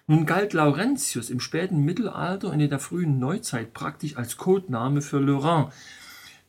[0.08, 5.20] Nun galt Laurentius im späten Mittelalter und in der frühen Neuzeit praktisch als Codename für
[5.20, 5.72] Laurent,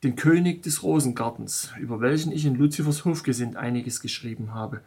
[0.03, 4.81] den König des Rosengartens, über welchen ich in Luzifers Hofgesind einiges geschrieben habe.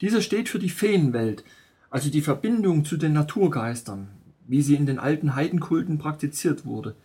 [0.00, 1.44] Dieser steht für die Feenwelt,
[1.92, 4.08] also die Verbindung zu den Naturgeistern,
[4.46, 6.96] wie sie in den alten Heidenkulten praktiziert wurde.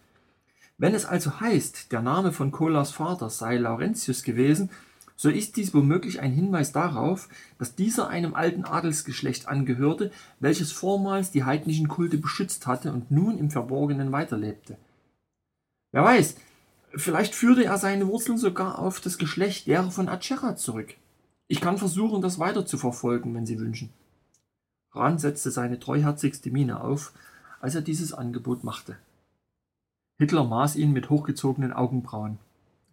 [0.77, 4.69] Wenn es also heißt, der Name von Colas Vater sei Laurentius gewesen,
[5.18, 7.27] so ist dies womöglich ein Hinweis darauf,
[7.59, 10.09] dass dieser einem alten Adelsgeschlecht angehörte,
[10.39, 14.77] welches vormals die heidnischen Kulte beschützt hatte und nun im Verborgenen weiterlebte.
[15.91, 16.38] Wer weiß,
[16.95, 20.93] vielleicht führte er seine Wurzeln sogar auf das Geschlecht derer von Acerra zurück.
[21.49, 23.89] Ich kann versuchen, das weiter zu verfolgen, wenn Sie wünschen.
[24.98, 27.14] Rahn setzte seine treuherzigste Miene auf,
[27.60, 28.98] als er dieses Angebot machte.
[30.18, 32.40] Hitler maß ihn mit hochgezogenen Augenbrauen.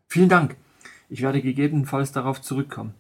[0.09, 0.57] Vielen Dank.
[1.09, 2.95] Ich werde gegebenenfalls darauf zurückkommen.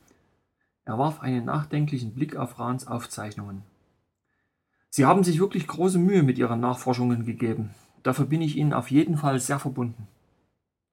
[0.84, 3.62] Er warf einen nachdenklichen Blick auf Rahns Aufzeichnungen.
[4.90, 7.70] Sie haben sich wirklich große Mühe mit Ihren Nachforschungen gegeben.
[8.02, 10.06] Dafür bin ich Ihnen auf jeden Fall sehr verbunden.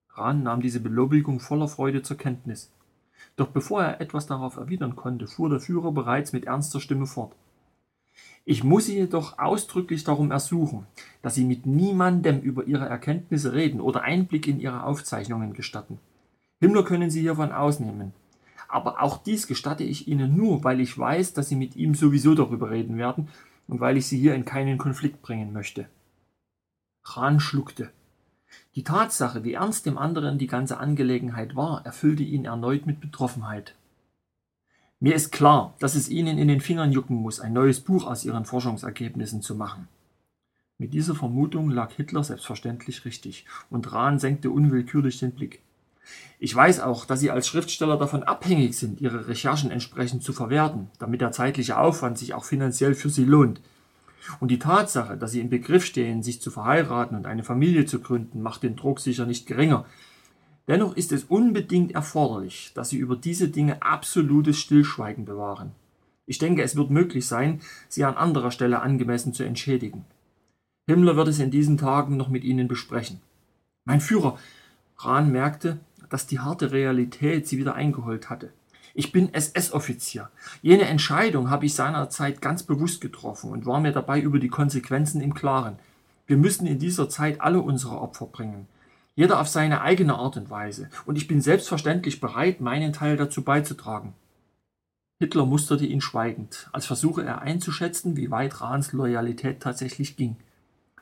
[0.09, 2.71] Rahn nahm diese Belobigung voller Freude zur Kenntnis.
[3.35, 7.35] Doch bevor er etwas darauf erwidern konnte, fuhr der Führer bereits mit ernster Stimme fort.
[8.43, 10.87] Ich muss Sie jedoch ausdrücklich darum ersuchen,
[11.21, 15.99] dass Sie mit niemandem über Ihre Erkenntnisse reden oder Einblick in Ihre Aufzeichnungen gestatten.
[16.59, 18.13] Himmler können Sie hiervon ausnehmen.
[18.67, 22.35] Aber auch dies gestatte ich Ihnen nur, weil ich weiß, dass Sie mit ihm sowieso
[22.35, 23.27] darüber reden werden
[23.67, 25.87] und weil ich Sie hier in keinen Konflikt bringen möchte.
[27.03, 27.91] Rahn schluckte.
[28.75, 33.75] Die Tatsache, wie ernst dem anderen die ganze Angelegenheit war, erfüllte ihn erneut mit Betroffenheit.
[35.03, 38.23] Mir ist klar, dass es Ihnen in den Fingern jucken muss, ein neues Buch aus
[38.23, 39.87] Ihren Forschungsergebnissen zu machen.
[40.77, 45.63] Mit dieser Vermutung lag Hitler selbstverständlich richtig, und Rahn senkte unwillkürlich den Blick.
[46.37, 50.91] Ich weiß auch, dass Sie als Schriftsteller davon abhängig sind, Ihre Recherchen entsprechend zu verwerten,
[50.99, 53.59] damit der zeitliche Aufwand sich auch finanziell für Sie lohnt.
[54.39, 58.01] Und die Tatsache, dass Sie im Begriff stehen, sich zu verheiraten und eine Familie zu
[58.01, 59.85] gründen, macht den Druck sicher nicht geringer.
[60.71, 65.73] Dennoch ist es unbedingt erforderlich, dass Sie über diese Dinge absolutes Stillschweigen bewahren.
[66.25, 70.05] Ich denke, es wird möglich sein, Sie an anderer Stelle angemessen zu entschädigen.
[70.87, 73.19] Himmler wird es in diesen Tagen noch mit Ihnen besprechen.
[73.83, 74.39] Mein Führer,
[74.95, 75.77] Rahn merkte,
[76.09, 78.53] dass die harte Realität sie wieder eingeholt hatte.
[78.93, 80.29] Ich bin SS-Offizier.
[80.61, 85.19] Jene Entscheidung habe ich seinerzeit ganz bewusst getroffen und war mir dabei über die Konsequenzen
[85.19, 85.79] im Klaren.
[86.27, 88.67] Wir müssen in dieser Zeit alle unsere Opfer bringen.
[89.15, 90.89] Jeder auf seine eigene Art und Weise.
[91.05, 94.13] Und ich bin selbstverständlich bereit, meinen Teil dazu beizutragen.
[95.19, 100.37] Hitler musterte ihn schweigend, als versuche er einzuschätzen, wie weit Rahns Loyalität tatsächlich ging.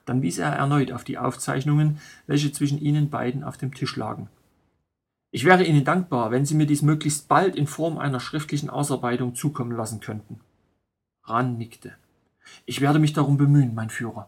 [0.05, 4.27] Dann wies er erneut auf die Aufzeichnungen, welche zwischen ihnen beiden auf dem Tisch lagen.
[5.31, 9.35] Ich wäre Ihnen dankbar, wenn Sie mir dies möglichst bald in Form einer schriftlichen Ausarbeitung
[9.35, 10.39] zukommen lassen könnten.
[11.23, 11.93] Rahn nickte.
[12.65, 14.27] Ich werde mich darum bemühen, mein Führer.